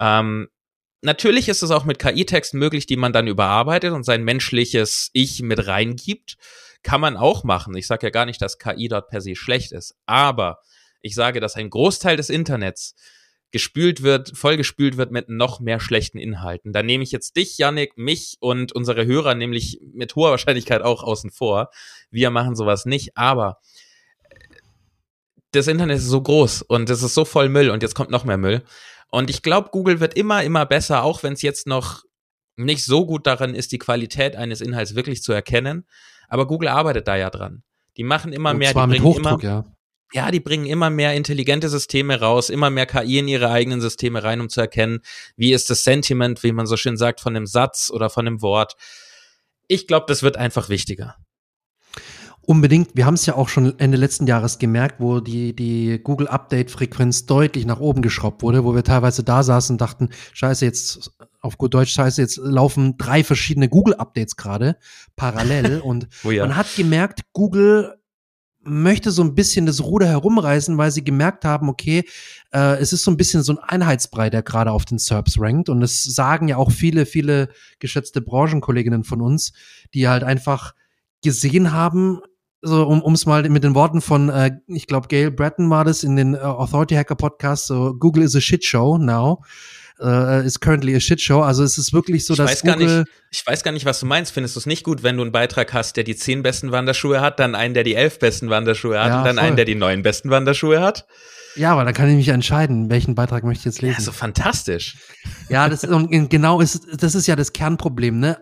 Ähm, 0.00 0.48
natürlich 1.02 1.48
ist 1.48 1.62
es 1.62 1.70
auch 1.70 1.84
mit 1.84 1.98
KI-Texten 1.98 2.58
möglich, 2.58 2.86
die 2.86 2.96
man 2.96 3.12
dann 3.12 3.26
überarbeitet 3.26 3.92
und 3.92 4.04
sein 4.04 4.24
menschliches 4.24 5.10
Ich 5.12 5.42
mit 5.42 5.66
reingibt. 5.66 6.36
Kann 6.82 7.02
man 7.02 7.18
auch 7.18 7.44
machen. 7.44 7.76
Ich 7.76 7.86
sage 7.86 8.06
ja 8.06 8.10
gar 8.10 8.24
nicht, 8.24 8.40
dass 8.40 8.58
KI 8.58 8.88
dort 8.88 9.08
per 9.08 9.20
se 9.20 9.36
schlecht 9.36 9.72
ist. 9.72 9.94
Aber 10.06 10.60
ich 11.02 11.14
sage, 11.14 11.40
dass 11.40 11.54
ein 11.54 11.68
Großteil 11.68 12.16
des 12.16 12.30
Internets 12.30 12.94
gespült 13.50 14.02
wird, 14.02 14.36
vollgespült 14.36 14.96
wird 14.96 15.10
mit 15.10 15.28
noch 15.28 15.60
mehr 15.60 15.80
schlechten 15.80 16.18
Inhalten. 16.18 16.72
Da 16.72 16.82
nehme 16.82 17.02
ich 17.02 17.10
jetzt 17.10 17.36
dich, 17.36 17.58
Yannick, 17.58 17.96
mich 17.96 18.36
und 18.40 18.72
unsere 18.72 19.06
Hörer 19.06 19.34
nämlich 19.34 19.80
mit 19.92 20.14
hoher 20.14 20.30
Wahrscheinlichkeit 20.30 20.82
auch 20.82 21.02
außen 21.02 21.30
vor. 21.30 21.70
Wir 22.10 22.30
machen 22.30 22.54
sowas 22.54 22.86
nicht, 22.86 23.16
aber 23.16 23.58
äh, 24.28 24.36
das 25.52 25.66
Internet 25.66 25.98
ist 25.98 26.06
so 26.06 26.20
groß 26.20 26.62
und 26.62 26.88
es 26.90 27.02
ist 27.02 27.14
so 27.14 27.24
voll 27.24 27.48
Müll 27.48 27.70
und 27.70 27.82
jetzt 27.82 27.94
kommt 27.94 28.10
noch 28.10 28.24
mehr 28.24 28.38
Müll. 28.38 28.62
Und 29.10 29.30
ich 29.30 29.42
glaube, 29.42 29.70
Google 29.72 29.98
wird 29.98 30.14
immer, 30.14 30.44
immer 30.44 30.64
besser, 30.66 31.02
auch 31.02 31.24
wenn 31.24 31.32
es 31.32 31.42
jetzt 31.42 31.66
noch 31.66 32.04
nicht 32.56 32.84
so 32.84 33.06
gut 33.06 33.26
daran 33.26 33.54
ist, 33.54 33.72
die 33.72 33.78
Qualität 33.78 34.36
eines 34.36 34.60
Inhalts 34.60 34.94
wirklich 34.94 35.22
zu 35.22 35.32
erkennen. 35.32 35.86
Aber 36.28 36.46
Google 36.46 36.68
arbeitet 36.68 37.08
da 37.08 37.16
ja 37.16 37.30
dran. 37.30 37.64
Die 37.96 38.04
machen 38.04 38.32
immer 38.32 38.50
und 38.50 38.58
mehr, 38.58 38.72
die 38.72 38.78
bringen 38.78 39.02
Hochdruck, 39.02 39.42
immer, 39.42 39.50
ja 39.50 39.64
ja, 40.12 40.30
die 40.30 40.40
bringen 40.40 40.66
immer 40.66 40.90
mehr 40.90 41.14
intelligente 41.14 41.68
Systeme 41.68 42.20
raus, 42.20 42.50
immer 42.50 42.70
mehr 42.70 42.86
KI 42.86 43.18
in 43.18 43.28
ihre 43.28 43.50
eigenen 43.50 43.80
Systeme 43.80 44.22
rein, 44.22 44.40
um 44.40 44.48
zu 44.48 44.60
erkennen, 44.60 45.00
wie 45.36 45.52
ist 45.52 45.70
das 45.70 45.84
Sentiment, 45.84 46.42
wie 46.42 46.52
man 46.52 46.66
so 46.66 46.76
schön 46.76 46.96
sagt, 46.96 47.20
von 47.20 47.36
einem 47.36 47.46
Satz 47.46 47.90
oder 47.90 48.10
von 48.10 48.26
einem 48.26 48.42
Wort. 48.42 48.76
Ich 49.68 49.86
glaube, 49.86 50.06
das 50.08 50.22
wird 50.22 50.36
einfach 50.36 50.68
wichtiger. 50.68 51.16
Unbedingt. 52.42 52.96
Wir 52.96 53.06
haben 53.06 53.14
es 53.14 53.26
ja 53.26 53.36
auch 53.36 53.48
schon 53.48 53.78
Ende 53.78 53.96
letzten 53.96 54.26
Jahres 54.26 54.58
gemerkt, 54.58 54.96
wo 54.98 55.20
die, 55.20 55.54
die 55.54 56.00
Google 56.02 56.26
Update 56.26 56.70
Frequenz 56.70 57.26
deutlich 57.26 57.66
nach 57.66 57.78
oben 57.78 58.02
geschraubt 58.02 58.42
wurde, 58.42 58.64
wo 58.64 58.74
wir 58.74 58.82
teilweise 58.82 59.22
da 59.22 59.44
saßen 59.44 59.74
und 59.74 59.80
dachten, 59.80 60.08
scheiße, 60.32 60.64
jetzt 60.64 61.12
auf 61.40 61.58
gut 61.58 61.74
Deutsch, 61.74 61.92
scheiße, 61.92 62.20
jetzt 62.20 62.38
laufen 62.38 62.96
drei 62.96 63.22
verschiedene 63.22 63.68
Google 63.68 63.94
Updates 63.94 64.36
gerade 64.36 64.76
parallel 65.14 65.80
und 65.84 66.08
oh 66.24 66.30
ja. 66.30 66.44
man 66.44 66.56
hat 66.56 66.74
gemerkt, 66.74 67.20
Google 67.32 67.99
möchte 68.62 69.10
so 69.10 69.22
ein 69.22 69.34
bisschen 69.34 69.66
das 69.66 69.82
Ruder 69.82 70.06
herumreißen, 70.06 70.76
weil 70.76 70.90
sie 70.90 71.02
gemerkt 71.02 71.44
haben, 71.44 71.68
okay, 71.68 72.04
äh, 72.52 72.76
es 72.78 72.92
ist 72.92 73.04
so 73.04 73.10
ein 73.10 73.16
bisschen 73.16 73.42
so 73.42 73.54
ein 73.54 73.58
Einheitsbrei, 73.58 74.30
der 74.30 74.42
gerade 74.42 74.72
auf 74.72 74.84
den 74.84 74.98
SERPs 74.98 75.40
rankt. 75.40 75.68
Und 75.68 75.82
es 75.82 76.04
sagen 76.04 76.48
ja 76.48 76.56
auch 76.56 76.70
viele, 76.70 77.06
viele 77.06 77.48
geschätzte 77.78 78.20
Branchenkolleginnen 78.20 79.04
von 79.04 79.20
uns, 79.20 79.52
die 79.94 80.08
halt 80.08 80.24
einfach 80.24 80.74
gesehen 81.22 81.72
haben, 81.72 82.20
so 82.62 82.86
um 82.86 83.14
es 83.14 83.24
mal 83.24 83.48
mit 83.48 83.64
den 83.64 83.74
Worten 83.74 84.02
von, 84.02 84.28
äh, 84.28 84.58
ich 84.66 84.86
glaube, 84.86 85.08
Gail 85.08 85.30
Bratton 85.30 85.70
war 85.70 85.84
das 85.84 86.04
in 86.04 86.16
den 86.16 86.34
äh, 86.34 86.38
Authority 86.38 86.94
Hacker 86.94 87.14
Podcast, 87.14 87.66
so 87.66 87.94
Google 87.94 88.22
is 88.22 88.36
a 88.36 88.40
shit 88.40 88.64
show 88.64 88.98
now 88.98 89.42
äh, 90.02 90.44
is 90.44 90.60
currently 90.60 90.94
a 90.94 91.00
shit 91.00 91.20
show. 91.20 91.40
Also 91.40 91.62
es 91.62 91.78
ist 91.78 91.92
wirklich 91.92 92.24
so, 92.24 92.34
ich 92.34 92.38
dass 92.38 92.50
weiß 92.50 92.62
Google 92.62 92.86
gar 92.86 92.98
nicht, 92.98 93.10
Ich 93.30 93.46
weiß 93.46 93.62
gar 93.62 93.72
nicht, 93.72 93.84
was 93.84 94.00
du 94.00 94.06
meinst. 94.06 94.32
Findest 94.32 94.56
du 94.56 94.60
es 94.60 94.66
nicht 94.66 94.84
gut, 94.84 95.02
wenn 95.02 95.16
du 95.16 95.22
einen 95.22 95.32
Beitrag 95.32 95.72
hast, 95.72 95.96
der 95.96 96.04
die 96.04 96.16
zehn 96.16 96.42
besten 96.42 96.72
Wanderschuhe 96.72 97.20
hat, 97.20 97.38
dann 97.40 97.54
einen, 97.54 97.74
der 97.74 97.84
die 97.84 97.94
elf 97.94 98.18
besten 98.18 98.50
Wanderschuhe 98.50 98.98
hat 98.98 99.08
ja, 99.08 99.18
und 99.18 99.24
dann 99.24 99.36
voll. 99.36 99.44
einen, 99.46 99.56
der 99.56 99.64
die 99.64 99.74
neun 99.74 100.02
besten 100.02 100.30
Wanderschuhe 100.30 100.80
hat? 100.80 101.06
Ja, 101.56 101.72
aber 101.72 101.84
dann 101.84 101.94
kann 101.94 102.08
ich 102.08 102.16
mich 102.16 102.28
entscheiden, 102.28 102.90
welchen 102.90 103.14
Beitrag 103.14 103.44
möchte 103.44 103.60
ich 103.60 103.64
jetzt 103.66 103.82
lesen. 103.82 103.96
Ja, 103.98 104.04
so 104.04 104.12
fantastisch. 104.12 104.96
Ja, 105.48 105.68
das 105.68 105.82
ist, 105.82 105.90
genau 106.30 106.60
ist, 106.60 106.86
das 106.96 107.14
ist 107.14 107.26
ja 107.26 107.36
das 107.36 107.52
Kernproblem, 107.52 108.18
ne? 108.18 108.38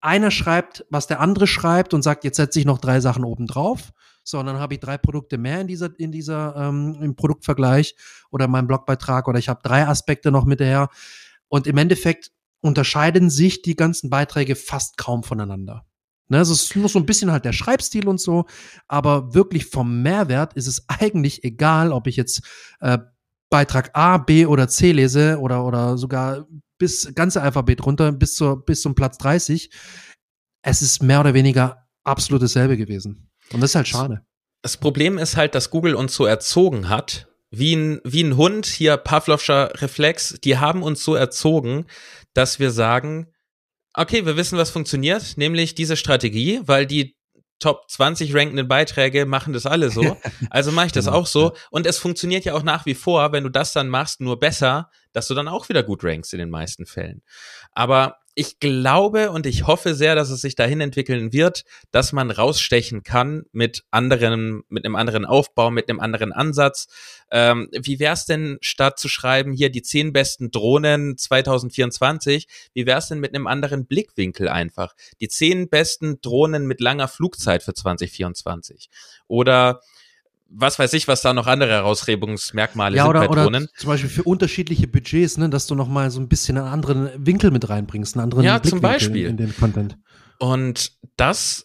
Einer 0.00 0.30
schreibt, 0.30 0.84
was 0.90 1.08
der 1.08 1.20
andere 1.20 1.46
schreibt 1.46 1.92
und 1.92 2.02
sagt, 2.02 2.22
jetzt 2.22 2.36
setze 2.36 2.60
ich 2.60 2.64
noch 2.64 2.78
drei 2.78 3.00
Sachen 3.00 3.24
oben 3.24 3.46
drauf. 3.46 3.92
So, 4.28 4.40
und 4.40 4.46
dann 4.46 4.58
habe 4.58 4.74
ich 4.74 4.80
drei 4.80 4.98
Produkte 4.98 5.38
mehr 5.38 5.60
in 5.60 5.68
dieser, 5.68 5.98
in 6.00 6.10
dieser, 6.10 6.56
ähm, 6.56 6.98
im 7.00 7.14
Produktvergleich 7.14 7.94
oder 8.30 8.48
meinem 8.48 8.66
Blogbeitrag 8.66 9.28
oder 9.28 9.38
ich 9.38 9.48
habe 9.48 9.60
drei 9.62 9.86
Aspekte 9.86 10.32
noch 10.32 10.44
mit 10.44 10.58
der. 10.58 10.88
Und 11.48 11.68
im 11.68 11.78
Endeffekt 11.78 12.32
unterscheiden 12.60 13.30
sich 13.30 13.62
die 13.62 13.76
ganzen 13.76 14.10
Beiträge 14.10 14.56
fast 14.56 14.96
kaum 14.96 15.22
voneinander. 15.22 15.86
Ne, 16.28 16.38
also 16.38 16.54
es 16.54 16.62
ist 16.62 16.76
nur 16.76 16.88
so 16.88 16.98
ein 16.98 17.06
bisschen 17.06 17.30
halt 17.30 17.44
der 17.44 17.52
Schreibstil 17.52 18.08
und 18.08 18.20
so, 18.20 18.46
aber 18.88 19.32
wirklich 19.32 19.66
vom 19.66 20.02
Mehrwert 20.02 20.54
ist 20.54 20.66
es 20.66 20.84
eigentlich 20.88 21.44
egal, 21.44 21.92
ob 21.92 22.08
ich 22.08 22.16
jetzt 22.16 22.42
äh, 22.80 22.98
Beitrag 23.48 23.90
A, 23.94 24.18
B 24.18 24.44
oder 24.44 24.66
C 24.66 24.90
lese 24.90 25.38
oder, 25.38 25.64
oder 25.64 25.96
sogar 25.98 26.48
bis 26.78 27.14
ganze 27.14 27.42
Alphabet 27.42 27.86
runter 27.86 28.10
bis, 28.10 28.34
zur, 28.34 28.64
bis 28.64 28.82
zum 28.82 28.96
Platz 28.96 29.18
30. 29.18 29.70
Es 30.62 30.82
ist 30.82 31.00
mehr 31.00 31.20
oder 31.20 31.32
weniger 31.32 31.86
absolut 32.02 32.42
dasselbe 32.42 32.76
gewesen. 32.76 33.30
Und 33.52 33.60
das 33.60 33.70
ist 33.70 33.74
halt 33.74 33.88
schade. 33.88 34.22
Das 34.62 34.76
Problem 34.76 35.18
ist 35.18 35.36
halt, 35.36 35.54
dass 35.54 35.70
Google 35.70 35.94
uns 35.94 36.14
so 36.14 36.26
erzogen 36.26 36.88
hat, 36.88 37.28
wie 37.50 37.74
ein, 37.74 38.00
wie 38.04 38.24
ein 38.24 38.36
Hund, 38.36 38.66
hier 38.66 38.96
Pavlovscher 38.96 39.70
Reflex, 39.80 40.38
die 40.42 40.58
haben 40.58 40.82
uns 40.82 41.04
so 41.04 41.14
erzogen, 41.14 41.86
dass 42.34 42.58
wir 42.58 42.70
sagen, 42.70 43.32
okay, 43.94 44.26
wir 44.26 44.36
wissen, 44.36 44.58
was 44.58 44.70
funktioniert, 44.70 45.36
nämlich 45.36 45.74
diese 45.74 45.96
Strategie, 45.96 46.60
weil 46.64 46.86
die 46.86 47.16
Top 47.58 47.88
20 47.88 48.34
rankenden 48.34 48.68
Beiträge 48.68 49.24
machen 49.24 49.54
das 49.54 49.64
alle 49.64 49.90
so. 49.90 50.16
Also 50.50 50.72
mache 50.72 50.86
ich 50.86 50.92
das 50.92 51.06
genau, 51.06 51.18
auch 51.18 51.26
so. 51.26 51.56
Und 51.70 51.86
es 51.86 51.96
funktioniert 51.96 52.44
ja 52.44 52.52
auch 52.52 52.62
nach 52.62 52.84
wie 52.84 52.94
vor, 52.94 53.32
wenn 53.32 53.44
du 53.44 53.48
das 53.48 53.72
dann 53.72 53.88
machst, 53.88 54.20
nur 54.20 54.38
besser, 54.38 54.90
dass 55.12 55.28
du 55.28 55.34
dann 55.34 55.48
auch 55.48 55.68
wieder 55.70 55.82
gut 55.82 56.04
rankst 56.04 56.34
in 56.34 56.38
den 56.38 56.50
meisten 56.50 56.84
Fällen. 56.84 57.22
Aber 57.72 58.18
ich 58.38 58.60
glaube 58.60 59.30
und 59.30 59.46
ich 59.46 59.66
hoffe 59.66 59.94
sehr, 59.94 60.14
dass 60.14 60.28
es 60.28 60.42
sich 60.42 60.54
dahin 60.54 60.82
entwickeln 60.82 61.32
wird, 61.32 61.64
dass 61.90 62.12
man 62.12 62.30
rausstechen 62.30 63.02
kann 63.02 63.46
mit 63.50 63.84
anderen, 63.90 64.62
mit 64.68 64.84
einem 64.84 64.94
anderen 64.94 65.24
Aufbau, 65.24 65.70
mit 65.70 65.88
einem 65.88 66.00
anderen 66.00 66.34
Ansatz. 66.34 66.86
Ähm, 67.30 67.70
wie 67.72 67.98
wär's 67.98 68.26
denn, 68.26 68.58
statt 68.60 68.98
zu 68.98 69.08
schreiben, 69.08 69.52
hier 69.52 69.70
die 69.70 69.80
zehn 69.80 70.12
besten 70.12 70.50
Drohnen 70.50 71.16
2024, 71.16 72.46
wie 72.74 72.84
wär's 72.84 73.08
denn 73.08 73.20
mit 73.20 73.34
einem 73.34 73.46
anderen 73.46 73.86
Blickwinkel 73.86 74.50
einfach? 74.50 74.94
Die 75.18 75.28
zehn 75.28 75.70
besten 75.70 76.20
Drohnen 76.20 76.66
mit 76.66 76.82
langer 76.82 77.08
Flugzeit 77.08 77.62
für 77.62 77.72
2024. 77.72 78.90
Oder 79.28 79.80
was 80.48 80.78
weiß 80.78 80.92
ich, 80.92 81.08
was 81.08 81.22
da 81.22 81.32
noch 81.32 81.46
andere 81.46 81.70
Herausrebungsmerkmale 81.70 82.96
ja, 82.96 83.02
sind 83.04 83.10
oder, 83.10 83.20
bei 83.20 83.26
Drohnen. 83.26 83.64
Oder 83.64 83.72
zum 83.76 83.88
Beispiel 83.88 84.10
für 84.10 84.22
unterschiedliche 84.22 84.86
Budgets, 84.86 85.38
ne, 85.38 85.50
dass 85.50 85.66
du 85.66 85.74
noch 85.74 85.88
mal 85.88 86.10
so 86.10 86.20
ein 86.20 86.28
bisschen 86.28 86.56
einen 86.56 86.68
anderen 86.68 87.10
Winkel 87.16 87.50
mit 87.50 87.68
reinbringst, 87.68 88.14
einen 88.14 88.24
anderen 88.24 88.44
ja, 88.44 88.62
zum 88.62 88.80
Beispiel. 88.80 89.26
in 89.26 89.36
den 89.36 89.54
Content. 89.56 89.98
Und 90.38 90.92
das 91.16 91.64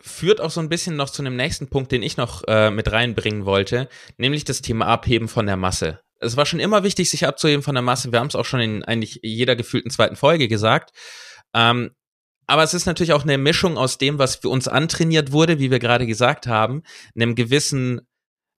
führt 0.00 0.40
auch 0.40 0.50
so 0.50 0.60
ein 0.60 0.68
bisschen 0.68 0.96
noch 0.96 1.10
zu 1.10 1.22
einem 1.22 1.36
nächsten 1.36 1.68
Punkt, 1.68 1.92
den 1.92 2.02
ich 2.02 2.16
noch 2.16 2.44
äh, 2.46 2.70
mit 2.70 2.90
reinbringen 2.90 3.44
wollte, 3.44 3.88
nämlich 4.16 4.44
das 4.44 4.62
Thema 4.62 4.86
Abheben 4.86 5.28
von 5.28 5.46
der 5.46 5.56
Masse. 5.56 6.00
Es 6.18 6.36
war 6.36 6.46
schon 6.46 6.60
immer 6.60 6.82
wichtig, 6.82 7.10
sich 7.10 7.26
abzuheben 7.26 7.62
von 7.62 7.74
der 7.74 7.82
Masse. 7.82 8.12
Wir 8.12 8.20
haben 8.20 8.28
es 8.28 8.36
auch 8.36 8.44
schon 8.44 8.60
in 8.60 8.84
eigentlich 8.84 9.20
jeder 9.22 9.54
gefühlten 9.54 9.90
zweiten 9.90 10.16
Folge 10.16 10.48
gesagt. 10.48 10.90
Ähm, 11.52 11.90
aber 12.46 12.62
es 12.62 12.74
ist 12.74 12.86
natürlich 12.86 13.12
auch 13.12 13.24
eine 13.24 13.38
Mischung 13.38 13.76
aus 13.76 13.98
dem, 13.98 14.18
was 14.18 14.36
für 14.36 14.48
uns 14.48 14.68
antrainiert 14.68 15.32
wurde, 15.32 15.58
wie 15.58 15.70
wir 15.70 15.80
gerade 15.80 16.06
gesagt 16.06 16.46
haben, 16.46 16.82
einem 17.14 17.34
gewissen 17.34 18.00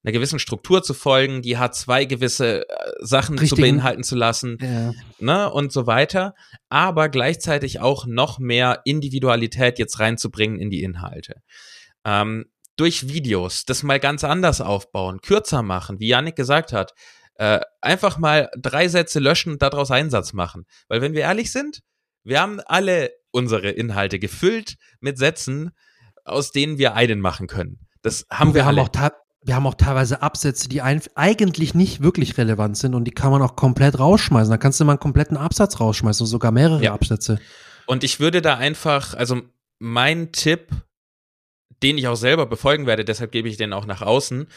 einer 0.05 0.13
gewissen 0.13 0.39
Struktur 0.39 0.83
zu 0.83 0.95
folgen, 0.95 1.43
die 1.43 1.57
H2 1.57 2.07
gewisse 2.07 2.69
äh, 2.69 2.93
Sachen 3.01 3.39
Richtigen. 3.39 3.57
zu 3.57 3.61
beinhalten 3.61 4.03
zu 4.03 4.15
lassen, 4.15 4.59
ja. 4.61 4.93
ne, 5.19 5.53
und 5.53 5.73
so 5.73 5.87
weiter, 5.87 6.35
aber 6.69 7.09
gleichzeitig 7.09 7.81
auch 7.81 8.07
noch 8.07 8.39
mehr 8.39 8.81
Individualität 8.85 9.79
jetzt 9.79 9.99
reinzubringen 9.99 10.61
in 10.61 10.71
die 10.71 10.83
Inhalte. 10.83 11.43
Ähm, 12.05 12.47
durch 12.77 13.09
Videos, 13.09 13.65
das 13.65 13.83
mal 13.83 13.99
ganz 13.99 14.23
anders 14.23 14.61
aufbauen, 14.61 15.21
kürzer 15.21 15.63
machen, 15.63 15.99
wie 15.99 16.09
Yannick 16.09 16.37
gesagt 16.37 16.73
hat, 16.73 16.95
äh, 17.35 17.61
einfach 17.81 18.19
mal 18.19 18.51
drei 18.57 18.89
Sätze 18.89 19.19
löschen 19.19 19.53
und 19.53 19.63
daraus 19.63 19.91
einen 19.91 20.11
Satz 20.11 20.33
machen. 20.33 20.65
Weil 20.89 21.01
wenn 21.01 21.13
wir 21.13 21.23
ehrlich 21.23 21.51
sind, 21.51 21.81
wir 22.23 22.41
haben 22.41 22.61
alle 22.67 23.11
unsere 23.31 23.71
Inhalte 23.71 24.19
gefüllt 24.19 24.77
mit 25.01 25.19
Sätzen, 25.19 25.71
aus 26.25 26.51
denen 26.53 26.79
wir 26.79 26.95
einen 26.95 27.21
machen 27.21 27.47
können. 27.47 27.87
Das 28.03 28.27
haben 28.31 28.51
wir, 28.51 28.57
wir 28.57 28.65
haben 28.65 28.79
alle. 28.79 28.83
auch 28.83 28.89
wir 29.42 29.55
haben 29.55 29.66
auch 29.66 29.74
teilweise 29.74 30.20
Absätze, 30.22 30.68
die 30.68 30.83
eigentlich 30.83 31.74
nicht 31.74 32.03
wirklich 32.03 32.37
relevant 32.38 32.77
sind 32.77 32.94
und 32.94 33.05
die 33.05 33.12
kann 33.12 33.31
man 33.31 33.40
auch 33.42 33.57
komplett 33.57 33.98
rausschmeißen. 33.98 34.51
Da 34.51 34.59
kannst 34.59 34.81
du 34.81 34.85
mal 34.85 34.92
einen 34.92 35.01
kompletten 35.01 35.37
Absatz 35.37 35.81
rausschmeißen, 35.81 36.27
sogar 36.27 36.51
mehrere 36.51 36.83
ja. 36.83 36.92
Absätze. 36.92 37.40
Und 37.87 38.05
ich 38.05 38.20
würde 38.20 38.42
da 38.42 38.57
einfach, 38.57 39.14
also 39.14 39.40
mein 39.79 40.33
Tipp, 40.33 40.70
den 41.83 41.96
ich 41.96 42.09
auch 42.09 42.16
selber 42.16 42.46
befolgen 42.46 42.87
werde, 42.87 43.05
deshalb 43.05 43.33
gebe 43.33 43.48
ich 43.48 43.57
den 43.57 43.72
auch 43.72 43.87
nach 43.87 44.03
außen, 44.03 44.48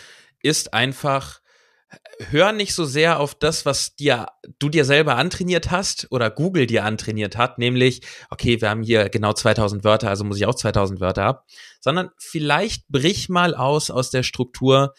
ist 0.42 0.74
einfach 0.74 1.42
hör 2.30 2.52
nicht 2.52 2.74
so 2.74 2.86
sehr 2.86 3.20
auf 3.20 3.36
das, 3.36 3.66
was 3.66 3.96
dir, 3.96 4.28
du 4.60 4.70
dir 4.70 4.86
selber 4.86 5.18
antrainiert 5.18 5.72
hast 5.72 6.08
oder 6.12 6.30
Google 6.30 6.68
dir 6.68 6.86
antrainiert 6.86 7.38
hat, 7.38 7.58
nämlich, 7.58 8.02
okay, 8.30 8.62
wir 8.62 8.70
haben 8.70 8.84
hier 8.84 9.10
genau 9.10 9.34
2000 9.34 9.84
Wörter, 9.84 10.10
also 10.10 10.24
muss 10.24 10.38
ich 10.38 10.46
auch 10.46 10.56
2000 10.56 11.00
Wörter 11.00 11.24
haben, 11.24 11.40
sondern 11.80 12.10
vielleicht 12.18 12.88
brich 12.88 13.30
mal 13.30 13.56
aus 13.56 13.90
aus 13.90 14.10
der 14.10 14.24
Struktur. 14.24 14.94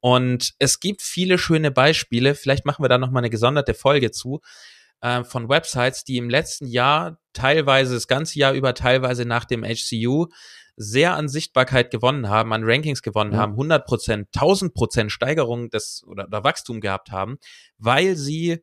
Und 0.00 0.52
es 0.58 0.78
gibt 0.78 1.02
viele 1.02 1.38
schöne 1.38 1.70
Beispiele, 1.70 2.34
vielleicht 2.34 2.66
machen 2.66 2.84
wir 2.84 2.88
da 2.88 2.98
nochmal 2.98 3.22
eine 3.22 3.30
gesonderte 3.30 3.74
Folge 3.74 4.10
zu, 4.10 4.40
äh, 5.00 5.24
von 5.24 5.48
Websites, 5.48 6.04
die 6.04 6.16
im 6.16 6.30
letzten 6.30 6.66
Jahr 6.66 7.18
teilweise 7.32 7.94
das 7.94 8.08
ganze 8.08 8.38
Jahr 8.38 8.52
über, 8.52 8.74
teilweise 8.74 9.24
nach 9.24 9.44
dem 9.44 9.64
HCU 9.64 10.26
sehr 10.76 11.14
an 11.14 11.28
Sichtbarkeit 11.28 11.90
gewonnen 11.90 12.28
haben, 12.28 12.52
an 12.52 12.62
Rankings 12.64 13.02
gewonnen 13.02 13.32
ja. 13.32 13.38
haben, 13.38 13.52
100 13.52 13.86
Prozent, 13.86 14.28
1000 14.34 14.74
Prozent 14.74 15.12
Steigerung 15.12 15.70
des 15.70 16.04
oder, 16.06 16.26
oder 16.26 16.44
Wachstum 16.44 16.80
gehabt 16.80 17.10
haben, 17.10 17.38
weil 17.78 18.16
sie 18.16 18.62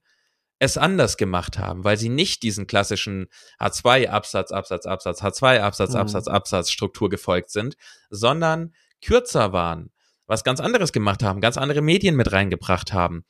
es 0.59 0.77
anders 0.77 1.17
gemacht 1.17 1.57
haben, 1.57 1.83
weil 1.83 1.97
sie 1.97 2.09
nicht 2.09 2.43
diesen 2.43 2.67
klassischen 2.67 3.27
H2 3.59 4.07
Absatz, 4.07 4.51
Absatz, 4.51 4.85
Absatz, 4.85 5.21
H2 5.21 5.59
Absatz, 5.59 5.91
mhm. 5.91 5.99
Absatz, 5.99 6.27
Absatz 6.27 6.69
Struktur 6.69 7.09
gefolgt 7.09 7.49
sind, 7.49 7.75
sondern 8.09 8.73
kürzer 9.01 9.51
waren, 9.51 9.91
was 10.27 10.43
ganz 10.43 10.59
anderes 10.59 10.93
gemacht 10.93 11.23
haben, 11.23 11.41
ganz 11.41 11.57
andere 11.57 11.81
Medien 11.81 12.15
mit 12.15 12.31
reingebracht 12.31 12.93
haben. 12.93 13.25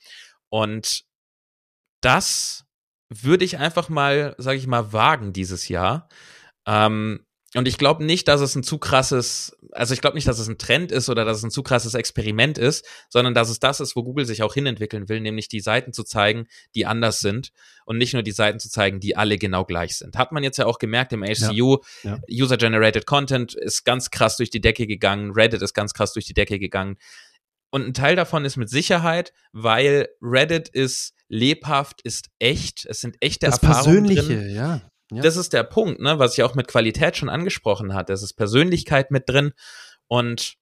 Und 0.49 1.05
das 2.01 2.65
würde 3.09 3.45
ich 3.45 3.57
einfach 3.57 3.89
mal, 3.89 4.35
sage 4.37 4.57
ich 4.57 4.67
mal, 4.67 4.93
wagen 4.93 5.33
dieses 5.33 5.67
Jahr. 5.67 6.09
Ähm, 6.65 7.25
und 7.55 7.67
ich 7.67 7.77
glaube 7.77 8.03
nicht, 8.03 8.27
dass 8.27 8.41
es 8.41 8.55
ein 8.55 8.63
zu 8.63 8.79
krasses, 8.79 9.55
also 9.71 9.93
ich 9.93 10.01
glaube 10.01 10.15
nicht, 10.15 10.27
dass 10.27 10.39
es 10.39 10.47
ein 10.47 10.57
Trend 10.57 10.91
ist 10.91 11.09
oder 11.09 11.23
dass 11.23 11.37
es 11.37 11.43
ein 11.43 11.51
zu 11.51 11.61
krasses 11.61 11.93
Experiment 11.93 12.57
ist, 12.57 12.85
sondern 13.09 13.35
dass 13.35 13.49
es 13.49 13.59
das 13.59 13.79
ist, 13.79 13.95
wo 13.95 14.03
Google 14.03 14.25
sich 14.25 14.41
auch 14.41 14.55
hinentwickeln 14.55 15.07
will, 15.07 15.19
nämlich 15.19 15.49
die 15.49 15.59
Seiten 15.59 15.93
zu 15.93 16.03
zeigen, 16.03 16.47
die 16.73 16.87
anders 16.87 17.19
sind 17.19 17.51
und 17.85 17.97
nicht 17.97 18.13
nur 18.13 18.23
die 18.23 18.31
Seiten 18.31 18.59
zu 18.59 18.69
zeigen, 18.69 18.99
die 18.99 19.15
alle 19.15 19.37
genau 19.37 19.65
gleich 19.65 19.97
sind. 19.97 20.17
Hat 20.17 20.31
man 20.31 20.43
jetzt 20.43 20.57
ja 20.57 20.65
auch 20.65 20.79
gemerkt 20.79 21.13
im 21.13 21.23
HCU, 21.23 21.77
ja, 22.03 22.17
ja. 22.27 22.43
User-Generated 22.43 23.05
Content 23.05 23.53
ist 23.53 23.83
ganz 23.83 24.09
krass 24.09 24.37
durch 24.37 24.49
die 24.49 24.61
Decke 24.61 24.87
gegangen, 24.87 25.31
Reddit 25.31 25.61
ist 25.61 25.73
ganz 25.73 25.93
krass 25.93 26.13
durch 26.13 26.25
die 26.25 26.33
Decke 26.33 26.57
gegangen. 26.57 26.97
Und 27.69 27.87
ein 27.87 27.93
Teil 27.93 28.15
davon 28.15 28.45
ist 28.45 28.57
mit 28.57 28.69
Sicherheit, 28.69 29.33
weil 29.51 30.09
Reddit 30.21 30.69
ist 30.69 31.15
lebhaft, 31.33 32.01
ist 32.03 32.29
echt, 32.39 32.85
es 32.85 33.01
sind 33.01 33.17
echte 33.19 33.47
das 33.47 33.61
Erfahrungen 33.61 34.05
Persönliche, 34.05 34.37
drin. 34.37 34.55
ja. 34.55 34.81
Ja. 35.11 35.21
Das 35.21 35.35
ist 35.35 35.53
der 35.53 35.63
Punkt, 35.63 35.99
ne, 35.99 36.17
was 36.17 36.37
ich 36.37 36.43
auch 36.43 36.55
mit 36.55 36.67
Qualität 36.67 37.17
schon 37.17 37.29
angesprochen 37.29 37.93
hatte. 37.93 38.13
Es 38.13 38.23
ist 38.23 38.33
Persönlichkeit 38.33 39.11
mit 39.11 39.29
drin 39.29 39.51
und 40.07 40.55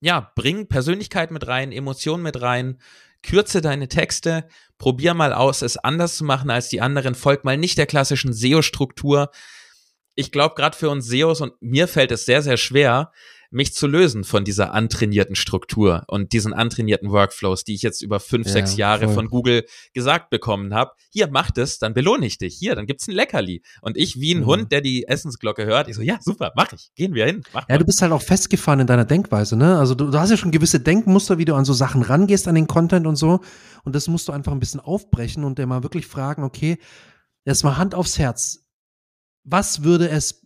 ja, 0.00 0.32
bring 0.34 0.68
Persönlichkeit 0.68 1.30
mit 1.30 1.46
rein, 1.46 1.72
Emotionen 1.72 2.22
mit 2.22 2.40
rein, 2.42 2.80
kürze 3.22 3.60
deine 3.60 3.88
Texte, 3.88 4.48
probier 4.76 5.14
mal 5.14 5.32
aus, 5.32 5.62
es 5.62 5.76
anders 5.76 6.16
zu 6.16 6.24
machen 6.24 6.50
als 6.50 6.68
die 6.68 6.80
anderen, 6.80 7.14
folg 7.14 7.44
mal 7.44 7.56
nicht 7.56 7.78
der 7.78 7.86
klassischen 7.86 8.32
SEO-Struktur. 8.32 9.30
Ich 10.14 10.30
glaube, 10.30 10.54
gerade 10.54 10.76
für 10.76 10.90
uns 10.90 11.06
SEOs 11.06 11.40
und 11.40 11.54
mir 11.60 11.88
fällt 11.88 12.12
es 12.12 12.26
sehr, 12.26 12.42
sehr 12.42 12.56
schwer, 12.56 13.12
mich 13.50 13.72
zu 13.72 13.86
lösen 13.86 14.24
von 14.24 14.44
dieser 14.44 14.74
antrainierten 14.74 15.34
Struktur 15.34 16.04
und 16.06 16.32
diesen 16.32 16.52
antrainierten 16.52 17.10
Workflows, 17.10 17.64
die 17.64 17.74
ich 17.74 17.82
jetzt 17.82 18.02
über 18.02 18.20
fünf, 18.20 18.46
ja, 18.46 18.52
sechs 18.52 18.76
Jahre 18.76 19.06
voll. 19.06 19.14
von 19.14 19.28
Google 19.28 19.64
gesagt 19.94 20.28
bekommen 20.28 20.74
habe. 20.74 20.92
Hier, 21.10 21.28
mach 21.30 21.50
das, 21.50 21.78
dann 21.78 21.94
belohne 21.94 22.26
ich 22.26 22.36
dich. 22.36 22.56
Hier, 22.56 22.74
dann 22.74 22.86
gibt's 22.86 23.08
ein 23.08 23.14
Leckerli. 23.14 23.62
Und 23.80 23.96
ich 23.96 24.20
wie 24.20 24.34
ein 24.34 24.40
mhm. 24.40 24.46
Hund, 24.46 24.72
der 24.72 24.82
die 24.82 25.08
Essensglocke 25.08 25.64
hört, 25.64 25.88
ich 25.88 25.96
so, 25.96 26.02
ja, 26.02 26.18
super, 26.20 26.52
mach 26.56 26.72
ich. 26.72 26.90
Gehen 26.94 27.14
wir 27.14 27.24
hin. 27.24 27.42
Mach 27.54 27.62
ja, 27.68 27.74
mal. 27.74 27.78
du 27.78 27.86
bist 27.86 28.02
halt 28.02 28.12
auch 28.12 28.22
festgefahren 28.22 28.80
in 28.80 28.86
deiner 28.86 29.06
Denkweise, 29.06 29.56
ne? 29.56 29.78
Also 29.78 29.94
du, 29.94 30.10
du 30.10 30.18
hast 30.18 30.30
ja 30.30 30.36
schon 30.36 30.50
gewisse 30.50 30.80
Denkmuster, 30.80 31.38
wie 31.38 31.46
du 31.46 31.54
an 31.54 31.64
so 31.64 31.72
Sachen 31.72 32.02
rangehst, 32.02 32.48
an 32.48 32.54
den 32.54 32.66
Content 32.66 33.06
und 33.06 33.16
so. 33.16 33.40
Und 33.84 33.94
das 33.94 34.08
musst 34.08 34.28
du 34.28 34.32
einfach 34.32 34.52
ein 34.52 34.60
bisschen 34.60 34.80
aufbrechen 34.80 35.44
und 35.44 35.58
dir 35.58 35.66
mal 35.66 35.82
wirklich 35.82 36.06
fragen, 36.06 36.42
okay, 36.42 36.78
jetzt 37.46 37.64
mal 37.64 37.78
Hand 37.78 37.94
aufs 37.94 38.18
Herz. 38.18 38.66
Was 39.44 39.82
würde 39.82 40.10
es 40.10 40.37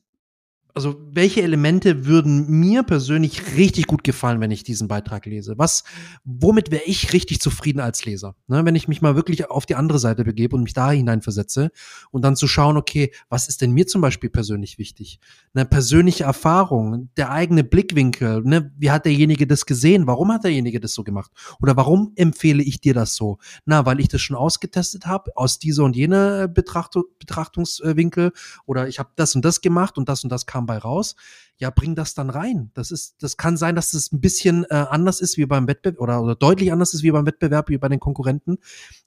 also 0.74 1.00
welche 1.10 1.42
Elemente 1.42 2.06
würden 2.06 2.48
mir 2.48 2.82
persönlich 2.82 3.56
richtig 3.56 3.86
gut 3.86 4.04
gefallen, 4.04 4.40
wenn 4.40 4.50
ich 4.50 4.64
diesen 4.64 4.88
Beitrag 4.88 5.26
lese? 5.26 5.54
Was, 5.58 5.84
womit 6.24 6.70
wäre 6.70 6.84
ich 6.84 7.12
richtig 7.12 7.40
zufrieden 7.40 7.80
als 7.80 8.04
Leser? 8.04 8.34
Ne, 8.46 8.64
wenn 8.64 8.74
ich 8.74 8.88
mich 8.88 9.02
mal 9.02 9.14
wirklich 9.14 9.50
auf 9.50 9.66
die 9.66 9.74
andere 9.74 9.98
Seite 9.98 10.24
begebe 10.24 10.56
und 10.56 10.62
mich 10.62 10.72
da 10.72 10.90
hineinversetze 10.90 11.70
und 12.10 12.22
dann 12.22 12.36
zu 12.36 12.46
schauen, 12.46 12.76
okay, 12.76 13.12
was 13.28 13.48
ist 13.48 13.60
denn 13.60 13.72
mir 13.72 13.86
zum 13.86 14.00
Beispiel 14.00 14.30
persönlich 14.30 14.78
wichtig? 14.78 15.20
Eine 15.54 15.66
persönliche 15.66 16.24
Erfahrung, 16.24 17.10
der 17.16 17.30
eigene 17.30 17.64
Blickwinkel, 17.64 18.42
ne, 18.42 18.72
wie 18.78 18.90
hat 18.90 19.04
derjenige 19.04 19.46
das 19.46 19.66
gesehen? 19.66 20.06
Warum 20.06 20.32
hat 20.32 20.44
derjenige 20.44 20.80
das 20.80 20.94
so 20.94 21.04
gemacht? 21.04 21.30
Oder 21.60 21.76
warum 21.76 22.12
empfehle 22.16 22.62
ich 22.62 22.80
dir 22.80 22.94
das 22.94 23.14
so? 23.14 23.38
Na, 23.66 23.84
weil 23.84 24.00
ich 24.00 24.08
das 24.08 24.22
schon 24.22 24.36
ausgetestet 24.36 25.06
habe, 25.06 25.32
aus 25.36 25.58
dieser 25.58 25.84
und 25.84 25.96
jener 25.96 26.48
Betrachtung, 26.48 27.04
Betrachtungswinkel 27.18 28.32
oder 28.64 28.88
ich 28.88 28.98
habe 28.98 29.10
das 29.16 29.34
und 29.34 29.44
das 29.44 29.60
gemacht 29.60 29.98
und 29.98 30.08
das 30.08 30.24
und 30.24 30.30
das 30.30 30.46
kam 30.46 30.61
kam 30.62 30.66
bei 30.66 30.78
raus. 30.78 31.16
Ja, 31.58 31.70
bring 31.70 31.94
das 31.94 32.14
dann 32.14 32.30
rein. 32.30 32.70
Das 32.74 32.90
ist, 32.90 33.22
das 33.22 33.36
kann 33.36 33.56
sein, 33.56 33.76
dass 33.76 33.94
es 33.94 34.12
ein 34.12 34.20
bisschen 34.20 34.64
äh, 34.64 34.74
anders 34.74 35.20
ist 35.20 35.36
wie 35.36 35.46
beim 35.46 35.68
Wettbewerb 35.68 36.00
oder, 36.00 36.22
oder 36.22 36.34
deutlich 36.34 36.72
anders 36.72 36.92
ist 36.94 37.02
wie 37.02 37.10
beim 37.10 37.26
Wettbewerb, 37.26 37.68
wie 37.68 37.78
bei 37.78 37.88
den 37.88 38.00
Konkurrenten. 38.00 38.58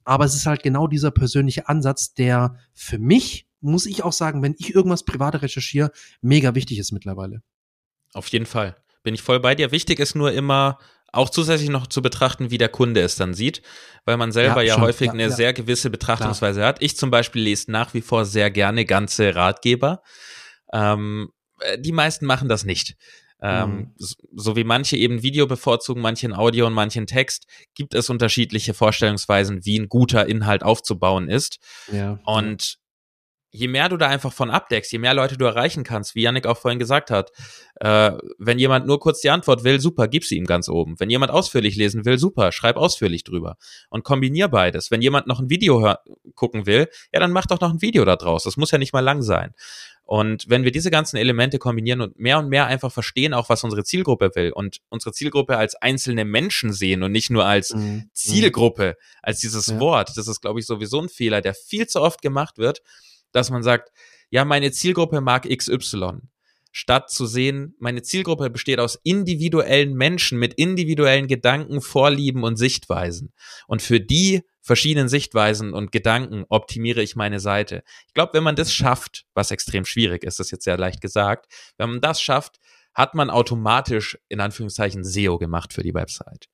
Aber 0.03 0.26
es 0.26 0.36
ist 0.36 0.45
halt 0.45 0.64
genau 0.64 0.88
dieser 0.88 1.12
persönliche 1.12 1.68
Ansatz, 1.68 2.14
der 2.14 2.56
für 2.74 2.97
mich, 2.97 3.47
muss 3.60 3.86
ich 3.86 4.03
auch 4.03 4.14
sagen, 4.14 4.41
wenn 4.41 4.56
ich 4.58 4.74
irgendwas 4.74 5.03
privat 5.03 5.41
recherchiere, 5.41 5.91
mega 6.22 6.56
wichtig 6.56 6.78
ist 6.78 6.91
mittlerweile. 6.91 7.41
Auf 8.14 8.28
jeden 8.28 8.45
Fall. 8.45 8.78
Bin 9.03 9.14
ich 9.14 9.22
voll 9.22 9.39
bei 9.39 9.53
dir. 9.53 9.72
Wichtig 9.72 9.99
ist 9.99 10.16
nur 10.16 10.32
immer, 10.32 10.80
auch 11.12 11.30
zusätzlich 11.30 11.70
noch 11.70 11.88
zu 11.88 12.01
betrachten, 12.01 12.51
wie 12.51 12.58
der 12.58 12.70
Kunde 12.70 13.01
es 13.01 13.16
dann 13.16 13.34
sieht, 13.34 13.62
weil 14.06 14.18
man 14.18 14.32
selber 14.32 14.62
ja, 14.62 14.76
ja 14.76 14.82
häufig 14.82 15.08
ja, 15.08 15.14
eine 15.14 15.24
ja. 15.24 15.30
sehr 15.30 15.53
gewisse 15.53 15.89
Betrachtungsweise 15.89 16.60
Klar. 16.60 16.70
hat. 16.70 16.82
Ich 16.82 16.97
zum 16.97 17.12
Beispiel 17.12 17.41
lese 17.41 17.72
nach 17.72 17.93
wie 17.93 18.01
vor 18.01 18.26
sehr 18.26 18.51
gerne 18.51 18.86
ganze 18.86 19.36
Ratgeber. 19.36 20.01
Ähm, 20.74 21.30
äh, 21.30 21.45
die 21.78 21.91
meisten 21.91 22.26
machen 22.26 22.49
das 22.49 22.66
nicht. 22.66 22.95
Ähm, 23.41 23.70
mhm. 23.70 23.93
so, 23.97 24.56
wie 24.56 24.64
manche 24.64 24.95
eben 24.95 25.22
Video 25.22 25.45
bevorzugen, 25.45 26.01
manche 26.01 26.26
in 26.26 26.34
Audio 26.34 26.68
und 26.68 26.74
manche 26.74 26.99
in 26.99 27.08
Text, 27.08 27.47
gibt 27.74 27.93
es 27.93 28.10
unterschiedliche 28.10 28.74
Vorstellungsweisen, 28.74 29.66
wie 29.66 29.78
ein 29.78 29.89
guter 29.89 30.26
Inhalt 30.28 30.64
aufzubauen 30.64 31.28
ist. 31.28 31.60
Ja. 31.91 32.18
Und 32.26 32.80
je 33.56 33.68
mehr 33.68 33.88
du 33.88 33.97
da 33.97 34.08
einfach 34.08 34.34
von 34.34 34.51
abdeckst, 34.51 34.91
je 34.91 34.99
mehr 34.99 35.14
Leute 35.14 35.38
du 35.38 35.45
erreichen 35.45 35.84
kannst, 35.84 36.14
wie 36.14 36.24
Yannick 36.24 36.45
auch 36.45 36.58
vorhin 36.58 36.80
gesagt 36.80 37.10
hat, 37.10 37.32
äh, 37.76 38.12
wenn 38.38 38.60
jemand 38.60 38.86
nur 38.86 38.99
kurz 38.99 39.22
die 39.22 39.30
Antwort 39.30 39.64
will, 39.64 39.80
super, 39.80 40.08
gib 40.08 40.26
sie 40.26 40.36
ihm 40.36 40.45
ganz 40.45 40.68
oben. 40.68 40.99
Wenn 40.99 41.10
jemand 41.10 41.32
ausführlich 41.32 41.76
lesen 41.76 42.03
will, 42.03 42.18
super, 42.18 42.51
schreib 42.51 42.76
ausführlich 42.76 43.24
drüber. 43.24 43.56
Und 43.89 44.03
kombinier 44.03 44.49
beides. 44.49 44.91
Wenn 44.91 45.01
jemand 45.01 45.28
noch 45.28 45.39
ein 45.39 45.49
Video 45.49 45.95
gucken 46.36 46.66
will, 46.66 46.89
ja, 47.14 47.20
dann 47.20 47.32
mach 47.32 47.45
doch 47.45 47.62
noch 47.62 47.72
ein 47.72 47.82
Video 47.82 48.03
da 48.03 48.18
draus. 48.18 48.43
Das 48.43 48.58
muss 48.58 48.72
ja 48.72 48.78
nicht 48.78 48.93
mal 48.93 48.99
lang 48.99 49.22
sein. 49.22 49.53
Und 50.06 50.47
wenn 50.47 50.64
wir 50.64 50.72
diese 50.72 50.91
ganzen 50.91 51.18
Elemente 51.18 51.58
kombinieren 51.58 52.01
und 52.01 52.20
mehr 52.20 52.38
und 52.39 52.47
mehr 52.47 52.68
einfach 52.68 52.91
verstehen, 52.91 53.34
auch 53.34 53.49
was 53.49 53.64
unsere 53.64 53.84
Zielgruppe 53.84 54.32
will 54.36 54.51
und 54.51 54.82
unsere 54.89 55.12
Zielgruppe 55.14 55.58
als 55.58 55.76
einzelne 55.76 56.26
Menschen 56.26 56.74
sehen 56.74 57.01
und 57.03 57.12
nicht 57.12 57.32
nur 57.32 57.45
als 57.45 57.74
mhm. 57.74 58.10
Zielgruppe, 58.14 58.97
als 59.24 59.39
dieses 59.39 59.68
ja. 59.68 59.80
Wort, 59.80 60.12
das 60.16 60.28
ist, 60.28 60.41
glaube 60.41 60.60
ich, 60.60 60.68
sowieso 60.68 61.01
ein 61.01 61.10
Fehler, 61.10 61.41
der 61.41 61.56
viel 61.56 61.88
zu 61.88 62.01
oft 62.01 62.22
gemacht 62.22 62.58
wird 62.58 62.82
dass 63.36 63.49
man 63.49 63.64
sagt, 63.64 63.91
ja, 64.30 64.45
meine 64.45 64.72
Zielgruppe 64.72 65.22
mag 65.22 65.47
XY. 65.47 66.22
Statt 66.72 67.10
zu 67.10 67.26
sehen, 67.26 67.76
meine 67.80 68.01
Zielgruppe 68.01 68.49
besteht 68.49 68.80
aus 68.80 68.99
individuellen 69.03 69.93
Menschen 69.93 70.39
mit 70.39 70.53
individuellen 70.56 71.28
Gedanken, 71.28 71.82
Vorlieben 71.82 72.43
und 72.43 72.56
Sichtweisen. 72.56 73.34
Und 73.68 73.82
für 73.82 73.99
die 73.99 74.41
verschiedenen 74.66 75.07
Sichtweisen 75.07 75.74
und 75.74 75.91
Gedanken 75.91 76.43
optimiere 76.49 77.03
ich 77.03 77.16
meine 77.16 77.39
Seite. 77.39 77.84
Ich 78.07 78.13
glaube, 78.16 78.34
wenn 78.34 78.43
man 78.43 78.55
das 78.55 78.74
schafft, 78.74 79.26
was 79.36 79.51
extrem 79.51 79.86
schwierig 79.86 80.24
ist, 80.24 80.39
das 80.39 80.47
ist 80.47 80.51
jetzt 80.51 80.63
sehr 80.63 80.78
leicht 80.78 81.01
gesagt, 81.01 81.45
wenn 81.78 81.91
man 81.91 82.01
das 82.01 82.20
schafft, 82.20 82.59
hat 82.95 83.13
man 83.13 83.30
automatisch 83.30 84.18
in 84.28 84.39
Anführungszeichen 84.39 85.03
SEO 85.03 85.38
gemacht 85.38 85.72
für 85.72 85.84
die 85.84 85.93
Website. 85.93 86.47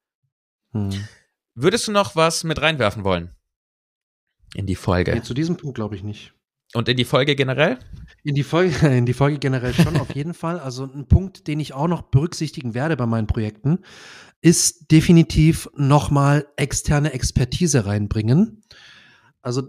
Hm. 0.73 1.07
Würdest 1.55 1.87
du 1.87 1.93
noch 1.93 2.17
was 2.17 2.43
mit 2.43 2.61
reinwerfen 2.61 3.05
wollen 3.05 3.33
in 4.55 4.65
die 4.65 4.75
Folge? 4.75 5.13
Nee, 5.13 5.21
zu 5.21 5.33
diesem 5.33 5.55
Punkt 5.55 5.75
glaube 5.75 5.95
ich 5.95 6.03
nicht. 6.03 6.33
Und 6.73 6.87
in 6.87 6.97
die 6.97 7.05
Folge 7.05 7.35
generell? 7.35 7.79
In 8.23 8.35
die 8.35 8.43
Folge, 8.43 8.87
in 8.97 9.05
die 9.05 9.13
Folge 9.13 9.39
generell 9.39 9.73
schon 9.73 9.97
auf 9.97 10.15
jeden 10.15 10.33
Fall. 10.33 10.59
Also 10.59 10.85
ein 10.85 11.07
Punkt, 11.07 11.47
den 11.47 11.59
ich 11.59 11.73
auch 11.73 11.87
noch 11.87 12.03
berücksichtigen 12.03 12.73
werde 12.73 12.95
bei 12.95 13.05
meinen 13.05 13.27
Projekten, 13.27 13.79
ist 14.41 14.91
definitiv 14.91 15.69
nochmal 15.75 16.47
externe 16.55 17.13
Expertise 17.13 17.85
reinbringen. 17.85 18.63
Also 19.41 19.63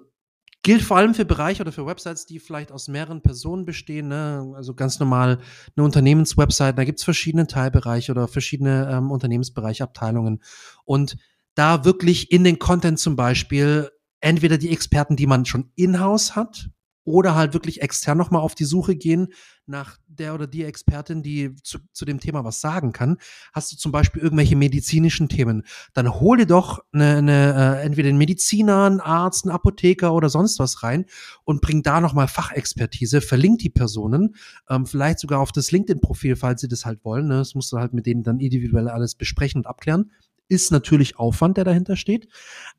gilt 0.63 0.83
vor 0.83 0.97
allem 0.97 1.15
für 1.15 1.25
Bereiche 1.25 1.63
oder 1.63 1.73
für 1.73 1.87
Websites, 1.87 2.25
die 2.25 2.39
vielleicht 2.39 2.71
aus 2.71 2.89
mehreren 2.89 3.21
Personen 3.21 3.65
bestehen. 3.65 4.09
Ne? 4.09 4.53
Also 4.55 4.75
ganz 4.75 5.01
normal 5.01 5.41
eine 5.77 5.85
Unternehmenswebsite, 5.85 6.75
da 6.75 6.85
gibt's 6.85 7.05
verschiedene 7.05 7.49
Teilbereiche 7.49 8.13
oder 8.13 8.29
verschiedene 8.29 8.89
ähm, 8.91 9.11
Unternehmensbereiche, 9.11 9.83
Abteilungen. 9.83 10.41
Und 10.85 11.17
da 11.55 11.85
wirklich 11.85 12.31
in 12.31 12.45
den 12.45 12.59
Content 12.59 12.99
zum 12.99 13.17
Beispiel 13.17 13.91
entweder 14.21 14.57
die 14.57 14.71
Experten, 14.71 15.17
die 15.17 15.27
man 15.27 15.45
schon 15.45 15.73
in-house 15.75 16.37
hat, 16.37 16.71
oder 17.05 17.35
halt 17.35 17.53
wirklich 17.53 17.83
extern 17.83 18.19
nochmal 18.19 18.43
auf 18.43 18.55
die 18.55 18.65
Suche 18.65 18.95
gehen 18.97 19.29
nach 19.67 19.99
der 20.07 20.35
oder 20.35 20.47
die 20.47 20.65
Expertin, 20.65 21.23
die 21.23 21.55
zu, 21.63 21.79
zu 21.93 22.05
dem 22.05 22.21
Thema 22.21 22.45
was 22.45 22.61
sagen 22.61 22.93
kann. 22.93 23.17
Hast 23.53 23.73
du 23.73 23.77
zum 23.77 23.93
Beispiel 23.93 24.23
irgendwelche 24.23 24.57
medizinischen 24.57 25.29
Themen, 25.29 25.65
dann 25.95 26.21
hol 26.21 26.37
dir 26.37 26.47
doch 26.47 26.81
eine, 26.93 27.17
eine, 27.17 27.55
äh, 27.55 27.85
entweder 27.85 28.09
einen 28.09 28.19
Mediziner, 28.19 28.85
einen 28.85 29.01
Arzt, 29.01 29.45
einen 29.45 29.55
Apotheker 29.55 30.13
oder 30.15 30.29
sonst 30.29 30.59
was 30.59 30.83
rein 30.83 31.07
und 31.45 31.61
bring 31.61 31.83
da 31.83 32.01
nochmal 32.01 32.29
Fachexpertise, 32.29 33.21
verlink 33.21 33.61
die 33.61 33.71
Personen, 33.71 34.35
ähm, 34.69 34.87
vielleicht 34.87 35.19
sogar 35.19 35.41
auf 35.41 35.53
das 35.53 35.71
LinkedIn-Profil, 35.73 36.37
falls 36.37 36.61
sie 36.61 36.69
das 36.69 36.85
halt 36.85 37.05
wollen. 37.05 37.29
Ne? 37.29 37.39
Das 37.39 37.55
musst 37.55 37.73
du 37.73 37.79
halt 37.79 37.95
mit 37.95 38.07
denen 38.07 38.23
dann 38.23 38.41
individuell 38.41 38.89
alles 38.89 39.15
besprechen 39.15 39.61
und 39.61 39.67
abklären. 39.67 40.11
Ist 40.49 40.71
natürlich 40.71 41.19
Aufwand, 41.19 41.57
der 41.57 41.65
dahinter 41.65 41.97
steht. 41.97 42.29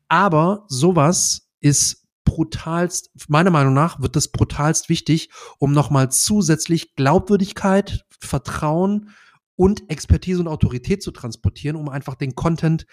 Aber 0.08 0.64
sowas 0.68 1.48
ist 1.60 2.03
brutalst, 2.24 3.10
meiner 3.28 3.50
Meinung 3.50 3.74
nach 3.74 4.00
wird 4.00 4.16
das 4.16 4.28
brutalst 4.28 4.88
wichtig, 4.88 5.30
um 5.58 5.72
nochmal 5.72 6.10
zusätzlich 6.10 6.94
Glaubwürdigkeit, 6.94 8.04
Vertrauen 8.18 9.10
und 9.56 9.90
Expertise 9.90 10.40
und 10.40 10.48
Autorität 10.48 11.02
zu 11.02 11.10
transportieren, 11.10 11.76
um 11.76 11.88
einfach 11.88 12.14
den 12.14 12.34
Content 12.34 12.86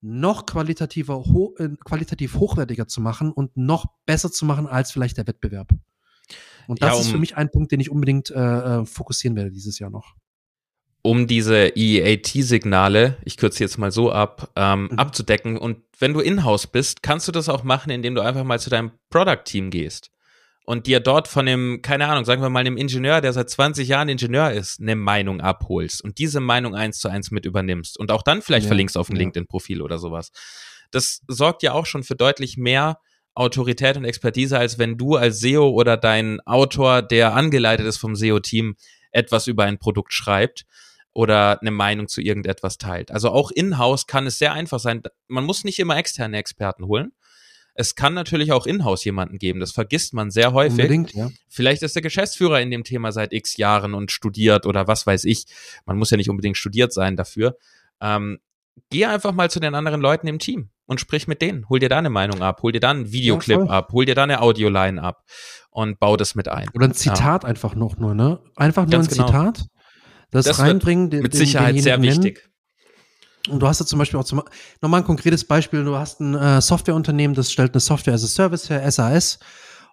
noch 0.00 0.46
qualitativer, 0.46 1.14
ho 1.14 1.54
äh, 1.58 1.68
qualitativ 1.84 2.34
hochwertiger 2.34 2.88
zu 2.88 3.00
machen 3.00 3.32
und 3.32 3.56
noch 3.56 3.86
besser 4.04 4.32
zu 4.32 4.44
machen 4.44 4.66
als 4.66 4.90
vielleicht 4.90 5.16
der 5.16 5.26
Wettbewerb. 5.28 5.70
Und 6.66 6.82
das 6.82 6.88
ja, 6.88 6.94
um 6.94 7.00
ist 7.00 7.10
für 7.10 7.18
mich 7.18 7.36
ein 7.36 7.50
Punkt, 7.50 7.70
den 7.70 7.80
ich 7.80 7.90
unbedingt 7.90 8.30
äh, 8.30 8.80
äh 8.80 8.84
fokussieren 8.84 9.36
werde 9.36 9.52
dieses 9.52 9.78
Jahr 9.78 9.90
noch 9.90 10.16
um 11.02 11.26
diese 11.26 11.76
EAT-Signale, 11.76 13.16
ich 13.24 13.36
kürze 13.36 13.64
jetzt 13.64 13.76
mal 13.76 13.90
so 13.90 14.12
ab, 14.12 14.50
ähm, 14.54 14.88
mhm. 14.90 14.98
abzudecken. 14.98 15.58
Und 15.58 15.78
wenn 15.98 16.14
du 16.14 16.20
in-house 16.20 16.68
bist, 16.68 17.02
kannst 17.02 17.26
du 17.26 17.32
das 17.32 17.48
auch 17.48 17.64
machen, 17.64 17.90
indem 17.90 18.14
du 18.14 18.22
einfach 18.22 18.44
mal 18.44 18.60
zu 18.60 18.70
deinem 18.70 18.92
Product-Team 19.10 19.70
gehst 19.70 20.10
und 20.64 20.86
dir 20.86 21.00
dort 21.00 21.26
von 21.26 21.44
dem, 21.44 21.80
keine 21.82 22.06
Ahnung, 22.06 22.24
sagen 22.24 22.40
wir 22.40 22.48
mal, 22.48 22.60
einem 22.60 22.76
Ingenieur, 22.76 23.20
der 23.20 23.32
seit 23.32 23.50
20 23.50 23.88
Jahren 23.88 24.08
Ingenieur 24.08 24.52
ist, 24.52 24.80
eine 24.80 24.94
Meinung 24.94 25.40
abholst 25.40 26.04
und 26.04 26.18
diese 26.18 26.38
Meinung 26.38 26.76
eins 26.76 26.98
zu 26.98 27.08
eins 27.08 27.32
mit 27.32 27.46
übernimmst 27.46 27.98
und 27.98 28.12
auch 28.12 28.22
dann 28.22 28.40
vielleicht 28.40 28.64
ja, 28.64 28.68
verlinkst 28.68 28.96
auf 28.96 29.08
ein 29.08 29.16
ja. 29.16 29.22
LinkedIn-Profil 29.22 29.82
oder 29.82 29.98
sowas. 29.98 30.30
Das 30.92 31.22
sorgt 31.26 31.64
ja 31.64 31.72
auch 31.72 31.86
schon 31.86 32.04
für 32.04 32.14
deutlich 32.14 32.56
mehr 32.56 32.98
Autorität 33.34 33.96
und 33.96 34.04
Expertise, 34.04 34.56
als 34.56 34.78
wenn 34.78 34.98
du 34.98 35.16
als 35.16 35.40
SEO 35.40 35.70
oder 35.70 35.96
dein 35.96 36.40
Autor, 36.42 37.02
der 37.02 37.34
angeleitet 37.34 37.86
ist 37.86 37.96
vom 37.96 38.14
SEO-Team, 38.14 38.76
etwas 39.10 39.48
über 39.48 39.64
ein 39.64 39.78
Produkt 39.78 40.12
schreibt 40.12 40.64
oder 41.14 41.60
eine 41.60 41.70
Meinung 41.70 42.08
zu 42.08 42.20
irgendetwas 42.20 42.78
teilt. 42.78 43.10
Also 43.10 43.30
auch 43.30 43.50
in-house 43.50 44.06
kann 44.06 44.26
es 44.26 44.38
sehr 44.38 44.52
einfach 44.52 44.78
sein. 44.78 45.02
Man 45.28 45.44
muss 45.44 45.64
nicht 45.64 45.78
immer 45.78 45.96
externe 45.96 46.38
Experten 46.38 46.86
holen. 46.86 47.12
Es 47.74 47.94
kann 47.94 48.12
natürlich 48.12 48.52
auch 48.52 48.66
in-house 48.66 49.04
jemanden 49.04 49.38
geben. 49.38 49.60
Das 49.60 49.72
vergisst 49.72 50.12
man 50.12 50.30
sehr 50.30 50.52
häufig. 50.52 50.78
Unbedingt, 50.78 51.14
ja. 51.14 51.30
Vielleicht 51.48 51.82
ist 51.82 51.94
der 51.94 52.02
Geschäftsführer 52.02 52.60
in 52.60 52.70
dem 52.70 52.84
Thema 52.84 53.12
seit 53.12 53.32
x 53.32 53.56
Jahren 53.56 53.94
und 53.94 54.12
studiert 54.12 54.66
oder 54.66 54.86
was 54.88 55.06
weiß 55.06 55.24
ich. 55.24 55.46
Man 55.86 55.96
muss 55.96 56.10
ja 56.10 56.16
nicht 56.16 56.28
unbedingt 56.28 56.56
studiert 56.56 56.92
sein 56.92 57.16
dafür. 57.16 57.56
Ähm, 58.00 58.38
geh 58.90 59.06
einfach 59.06 59.32
mal 59.32 59.50
zu 59.50 59.60
den 59.60 59.74
anderen 59.74 60.02
Leuten 60.02 60.26
im 60.28 60.38
Team 60.38 60.68
und 60.86 61.00
sprich 61.00 61.28
mit 61.28 61.40
denen. 61.40 61.68
Hol 61.68 61.78
dir 61.78 61.88
da 61.88 61.98
eine 61.98 62.10
Meinung 62.10 62.42
ab, 62.42 62.62
hol 62.62 62.72
dir 62.72 62.80
da 62.80 62.90
einen 62.90 63.10
Videoclip 63.10 63.60
ja, 63.60 63.66
ab, 63.66 63.92
hol 63.92 64.04
dir 64.04 64.14
da 64.14 64.24
eine 64.24 64.42
Audioline 64.42 65.02
ab 65.02 65.24
und 65.70 65.98
bau 65.98 66.16
das 66.16 66.34
mit 66.34 66.48
ein. 66.48 66.68
Oder 66.74 66.88
ein 66.88 66.94
Zitat 66.94 67.44
ja. 67.44 67.48
einfach 67.48 67.74
noch 67.74 67.96
nur, 67.96 68.14
ne? 68.14 68.40
Einfach 68.56 68.82
nur 68.82 68.90
Ganz 68.90 69.08
ein 69.08 69.14
genau. 69.14 69.26
Zitat 69.26 69.66
das, 70.32 70.46
das 70.46 70.58
reinbringen. 70.58 71.10
Den, 71.10 71.22
mit 71.22 71.34
Sicherheit 71.34 71.80
sehr 71.80 72.02
wichtig. 72.02 72.50
Und 73.48 73.60
du 73.60 73.66
hast 73.66 73.80
ja 73.80 73.86
zum 73.86 73.98
Beispiel 73.98 74.18
auch 74.18 74.24
zum, 74.24 74.42
nochmal 74.80 75.00
ein 75.00 75.06
konkretes 75.06 75.44
Beispiel. 75.44 75.84
Du 75.84 75.96
hast 75.96 76.20
ein 76.20 76.34
äh, 76.34 76.60
Softwareunternehmen, 76.60 77.34
das 77.34 77.52
stellt 77.52 77.74
eine 77.74 77.80
Software 77.80 78.14
as 78.14 78.24
a 78.24 78.28
Service 78.28 78.70
her, 78.70 78.90
SAS. 78.90 79.38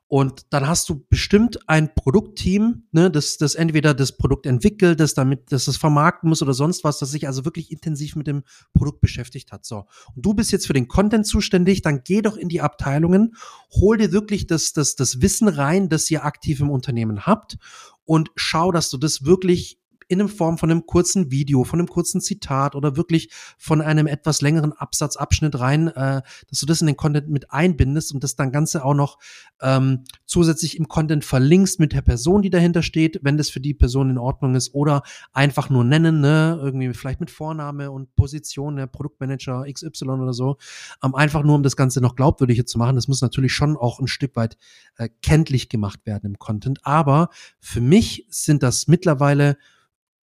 Und 0.08 0.48
dann 0.50 0.68
hast 0.68 0.90
du 0.90 1.06
bestimmt 1.08 1.60
ein 1.70 1.94
Produktteam, 1.94 2.84
ne, 2.92 3.12
das, 3.12 3.38
das 3.38 3.54
entweder 3.54 3.94
das 3.94 4.18
Produkt 4.18 4.48
entwickelt, 4.48 5.00
das 5.00 5.14
damit, 5.14 5.52
das 5.52 5.68
es 5.68 5.78
vermarkten 5.78 6.30
muss 6.30 6.42
oder 6.42 6.56
sonst 6.56 6.84
was, 6.84 6.98
das 6.98 7.12
sich 7.12 7.28
also 7.28 7.46
wirklich 7.46 7.72
intensiv 7.72 8.16
mit 8.16 8.26
dem 8.26 8.44
Produkt 8.74 9.02
beschäftigt 9.02 9.52
hat. 9.52 9.66
So. 9.66 9.86
Und 10.16 10.26
du 10.26 10.34
bist 10.34 10.52
jetzt 10.52 10.66
für 10.66 10.74
den 10.74 10.88
Content 10.88 11.28
zuständig, 11.28 11.84
dann 11.84 12.02
geh 12.04 12.24
doch 12.24 12.38
in 12.38 12.50
die 12.50 12.62
Abteilungen, 12.62 13.36
hol 13.72 13.98
dir 13.98 14.12
wirklich 14.12 14.48
das, 14.48 14.74
das, 14.74 14.96
das 14.96 15.22
Wissen 15.22 15.48
rein, 15.48 15.90
das 15.90 16.10
ihr 16.10 16.26
aktiv 16.26 16.60
im 16.60 16.72
Unternehmen 16.72 17.28
habt 17.28 17.60
und 18.04 18.32
schau, 18.36 18.72
dass 18.72 18.90
du 18.90 18.98
das 18.98 19.26
wirklich 19.26 19.80
in 20.10 20.28
Form 20.28 20.58
von 20.58 20.72
einem 20.72 20.86
kurzen 20.86 21.32
Video, 21.32 21.64
von 21.64 21.80
einem 21.80 21.88
kurzen 21.88 22.20
Zitat 22.20 22.76
oder 22.76 22.98
wirklich 22.98 23.30
von 23.58 23.80
einem 23.80 24.08
etwas 24.08 24.42
längeren 24.42 24.74
Absatzabschnitt 24.74 25.60
rein, 25.60 25.88
äh, 25.88 26.22
dass 26.50 26.60
du 26.60 26.66
das 26.66 26.82
in 26.82 26.88
den 26.88 26.98
Content 26.98 27.30
mit 27.30 27.52
einbindest 27.52 28.14
und 28.14 28.24
das 28.24 28.36
dann 28.36 28.52
Ganze 28.52 28.84
auch 28.84 28.96
noch 28.96 29.20
ähm, 29.62 30.04
zusätzlich 30.26 30.78
im 30.78 30.88
Content 30.88 31.24
verlinkst 31.24 31.80
mit 31.80 31.94
der 31.94 32.02
Person, 32.02 32.42
die 32.42 32.50
dahinter 32.50 32.82
steht, 32.82 33.20
wenn 33.22 33.38
das 33.38 33.52
für 33.52 33.60
die 33.60 33.76
Person 33.76 34.10
in 34.10 34.18
Ordnung 34.18 34.56
ist 34.56 34.74
oder 34.74 35.04
einfach 35.32 35.70
nur 35.70 35.84
nennen, 35.84 36.22
ne, 36.22 36.60
irgendwie 36.60 36.92
vielleicht 36.94 37.20
mit 37.20 37.30
Vorname 37.30 37.92
und 37.92 38.16
Position, 38.16 38.76
ne, 38.76 38.88
Produktmanager 38.88 39.66
XY 39.72 40.06
oder 40.06 40.34
so, 40.34 40.58
ähm, 41.04 41.14
einfach 41.14 41.44
nur 41.44 41.56
um 41.56 41.64
das 41.64 41.76
Ganze 41.76 42.02
noch 42.02 42.16
glaubwürdiger 42.16 42.66
zu 42.66 42.80
machen. 42.80 42.96
Das 42.96 43.08
muss 43.08 43.22
natürlich 43.22 43.54
schon 43.54 43.78
auch 43.78 44.00
ein 44.00 44.08
Stück 44.08 44.36
weit 44.36 44.58
äh, 44.98 45.08
kenntlich 45.22 45.70
gemacht 45.70 46.00
werden 46.06 46.32
im 46.32 46.40
Content, 46.40 46.80
aber 46.84 47.30
für 47.60 47.82
mich 47.82 48.26
sind 48.30 48.64
das 48.64 48.88
mittlerweile 48.88 49.56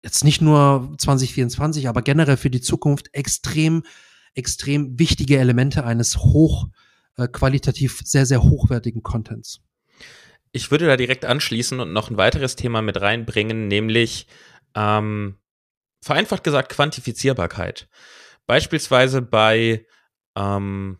jetzt 0.03 0.23
nicht 0.23 0.41
nur 0.41 0.93
2024, 0.97 1.87
aber 1.87 2.01
generell 2.01 2.37
für 2.37 2.49
die 2.49 2.61
Zukunft 2.61 3.09
extrem, 3.13 3.83
extrem 4.33 4.99
wichtige 4.99 5.37
Elemente 5.37 5.85
eines 5.85 6.17
hoch 6.17 6.67
äh, 7.17 7.27
qualitativ 7.27 8.01
sehr, 8.03 8.25
sehr 8.25 8.43
hochwertigen 8.43 9.03
Contents. 9.03 9.61
Ich 10.51 10.69
würde 10.69 10.85
da 10.85 10.97
direkt 10.97 11.25
anschließen 11.25 11.79
und 11.79 11.93
noch 11.93 12.09
ein 12.09 12.17
weiteres 12.17 12.55
Thema 12.55 12.81
mit 12.81 13.01
reinbringen, 13.01 13.67
nämlich 13.67 14.27
ähm, 14.75 15.37
vereinfacht 16.01 16.43
gesagt 16.43 16.69
Quantifizierbarkeit. 16.69 17.87
Beispielsweise 18.45 19.21
bei 19.21 19.87
ähm, 20.35 20.99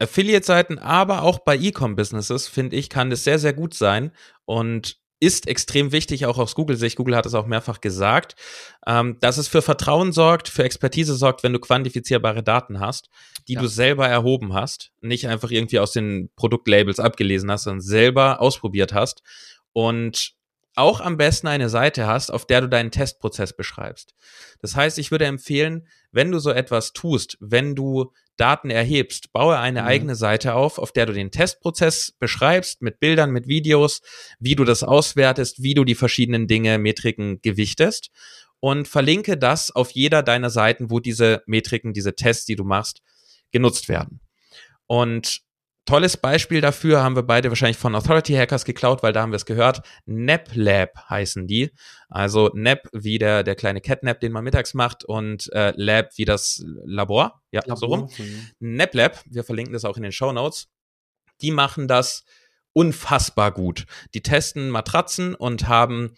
Affiliate-Seiten, 0.00 0.78
aber 0.78 1.22
auch 1.22 1.38
bei 1.38 1.56
E-Com-Businesses, 1.56 2.48
finde 2.48 2.76
ich, 2.76 2.90
kann 2.90 3.10
das 3.10 3.24
sehr, 3.24 3.38
sehr 3.38 3.52
gut 3.52 3.74
sein 3.74 4.10
und 4.44 5.03
ist 5.20 5.48
extrem 5.48 5.92
wichtig, 5.92 6.26
auch 6.26 6.38
aus 6.38 6.54
Google-Sicht. 6.54 6.96
Google 6.96 7.16
hat 7.16 7.26
es 7.26 7.34
auch 7.34 7.46
mehrfach 7.46 7.80
gesagt, 7.80 8.36
ähm, 8.86 9.16
dass 9.20 9.38
es 9.38 9.48
für 9.48 9.62
Vertrauen 9.62 10.12
sorgt, 10.12 10.48
für 10.48 10.64
Expertise 10.64 11.14
sorgt, 11.14 11.42
wenn 11.42 11.52
du 11.52 11.60
quantifizierbare 11.60 12.42
Daten 12.42 12.80
hast, 12.80 13.08
die 13.48 13.54
ja. 13.54 13.60
du 13.60 13.66
selber 13.66 14.08
erhoben 14.08 14.54
hast, 14.54 14.92
nicht 15.00 15.28
einfach 15.28 15.50
irgendwie 15.50 15.78
aus 15.78 15.92
den 15.92 16.30
Produktlabels 16.36 17.00
abgelesen 17.00 17.50
hast, 17.50 17.64
sondern 17.64 17.80
selber 17.80 18.40
ausprobiert 18.40 18.92
hast 18.92 19.22
und 19.72 20.34
auch 20.76 21.00
am 21.00 21.16
besten 21.16 21.46
eine 21.46 21.68
Seite 21.68 22.06
hast, 22.06 22.30
auf 22.30 22.46
der 22.46 22.60
du 22.60 22.68
deinen 22.68 22.90
Testprozess 22.90 23.56
beschreibst. 23.56 24.14
Das 24.60 24.76
heißt, 24.76 24.98
ich 24.98 25.10
würde 25.10 25.26
empfehlen, 25.26 25.86
wenn 26.10 26.30
du 26.30 26.38
so 26.38 26.50
etwas 26.50 26.92
tust, 26.92 27.36
wenn 27.40 27.74
du 27.74 28.12
Daten 28.36 28.70
erhebst, 28.70 29.32
baue 29.32 29.58
eine 29.58 29.82
mhm. 29.82 29.88
eigene 29.88 30.14
Seite 30.16 30.54
auf, 30.54 30.78
auf 30.78 30.92
der 30.92 31.06
du 31.06 31.12
den 31.12 31.30
Testprozess 31.30 32.12
beschreibst, 32.18 32.82
mit 32.82 32.98
Bildern, 32.98 33.30
mit 33.30 33.46
Videos, 33.46 34.00
wie 34.40 34.56
du 34.56 34.64
das 34.64 34.82
auswertest, 34.82 35.62
wie 35.62 35.74
du 35.74 35.84
die 35.84 35.94
verschiedenen 35.94 36.48
Dinge, 36.48 36.78
Metriken 36.78 37.40
gewichtest 37.42 38.10
und 38.60 38.88
verlinke 38.88 39.36
das 39.36 39.70
auf 39.70 39.90
jeder 39.90 40.22
deiner 40.22 40.50
Seiten, 40.50 40.90
wo 40.90 40.98
diese 40.98 41.42
Metriken, 41.46 41.92
diese 41.92 42.14
Tests, 42.14 42.46
die 42.46 42.56
du 42.56 42.64
machst, 42.64 43.02
genutzt 43.52 43.88
werden. 43.88 44.20
Und 44.86 45.42
Tolles 45.86 46.16
Beispiel 46.16 46.62
dafür 46.62 47.02
haben 47.02 47.14
wir 47.14 47.24
beide 47.24 47.50
wahrscheinlich 47.50 47.76
von 47.76 47.94
Authority 47.94 48.34
Hackers 48.34 48.64
geklaut, 48.64 49.02
weil 49.02 49.12
da 49.12 49.20
haben 49.20 49.32
wir 49.32 49.36
es 49.36 49.44
gehört. 49.44 49.82
NapLab 50.06 51.10
heißen 51.10 51.46
die. 51.46 51.72
Also 52.08 52.50
Nap 52.54 52.88
wie 52.92 53.18
der, 53.18 53.42
der 53.42 53.54
kleine 53.54 53.82
Catnap, 53.82 54.20
den 54.20 54.32
man 54.32 54.44
mittags 54.44 54.72
macht 54.72 55.04
und 55.04 55.52
äh, 55.52 55.74
Lab 55.76 56.10
wie 56.16 56.24
das 56.24 56.64
Labor. 56.84 57.42
Ja, 57.50 57.60
Labor, 57.60 57.76
so 57.76 57.86
rum. 57.86 58.10
Mhm. 58.16 58.48
NapLab, 58.60 59.22
wir 59.26 59.44
verlinken 59.44 59.74
das 59.74 59.84
auch 59.84 59.98
in 59.98 60.02
den 60.02 60.12
Show 60.12 60.32
Notes. 60.32 60.68
Die 61.42 61.50
machen 61.50 61.86
das 61.86 62.24
unfassbar 62.72 63.52
gut. 63.52 63.84
Die 64.14 64.22
testen 64.22 64.70
Matratzen 64.70 65.34
und 65.34 65.68
haben 65.68 66.14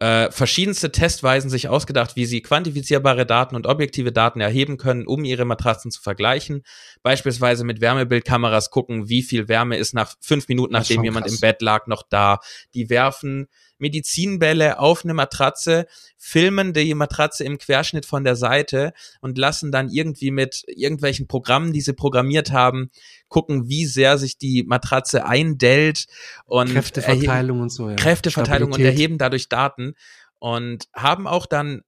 äh, 0.00 0.30
verschiedenste 0.30 0.90
Testweisen 0.90 1.50
sich 1.50 1.68
ausgedacht, 1.68 2.16
wie 2.16 2.26
sie 2.26 2.42
quantifizierbare 2.42 3.26
Daten 3.26 3.54
und 3.54 3.66
objektive 3.66 4.12
Daten 4.12 4.40
erheben 4.40 4.76
können, 4.76 5.06
um 5.06 5.24
ihre 5.24 5.44
Matratzen 5.44 5.90
zu 5.90 6.02
vergleichen. 6.02 6.62
Beispielsweise 7.02 7.64
mit 7.64 7.80
Wärmebildkameras 7.80 8.70
gucken, 8.70 9.08
wie 9.08 9.22
viel 9.22 9.48
Wärme 9.48 9.76
ist 9.76 9.94
nach 9.94 10.14
fünf 10.20 10.48
Minuten, 10.48 10.72
nachdem 10.72 11.04
jemand 11.04 11.26
im 11.26 11.38
Bett 11.38 11.62
lag, 11.62 11.86
noch 11.86 12.02
da. 12.08 12.40
Die 12.74 12.90
werfen 12.90 13.46
Medizinbälle 13.78 14.78
auf 14.78 15.04
eine 15.04 15.14
Matratze, 15.14 15.86
filmen 16.16 16.72
die 16.72 16.94
Matratze 16.94 17.44
im 17.44 17.58
Querschnitt 17.58 18.06
von 18.06 18.24
der 18.24 18.36
Seite 18.36 18.92
und 19.20 19.38
lassen 19.38 19.72
dann 19.72 19.90
irgendwie 19.90 20.30
mit 20.30 20.64
irgendwelchen 20.66 21.26
Programmen, 21.26 21.72
die 21.72 21.80
sie 21.80 21.92
programmiert 21.92 22.52
haben, 22.52 22.90
gucken, 23.28 23.68
wie 23.68 23.86
sehr 23.86 24.18
sich 24.18 24.38
die 24.38 24.62
Matratze 24.62 25.26
eindellt 25.26 26.06
und 26.44 26.72
Kräfteverteilung 26.72 27.60
und 27.60 27.70
so, 27.70 27.90
ja. 27.90 27.96
Kräfteverteilung 27.96 28.72
und 28.72 28.80
erheben 28.80 29.18
dadurch 29.18 29.48
Daten 29.48 29.94
und 30.38 30.88
haben 30.94 31.26
auch 31.26 31.46
dann 31.46 31.82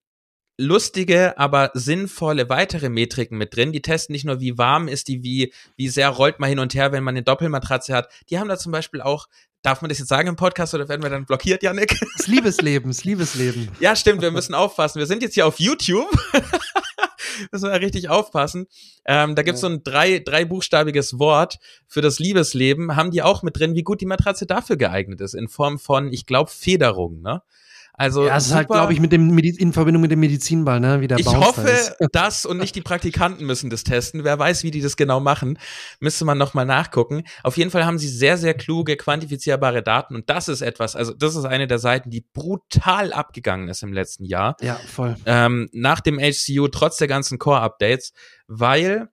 lustige, 0.59 1.38
aber 1.38 1.70
sinnvolle 1.74 2.48
weitere 2.48 2.88
Metriken 2.88 3.38
mit 3.38 3.54
drin. 3.54 3.72
Die 3.72 3.82
testen 3.82 4.12
nicht 4.12 4.24
nur, 4.24 4.40
wie 4.40 4.59
warm 4.59 4.88
ist 4.88 5.09
die, 5.09 5.22
wie, 5.22 5.52
wie 5.76 5.88
sehr 5.88 6.09
rollt 6.09 6.40
man 6.40 6.48
hin 6.48 6.59
und 6.59 6.74
her, 6.74 6.92
wenn 6.92 7.04
man 7.04 7.14
eine 7.14 7.22
Doppelmatratze 7.22 7.94
hat. 7.94 8.09
Die 8.30 8.38
haben 8.38 8.48
da 8.48 8.57
zum 8.57 8.72
Beispiel 8.72 9.00
auch 9.00 9.28
Darf 9.66 9.82
man 9.82 9.88
das 9.88 9.98
jetzt 9.98 10.11
sagen 10.11 10.28
im 10.28 10.36
Podcast 10.36 10.74
oder 10.74 10.88
werden 10.88 11.02
wir 11.02 11.11
dann 11.11 11.24
blockiert, 11.26 11.61
Janik? 11.64 11.98
Das 12.16 12.28
Liebesleben, 12.28 12.88
das 12.88 13.02
Liebesleben. 13.02 13.68
Ja, 13.80 13.96
stimmt, 13.96 14.22
wir 14.22 14.30
müssen 14.30 14.54
aufpassen. 14.54 15.00
Wir 15.00 15.07
sind 15.07 15.24
jetzt 15.24 15.34
hier 15.34 15.44
auf 15.44 15.59
YouTube. 15.59 16.09
müssen 17.50 17.70
wir 17.70 17.80
richtig 17.80 18.09
aufpassen. 18.09 18.68
Ähm, 19.04 19.34
da 19.34 19.42
gibt's 19.42 19.62
so 19.62 19.66
ein 19.66 19.82
drei, 19.82 20.20
dreibuchstabiges 20.20 21.18
Wort 21.18 21.59
für 21.88 22.00
das 22.00 22.20
Liebesleben. 22.20 22.94
Haben 22.94 23.11
die 23.11 23.22
auch 23.22 23.42
mit 23.42 23.59
drin, 23.59 23.74
wie 23.74 23.82
gut 23.82 24.00
die 24.00 24.07
Matratze 24.07 24.46
dafür 24.46 24.76
geeignet 24.76 25.20
ist, 25.20 25.34
in 25.34 25.48
Form 25.48 25.80
von, 25.80 26.12
ich 26.12 26.26
glaube, 26.26 26.48
Federung, 26.48 27.20
ne? 27.20 27.42
Also 27.97 28.26
ja, 28.26 28.36
es 28.36 28.47
ist 28.47 28.55
halt, 28.55 28.68
glaube 28.68 28.92
ich, 28.92 29.01
mit 29.01 29.12
dem 29.12 29.36
in 29.38 29.72
Verbindung 29.72 30.03
mit 30.03 30.11
dem 30.11 30.20
Medizinball, 30.20 30.80
ne, 30.80 31.01
wie 31.01 31.09
der 31.09 31.18
Ich 31.18 31.26
hoffe, 31.26 31.97
das 32.12 32.44
und 32.44 32.59
nicht 32.59 32.74
die 32.74 32.82
Praktikanten 32.82 33.47
müssen 33.47 33.70
das 33.70 33.84
testen. 33.84 34.22
Wer 34.22 34.38
weiß, 34.38 34.64
wie 34.64 34.70
die 34.70 34.82
das 34.82 34.97
genau 34.97 35.18
machen, 35.20 35.59
müsste 36.01 36.24
man 36.24 36.36
noch 36.36 36.53
mal 36.53 36.66
nachgucken. 36.66 37.24
Auf 37.42 37.57
jeden 37.57 37.70
Fall 37.70 37.86
haben 37.86 37.99
sie 37.99 38.09
sehr, 38.09 38.36
sehr 38.36 38.55
kluge, 38.55 38.97
quantifizierbare 38.97 39.82
Daten 39.82 40.14
und 40.14 40.28
das 40.28 40.49
ist 40.49 40.61
etwas. 40.61 40.94
Also 40.94 41.14
das 41.14 41.36
ist 41.36 41.47
eine 41.47 41.66
der 41.66 41.78
Seiten, 41.78 42.11
die 42.11 42.20
brutal 42.32 43.12
abgegangen 43.12 43.68
ist 43.68 43.82
im 43.82 43.92
letzten 43.92 44.24
Jahr. 44.24 44.57
Ja, 44.61 44.74
voll. 44.74 45.16
Ähm, 45.24 45.68
nach 45.72 46.01
dem 46.01 46.18
HCU, 46.18 46.68
trotz 46.68 46.99
der 46.99 47.09
ganzen 47.09 47.38
Core-Updates, 47.38 48.12
weil 48.47 49.09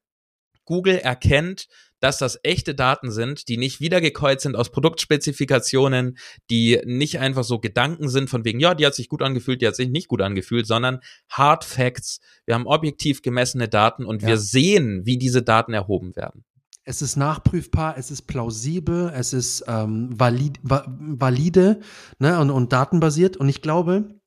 Google 0.65 0.97
erkennt, 0.97 1.67
dass 2.03 2.17
das 2.17 2.37
echte 2.43 2.75
Daten 2.75 3.11
sind, 3.11 3.47
die 3.47 3.55
nicht 3.55 3.79
wiedergekäut 3.79 4.41
sind 4.41 4.57
aus 4.57 4.71
Produktspezifikationen, 4.71 6.17
die 6.49 6.81
nicht 6.83 7.19
einfach 7.19 7.45
so 7.45 7.59
Gedanken 7.59 8.09
sind 8.09 8.29
von 8.29 8.43
wegen, 8.43 8.59
ja, 8.59 8.75
die 8.75 8.85
hat 8.85 8.93
sich 8.93 9.07
gut 9.07 9.21
angefühlt, 9.21 9.61
die 9.61 9.67
hat 9.67 9.77
sich 9.77 9.87
nicht 9.87 10.09
gut 10.09 10.21
angefühlt, 10.21 10.67
sondern 10.67 10.99
Hard 11.29 11.63
Facts. 11.63 12.19
Wir 12.45 12.55
haben 12.55 12.67
objektiv 12.67 13.21
gemessene 13.21 13.69
Daten 13.69 14.03
und 14.05 14.21
ja. 14.21 14.27
wir 14.27 14.37
sehen, 14.37 15.03
wie 15.05 15.17
diese 15.17 15.43
Daten 15.43 15.73
erhoben 15.73 16.13
werden. 16.17 16.43
Es 16.83 17.01
ist 17.01 17.15
nachprüfbar, 17.15 17.97
es 17.97 18.11
ist 18.11 18.23
plausibel, 18.23 19.09
es 19.15 19.31
ist 19.31 19.63
ähm, 19.69 20.09
valid, 20.11 20.59
va 20.61 20.83
valide 20.99 21.79
ne, 22.19 22.37
und, 22.37 22.49
und 22.49 22.73
datenbasiert. 22.73 23.37
Und 23.37 23.47
ich 23.47 23.61
glaube, 23.61 24.19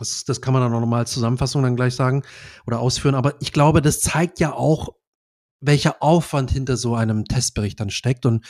das, 0.00 0.24
das 0.24 0.40
kann 0.40 0.52
man 0.52 0.64
dann 0.64 0.74
auch 0.74 0.80
nochmal 0.80 1.00
als 1.00 1.12
Zusammenfassung 1.12 1.62
dann 1.62 1.76
gleich 1.76 1.94
sagen 1.94 2.24
oder 2.66 2.80
ausführen, 2.80 3.14
aber 3.14 3.34
ich 3.40 3.52
glaube, 3.52 3.82
das 3.82 4.00
zeigt 4.00 4.40
ja 4.40 4.52
auch, 4.52 4.96
welcher 5.60 6.02
Aufwand 6.02 6.50
hinter 6.50 6.76
so 6.76 6.94
einem 6.94 7.24
Testbericht 7.24 7.80
dann 7.80 7.90
steckt 7.90 8.26
und 8.26 8.44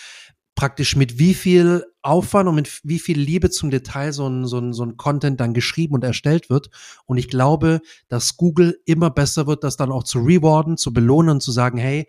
praktisch 0.54 0.94
mit 0.96 1.18
wie 1.18 1.34
viel 1.34 1.86
Aufwand 2.02 2.48
und 2.48 2.54
mit 2.54 2.80
wie 2.82 2.98
viel 2.98 3.18
Liebe 3.18 3.50
zum 3.50 3.70
Detail 3.70 4.12
so 4.12 4.28
ein, 4.28 4.46
so 4.46 4.58
ein, 4.58 4.72
so 4.72 4.84
ein 4.84 4.96
Content 4.96 5.40
dann 5.40 5.54
geschrieben 5.54 5.94
und 5.94 6.04
erstellt 6.04 6.50
wird. 6.50 6.70
Und 7.06 7.16
ich 7.18 7.28
glaube, 7.28 7.80
dass 8.08 8.36
Google 8.36 8.78
immer 8.84 9.10
besser 9.10 9.46
wird, 9.46 9.64
das 9.64 9.76
dann 9.76 9.90
auch 9.90 10.04
zu 10.04 10.18
rewarden, 10.18 10.76
zu 10.76 10.92
belohnen 10.92 11.36
und 11.36 11.40
zu 11.40 11.50
sagen, 11.50 11.78
hey, 11.78 12.08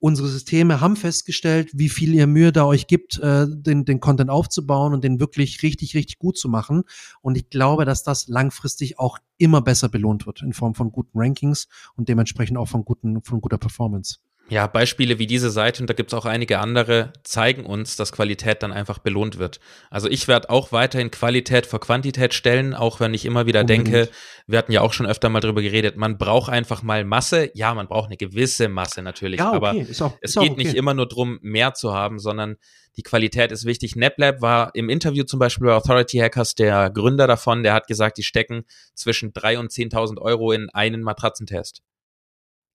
unsere 0.00 0.28
Systeme 0.28 0.80
haben 0.80 0.96
festgestellt, 0.96 1.70
wie 1.74 1.88
viel 1.88 2.14
ihr 2.14 2.26
Mühe 2.26 2.52
da 2.52 2.64
euch 2.66 2.86
gibt, 2.86 3.18
äh, 3.18 3.46
den, 3.48 3.84
den 3.84 4.00
Content 4.00 4.30
aufzubauen 4.30 4.94
und 4.94 5.02
den 5.02 5.18
wirklich 5.18 5.62
richtig, 5.62 5.94
richtig 5.94 6.18
gut 6.18 6.38
zu 6.38 6.48
machen. 6.48 6.84
Und 7.20 7.36
ich 7.36 7.50
glaube, 7.50 7.84
dass 7.84 8.04
das 8.04 8.28
langfristig 8.28 8.98
auch 8.98 9.18
immer 9.38 9.60
besser 9.60 9.88
belohnt 9.88 10.26
wird 10.26 10.42
in 10.42 10.52
Form 10.52 10.74
von 10.74 10.92
guten 10.92 11.18
Rankings 11.18 11.68
und 11.96 12.08
dementsprechend 12.08 12.58
auch 12.58 12.68
von 12.68 12.84
guten, 12.84 13.22
von 13.22 13.40
guter 13.40 13.58
Performance. 13.58 14.18
Ja, 14.50 14.66
Beispiele 14.66 15.18
wie 15.18 15.26
diese 15.26 15.50
Seite, 15.50 15.82
und 15.82 15.90
da 15.90 15.94
gibt's 15.94 16.14
auch 16.14 16.24
einige 16.24 16.58
andere, 16.58 17.12
zeigen 17.22 17.66
uns, 17.66 17.96
dass 17.96 18.12
Qualität 18.12 18.62
dann 18.62 18.72
einfach 18.72 18.98
belohnt 18.98 19.38
wird. 19.38 19.60
Also 19.90 20.08
ich 20.08 20.26
werde 20.26 20.48
auch 20.48 20.72
weiterhin 20.72 21.10
Qualität 21.10 21.66
vor 21.66 21.80
Quantität 21.80 22.32
stellen, 22.32 22.74
auch 22.74 22.98
wenn 22.98 23.12
ich 23.12 23.26
immer 23.26 23.46
wieder 23.46 23.60
Unbedingt. 23.60 23.88
denke, 23.88 24.10
wir 24.46 24.58
hatten 24.58 24.72
ja 24.72 24.80
auch 24.80 24.94
schon 24.94 25.06
öfter 25.06 25.28
mal 25.28 25.40
drüber 25.40 25.60
geredet, 25.60 25.96
man 25.96 26.16
braucht 26.16 26.50
einfach 26.50 26.82
mal 26.82 27.04
Masse. 27.04 27.50
Ja, 27.54 27.74
man 27.74 27.88
braucht 27.88 28.06
eine 28.06 28.16
gewisse 28.16 28.68
Masse 28.68 29.02
natürlich, 29.02 29.40
ja, 29.40 29.48
okay. 29.48 29.56
aber 29.56 29.70
auch, 30.06 30.18
es 30.20 30.34
geht 30.34 30.52
okay. 30.52 30.64
nicht 30.64 30.74
immer 30.74 30.94
nur 30.94 31.06
drum, 31.06 31.38
mehr 31.42 31.74
zu 31.74 31.92
haben, 31.92 32.18
sondern 32.18 32.56
die 32.96 33.02
Qualität 33.02 33.52
ist 33.52 33.64
wichtig. 33.64 33.96
NapLab 33.96 34.40
war 34.40 34.74
im 34.74 34.88
Interview 34.88 35.24
zum 35.24 35.38
Beispiel 35.38 35.66
bei 35.66 35.74
Authority 35.74 36.18
Hackers 36.18 36.54
der 36.54 36.90
Gründer 36.90 37.26
davon, 37.26 37.62
der 37.62 37.74
hat 37.74 37.86
gesagt, 37.86 38.18
die 38.18 38.24
stecken 38.24 38.64
zwischen 38.94 39.32
drei 39.32 39.58
und 39.58 39.70
10.000 39.70 40.18
Euro 40.18 40.52
in 40.52 40.68
einen 40.70 41.02
Matratzentest. 41.02 41.82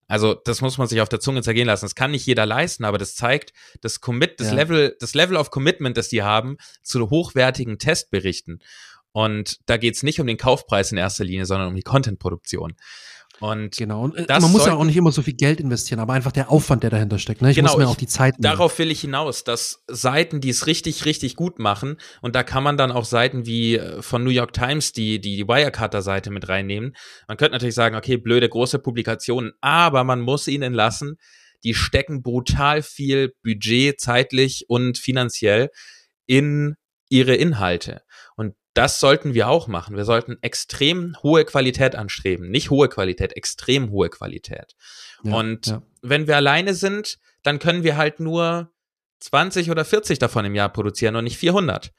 Also 0.08 0.34
das 0.34 0.62
muss 0.62 0.78
man 0.78 0.88
sich 0.88 1.02
auf 1.02 1.10
der 1.10 1.20
Zunge 1.20 1.42
zergehen 1.42 1.68
lassen. 1.68 1.86
Das 1.86 1.96
kann 1.96 2.12
nicht 2.12 2.26
jeder 2.26 2.46
leisten, 2.46 2.86
aber 2.86 2.98
das 2.98 3.16
zeigt 3.16 3.54
das 3.82 4.02
Commit, 4.02 4.40
das 4.40 4.48
ja. 4.48 4.54
Level, 4.54 4.96
das 5.00 5.14
Level 5.14 5.38
of 5.38 5.50
Commitment, 5.50 5.98
das 5.98 6.10
die 6.10 6.24
haben 6.24 6.58
zu 6.82 7.10
hochwertigen 7.10 7.80
Testberichten. 7.80 8.62
Und 9.12 9.60
da 9.68 9.78
geht 9.78 9.96
es 9.96 10.04
nicht 10.04 10.20
um 10.20 10.28
den 10.28 10.38
Kaufpreis 10.38 10.92
in 10.92 10.98
erster 10.98 11.24
Linie, 11.24 11.46
sondern 11.46 11.70
um 11.70 11.76
die 11.76 11.84
Content-Produktion. 11.84 12.74
Und 13.44 13.76
genau, 13.76 14.04
und 14.04 14.16
äh, 14.16 14.40
man 14.40 14.54
muss 14.54 14.66
ja 14.66 14.74
auch 14.74 14.86
nicht 14.86 14.96
immer 14.96 15.12
so 15.12 15.22
viel 15.22 15.34
Geld 15.34 15.60
investieren, 15.60 16.00
aber 16.00 16.14
einfach 16.14 16.32
der 16.32 16.50
Aufwand, 16.50 16.82
der 16.82 16.90
dahinter 16.90 17.20
steckt. 17.20 17.42
Ne? 17.42 17.50
Ich 17.50 17.58
genau, 17.58 17.72
muss 17.72 17.78
mir 17.78 17.84
ich, 17.84 17.90
auch 17.90 17.98
die 17.98 18.08
Zeit 18.08 18.36
nehmen. 18.36 18.44
Darauf 18.44 18.80
will 18.80 18.90
ich 18.90 19.02
hinaus, 19.02 19.44
dass 19.44 19.84
Seiten, 19.88 20.40
die 20.40 20.48
es 20.48 20.66
richtig, 20.66 21.04
richtig 21.04 21.36
gut 21.36 21.60
machen, 21.60 21.98
und 22.22 22.38
da 22.38 22.44
kann 22.44 22.64
man 22.64 22.78
dann 22.78 22.94
auch 22.94 23.04
Seiten 23.04 23.46
wie 23.46 23.76
äh, 23.76 24.02
von 24.02 24.24
New 24.24 24.30
York 24.30 24.54
Times, 24.54 24.94
die 24.94 25.20
die, 25.20 25.36
die 25.36 25.46
Wirecutter-Seite 25.46 26.30
mit 26.30 26.48
reinnehmen. 26.48 26.96
Man 27.28 27.36
könnte 27.36 27.52
natürlich 27.52 27.76
sagen, 27.76 27.98
okay, 27.98 28.16
blöde 28.16 28.48
große 28.48 28.80
Publikationen, 28.80 29.52
aber 29.60 30.06
man 30.06 30.22
muss 30.22 30.48
ihnen 30.48 30.74
lassen, 30.74 31.18
die 31.66 31.74
stecken 31.74 32.24
brutal 32.24 32.82
viel 32.82 33.34
Budget 33.44 34.00
zeitlich 34.00 34.70
und 34.70 34.98
finanziell 34.98 35.70
in 36.28 36.76
ihre 37.10 37.36
Inhalte. 37.36 38.04
Das 38.74 39.00
sollten 39.00 39.34
wir 39.34 39.50
auch 39.50 39.68
machen. 39.68 39.96
Wir 39.96 40.06
sollten 40.06 40.38
extrem 40.42 41.16
hohe 41.22 41.46
Qualität 41.46 41.96
anstreben. 41.96 42.50
Nicht 42.50 42.72
hohe 42.72 42.90
Qualität, 42.90 43.36
extrem 43.38 43.92
hohe 43.92 44.10
Qualität. 44.10 44.76
Ja, 45.24 45.36
und 45.36 45.68
ja. 45.68 45.82
wenn 46.02 46.28
wir 46.28 46.36
alleine 46.36 46.74
sind, 46.74 47.20
dann 47.44 47.60
können 47.60 47.84
wir 47.84 47.98
halt 47.98 48.20
nur 48.20 48.72
20 49.20 49.70
oder 49.70 49.86
40 49.86 50.20
davon 50.20 50.46
im 50.46 50.56
Jahr 50.56 50.70
produzieren 50.70 51.16
und 51.16 51.24
nicht 51.26 51.38
400. 51.38 51.92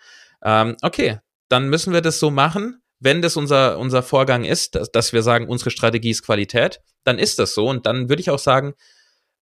Ähm, 0.42 0.76
okay, 0.82 1.20
dann 1.48 1.68
müssen 1.68 1.92
wir 1.92 2.00
das 2.00 2.18
so 2.18 2.30
machen. 2.30 2.82
Wenn 2.98 3.22
das 3.22 3.36
unser, 3.36 3.78
unser 3.78 4.02
Vorgang 4.02 4.44
ist, 4.44 4.74
dass, 4.74 4.90
dass 4.90 5.12
wir 5.12 5.22
sagen, 5.22 5.48
unsere 5.48 5.70
Strategie 5.70 6.10
ist 6.10 6.24
Qualität, 6.24 6.80
dann 7.04 7.18
ist 7.18 7.38
das 7.38 7.54
so. 7.54 7.68
Und 7.68 7.86
dann 7.86 8.08
würde 8.08 8.20
ich 8.20 8.30
auch 8.30 8.38
sagen, 8.38 8.74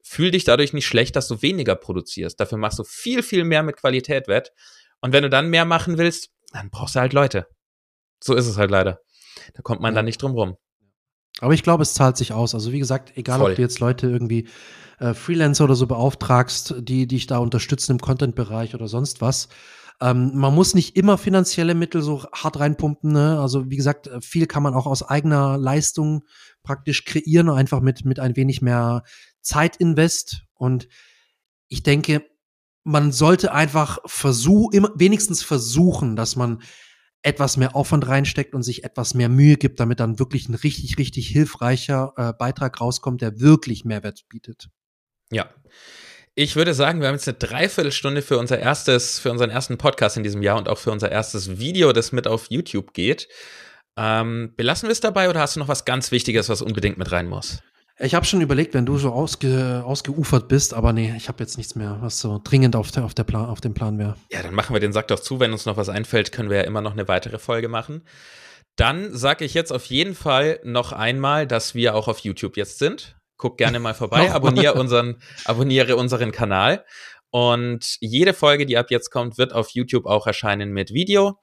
fühl 0.03 0.31
dich 0.33 0.45
dadurch 0.45 0.73
nicht 0.73 0.87
schlecht, 0.87 1.17
dass 1.17 1.29
du 1.29 1.43
weniger 1.43 1.77
produzierst. 1.77 2.39
Dafür 2.39 2.59
machst 2.59 2.79
du 2.79 2.85
viel, 2.85 3.23
viel 3.23 3.45
mehr 3.45 3.63
mit 3.63 3.77
Qualität 3.77 4.29
wett. 4.29 4.53
Und 5.01 5.13
wenn 5.13 5.23
du 5.23 5.31
dann 5.31 5.49
mehr 5.49 5.65
machen 5.65 5.99
willst, 5.99 6.31
dann 6.53 6.71
brauchst 6.71 6.95
du 6.95 7.01
halt 7.01 7.13
Leute. 7.13 7.47
So 8.23 8.35
ist 8.35 8.47
es 8.47 8.57
halt 8.57 8.71
leider. 8.71 9.01
Da 9.55 9.63
kommt 9.63 9.81
man 9.81 9.93
ja. 9.93 9.97
dann 9.97 10.05
nicht 10.05 10.23
drum 10.23 10.33
rum. 10.33 10.57
Aber 11.41 11.55
ich 11.55 11.63
glaube, 11.63 11.83
es 11.83 11.95
zahlt 11.95 12.17
sich 12.17 12.33
aus. 12.33 12.55
Also 12.55 12.73
wie 12.73 12.79
gesagt, 12.79 13.17
egal 13.17 13.41
Voll. 13.41 13.51
ob 13.51 13.57
du 13.57 13.63
jetzt 13.63 13.81
Leute 13.81 14.09
irgendwie 14.09 14.49
äh, 14.99 15.15
Freelancer 15.15 15.65
oder 15.65 15.75
so 15.75 15.87
beauftragst, 15.87 16.75
die 16.79 17.07
dich 17.07 17.27
da 17.27 17.39
unterstützen 17.39 17.93
im 17.93 17.99
Content-Bereich 17.99 18.75
oder 18.75 18.87
sonst 18.87 19.21
was. 19.21 19.49
Ähm, 20.01 20.33
man 20.35 20.55
muss 20.55 20.75
nicht 20.75 20.97
immer 20.97 21.19
finanzielle 21.19 21.75
Mittel 21.75 22.03
so 22.03 22.25
hart 22.33 22.61
reinpumpen. 22.61 23.13
Ne? 23.13 23.41
Also 23.41 23.71
wie 23.71 23.77
gesagt, 23.77 24.11
viel 24.21 24.47
kann 24.47 24.63
man 24.63 24.75
auch 24.75 24.87
aus 24.87 25.03
eigener 25.03 25.59
Leistung 25.59 26.23
praktisch 26.63 27.05
kreieren, 27.05 27.51
einfach 27.51 27.81
mit, 27.81 28.05
mit 28.05 28.21
ein 28.21 28.37
wenig 28.37 28.63
mehr 28.63 29.03
Zeitinvest. 29.41 30.43
Und 30.55 30.89
ich 31.69 31.83
denke, 31.83 32.23
man 32.85 33.13
sollte 33.13 33.53
einfach 33.53 33.99
versuchen, 34.07 34.89
wenigstens 34.95 35.43
versuchen, 35.43 36.17
dass 36.17 36.37
man 36.37 36.63
etwas 37.23 37.57
mehr 37.57 37.77
Aufwand 37.77 38.09
reinsteckt 38.09 38.55
und 38.55 38.63
sich 38.63 38.85
etwas 38.85 39.15
mehr 39.15 39.29
Mühe 39.29 39.57
gibt, 39.57 39.79
damit 39.79 40.01
dann 40.01 40.19
wirklich 40.19 40.49
ein 40.49 40.55
richtig, 40.55 40.99
richtig 40.99 41.29
hilfreicher 41.29 42.13
äh, 42.17 42.33
Beitrag 42.37 42.81
rauskommt, 42.81 43.23
der 43.23 43.41
wirklich 43.41 43.85
Mehrwert 43.85 44.25
bietet. 44.29 44.69
Ja. 45.31 45.49
Ich 46.35 46.57
würde 46.57 46.75
sagen, 46.75 47.01
wir 47.01 47.09
haben 47.09 47.15
jetzt 47.15 47.29
eine 47.29 47.37
Dreiviertelstunde 47.37 48.23
für 48.23 48.39
unser 48.39 48.59
erstes, 48.59 49.19
für 49.19 49.31
unseren 49.31 49.51
ersten 49.51 49.77
Podcast 49.77 50.17
in 50.17 50.23
diesem 50.23 50.43
Jahr 50.43 50.57
und 50.59 50.69
auch 50.69 50.79
für 50.79 50.91
unser 50.91 51.13
erstes 51.13 51.59
Video, 51.59 51.93
das 51.93 52.11
mit 52.11 52.27
auf 52.27 52.47
YouTube 52.49 52.95
geht. 52.95 53.29
Ähm, 53.99 54.55
belassen 54.57 54.89
wir 54.89 54.93
es 54.93 55.01
dabei 55.01 55.29
oder 55.29 55.41
hast 55.41 55.57
du 55.57 55.61
noch 55.61 55.69
was 55.69 55.85
ganz 55.85 56.11
Wichtiges, 56.11 56.49
was 56.49 56.63
unbedingt 56.63 56.97
mit 56.97 57.13
rein 57.13 57.29
muss? 57.29 57.63
Ich 57.99 58.15
habe 58.15 58.25
schon 58.25 58.41
überlegt, 58.41 58.75
wenn 58.75 58.87
du 58.87 58.97
so 58.99 59.13
ausge, 59.13 59.83
ausgeufert 59.85 60.49
bist, 60.49 60.75
aber 60.75 60.93
nee, 60.93 61.15
ich 61.17 61.29
habe 61.29 61.43
jetzt 61.43 61.57
nichts 61.59 61.75
mehr, 61.75 61.99
was 62.01 62.19
so 62.19 62.41
dringend 62.43 62.75
auf, 62.75 62.91
der, 62.91 63.05
auf, 63.05 63.15
der 63.15 63.25
Plan, 63.25 63.49
auf 63.49 63.61
dem 63.61 63.75
Plan 63.75 63.99
wäre. 63.99 64.17
Ja, 64.31 64.43
dann 64.43 64.55
machen 64.55 64.75
wir 64.75 64.81
den 64.81 64.93
Sack 64.93 65.09
doch 65.09 65.21
zu. 65.21 65.41
Wenn 65.41 65.53
uns 65.53 65.67
noch 65.67 65.77
was 65.77 65.89
einfällt, 65.89 66.33
können 66.33 66.51
wir 66.51 66.59
ja 66.59 66.63
immer 66.65 66.81
noch 66.81 66.93
eine 66.93 67.07
weitere 67.07 67.39
Folge 67.39 67.69
machen. 67.69 68.03
Dann 68.77 69.15
sage 69.15 69.45
ich 69.45 69.55
jetzt 69.55 69.73
auf 69.73 69.85
jeden 69.85 70.15
Fall 70.15 70.59
noch 70.65 70.93
einmal, 70.93 71.47
dass 71.47 71.75
wir 71.75 71.95
auch 71.95 72.09
auf 72.09 72.21
YouTube 72.21 72.57
jetzt 72.57 72.79
sind. 72.79 73.17
Guck 73.37 73.59
gerne 73.59 73.79
mal 73.79 73.95
vorbei, 73.95 74.31
abonniere 74.33 74.75
unseren, 74.75 75.21
abonniere 75.45 75.97
unseren 75.97 76.33
Kanal. 76.33 76.85
Und 77.31 77.97
jede 78.01 78.35
Folge, 78.35 78.67
die 78.67 78.77
ab 78.77 78.91
jetzt 78.91 79.11
kommt, 79.11 79.39
wird 79.39 79.53
auf 79.53 79.71
YouTube 79.71 80.07
auch 80.07 80.27
erscheinen 80.27 80.73
mit 80.73 80.93
Video. 80.93 81.39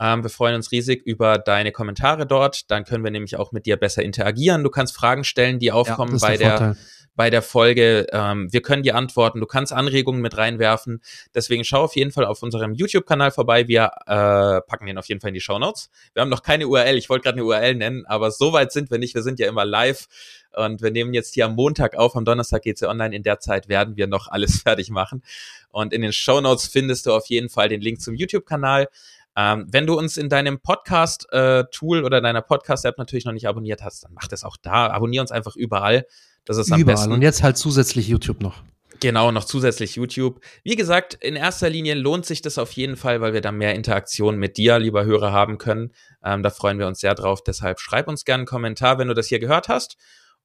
Ähm, 0.00 0.22
wir 0.22 0.30
freuen 0.30 0.54
uns 0.54 0.72
riesig 0.72 1.06
über 1.06 1.38
deine 1.38 1.72
Kommentare 1.72 2.26
dort. 2.26 2.70
Dann 2.70 2.84
können 2.84 3.04
wir 3.04 3.10
nämlich 3.10 3.36
auch 3.36 3.52
mit 3.52 3.66
dir 3.66 3.76
besser 3.76 4.02
interagieren. 4.02 4.62
Du 4.62 4.70
kannst 4.70 4.94
Fragen 4.94 5.24
stellen, 5.24 5.58
die 5.58 5.72
aufkommen 5.72 6.18
ja, 6.18 6.26
bei 6.26 6.36
der, 6.36 6.58
der 6.58 6.76
bei 7.16 7.30
der 7.30 7.42
Folge. 7.42 8.06
Ähm, 8.12 8.52
wir 8.52 8.60
können 8.60 8.82
dir 8.82 8.94
antworten. 8.94 9.40
Du 9.40 9.46
kannst 9.46 9.72
Anregungen 9.72 10.20
mit 10.20 10.36
reinwerfen. 10.36 11.00
Deswegen 11.34 11.64
schau 11.64 11.82
auf 11.84 11.96
jeden 11.96 12.12
Fall 12.12 12.26
auf 12.26 12.42
unserem 12.42 12.74
YouTube-Kanal 12.74 13.30
vorbei. 13.30 13.66
Wir 13.66 13.90
äh, 14.06 14.60
packen 14.60 14.86
den 14.86 14.98
auf 14.98 15.08
jeden 15.08 15.20
Fall 15.20 15.28
in 15.28 15.34
die 15.34 15.40
Show 15.40 15.58
Notes. 15.58 15.90
Wir 16.12 16.22
haben 16.22 16.28
noch 16.28 16.42
keine 16.42 16.68
URL. 16.68 16.96
Ich 16.96 17.08
wollte 17.08 17.24
gerade 17.24 17.38
eine 17.38 17.44
URL 17.44 17.74
nennen, 17.74 18.04
aber 18.06 18.30
so 18.30 18.52
weit 18.52 18.70
sind 18.70 18.90
wir 18.90 18.98
nicht. 18.98 19.14
Wir 19.14 19.22
sind 19.22 19.40
ja 19.40 19.48
immer 19.48 19.64
live 19.64 20.06
und 20.54 20.82
wir 20.82 20.90
nehmen 20.90 21.14
jetzt 21.14 21.34
hier 21.34 21.46
am 21.46 21.54
Montag 21.54 21.96
auf. 21.96 22.14
Am 22.16 22.24
Donnerstag 22.24 22.62
geht's 22.62 22.82
ja 22.82 22.88
online. 22.88 23.16
In 23.16 23.22
der 23.22 23.40
Zeit 23.40 23.68
werden 23.68 23.96
wir 23.96 24.06
noch 24.06 24.28
alles 24.28 24.60
fertig 24.62 24.90
machen. 24.90 25.22
Und 25.70 25.92
in 25.92 26.02
den 26.02 26.12
Show 26.12 26.40
Notes 26.40 26.66
findest 26.66 27.06
du 27.06 27.12
auf 27.12 27.26
jeden 27.26 27.48
Fall 27.48 27.68
den 27.68 27.80
Link 27.80 28.00
zum 28.00 28.14
YouTube-Kanal. 28.14 28.88
Ähm, 29.36 29.66
wenn 29.70 29.86
du 29.86 29.98
uns 29.98 30.16
in 30.16 30.28
deinem 30.28 30.60
Podcast-Tool 30.60 31.98
äh, 31.98 32.02
oder 32.02 32.20
deiner 32.20 32.42
Podcast-App 32.42 32.96
natürlich 32.96 33.26
noch 33.26 33.34
nicht 33.34 33.46
abonniert 33.46 33.82
hast, 33.82 34.04
dann 34.04 34.12
mach 34.14 34.28
das 34.28 34.44
auch 34.44 34.56
da. 34.56 34.88
Abonnier 34.88 35.20
uns 35.20 35.30
einfach 35.30 35.56
überall. 35.56 36.06
Das 36.46 36.56
ist 36.56 36.72
am 36.72 36.80
überall. 36.80 36.96
besten. 36.96 37.12
Und 37.12 37.22
jetzt 37.22 37.42
halt 37.42 37.58
zusätzlich 37.58 38.08
YouTube 38.08 38.40
noch. 38.40 38.62
Genau, 39.00 39.30
noch 39.30 39.44
zusätzlich 39.44 39.96
YouTube. 39.96 40.40
Wie 40.62 40.76
gesagt, 40.76 41.14
in 41.14 41.36
erster 41.36 41.68
Linie 41.68 41.94
lohnt 41.94 42.24
sich 42.24 42.40
das 42.40 42.56
auf 42.56 42.72
jeden 42.72 42.96
Fall, 42.96 43.20
weil 43.20 43.34
wir 43.34 43.42
da 43.42 43.52
mehr 43.52 43.74
Interaktion 43.74 44.38
mit 44.38 44.56
dir, 44.56 44.78
lieber 44.78 45.04
Hörer, 45.04 45.32
haben 45.32 45.58
können. 45.58 45.92
Ähm, 46.24 46.42
da 46.42 46.48
freuen 46.50 46.78
wir 46.78 46.86
uns 46.86 47.00
sehr 47.00 47.14
drauf. 47.14 47.42
Deshalb 47.44 47.78
schreib 47.80 48.08
uns 48.08 48.24
gerne 48.24 48.42
einen 48.42 48.46
Kommentar, 48.46 48.98
wenn 48.98 49.08
du 49.08 49.14
das 49.14 49.26
hier 49.26 49.38
gehört 49.38 49.68
hast. 49.68 49.96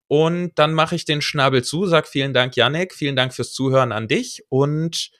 Und 0.07 0.51
dann 0.55 0.73
mache 0.73 0.95
ich 0.95 1.05
den 1.05 1.21
Schnabel 1.21 1.63
zu, 1.63 1.85
sag 1.85 2.07
vielen 2.07 2.33
Dank, 2.33 2.57
Yannick. 2.57 2.93
Vielen 2.93 3.15
Dank 3.15 3.33
fürs 3.33 3.53
Zuhören 3.53 3.93
an 3.93 4.09
dich. 4.09 4.43
Und 4.49 5.11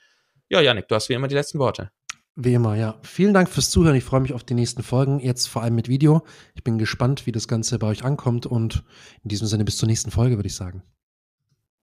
ja, 0.50 0.60
Yannick, 0.60 0.90
du 0.90 0.96
hast 0.96 1.08
wie 1.08 1.14
immer 1.14 1.30
die 1.30 1.36
letzten 1.36 1.60
Worte. 1.60 1.92
Wie 2.44 2.56
immer, 2.56 2.76
ja. 2.76 2.96
Vielen 3.04 3.36
Dank 3.36 3.50
fürs 3.50 3.70
Zuhören. 3.70 3.96
Ich 3.96 4.04
freue 4.04 4.22
mich 4.22 4.34
auf 4.34 4.44
die 4.44 4.56
nächsten 4.56 4.82
Folgen, 4.82 5.20
jetzt 5.20 5.46
vor 5.46 5.62
allem 5.62 5.76
mit 5.76 5.88
Video. 5.88 6.24
Ich 6.56 6.64
bin 6.64 6.80
gespannt, 6.80 7.28
wie 7.28 7.32
das 7.32 7.48
Ganze 7.48 7.78
bei 7.78 7.86
euch 7.86 8.04
ankommt 8.04 8.48
und 8.48 8.84
in 9.24 9.30
diesem 9.30 9.46
Sinne 9.46 9.64
bis 9.64 9.78
zur 9.78 9.88
nächsten 9.88 10.10
Folge, 10.10 10.38
würde 10.38 10.48
ich 10.48 10.56
sagen. 10.56 10.82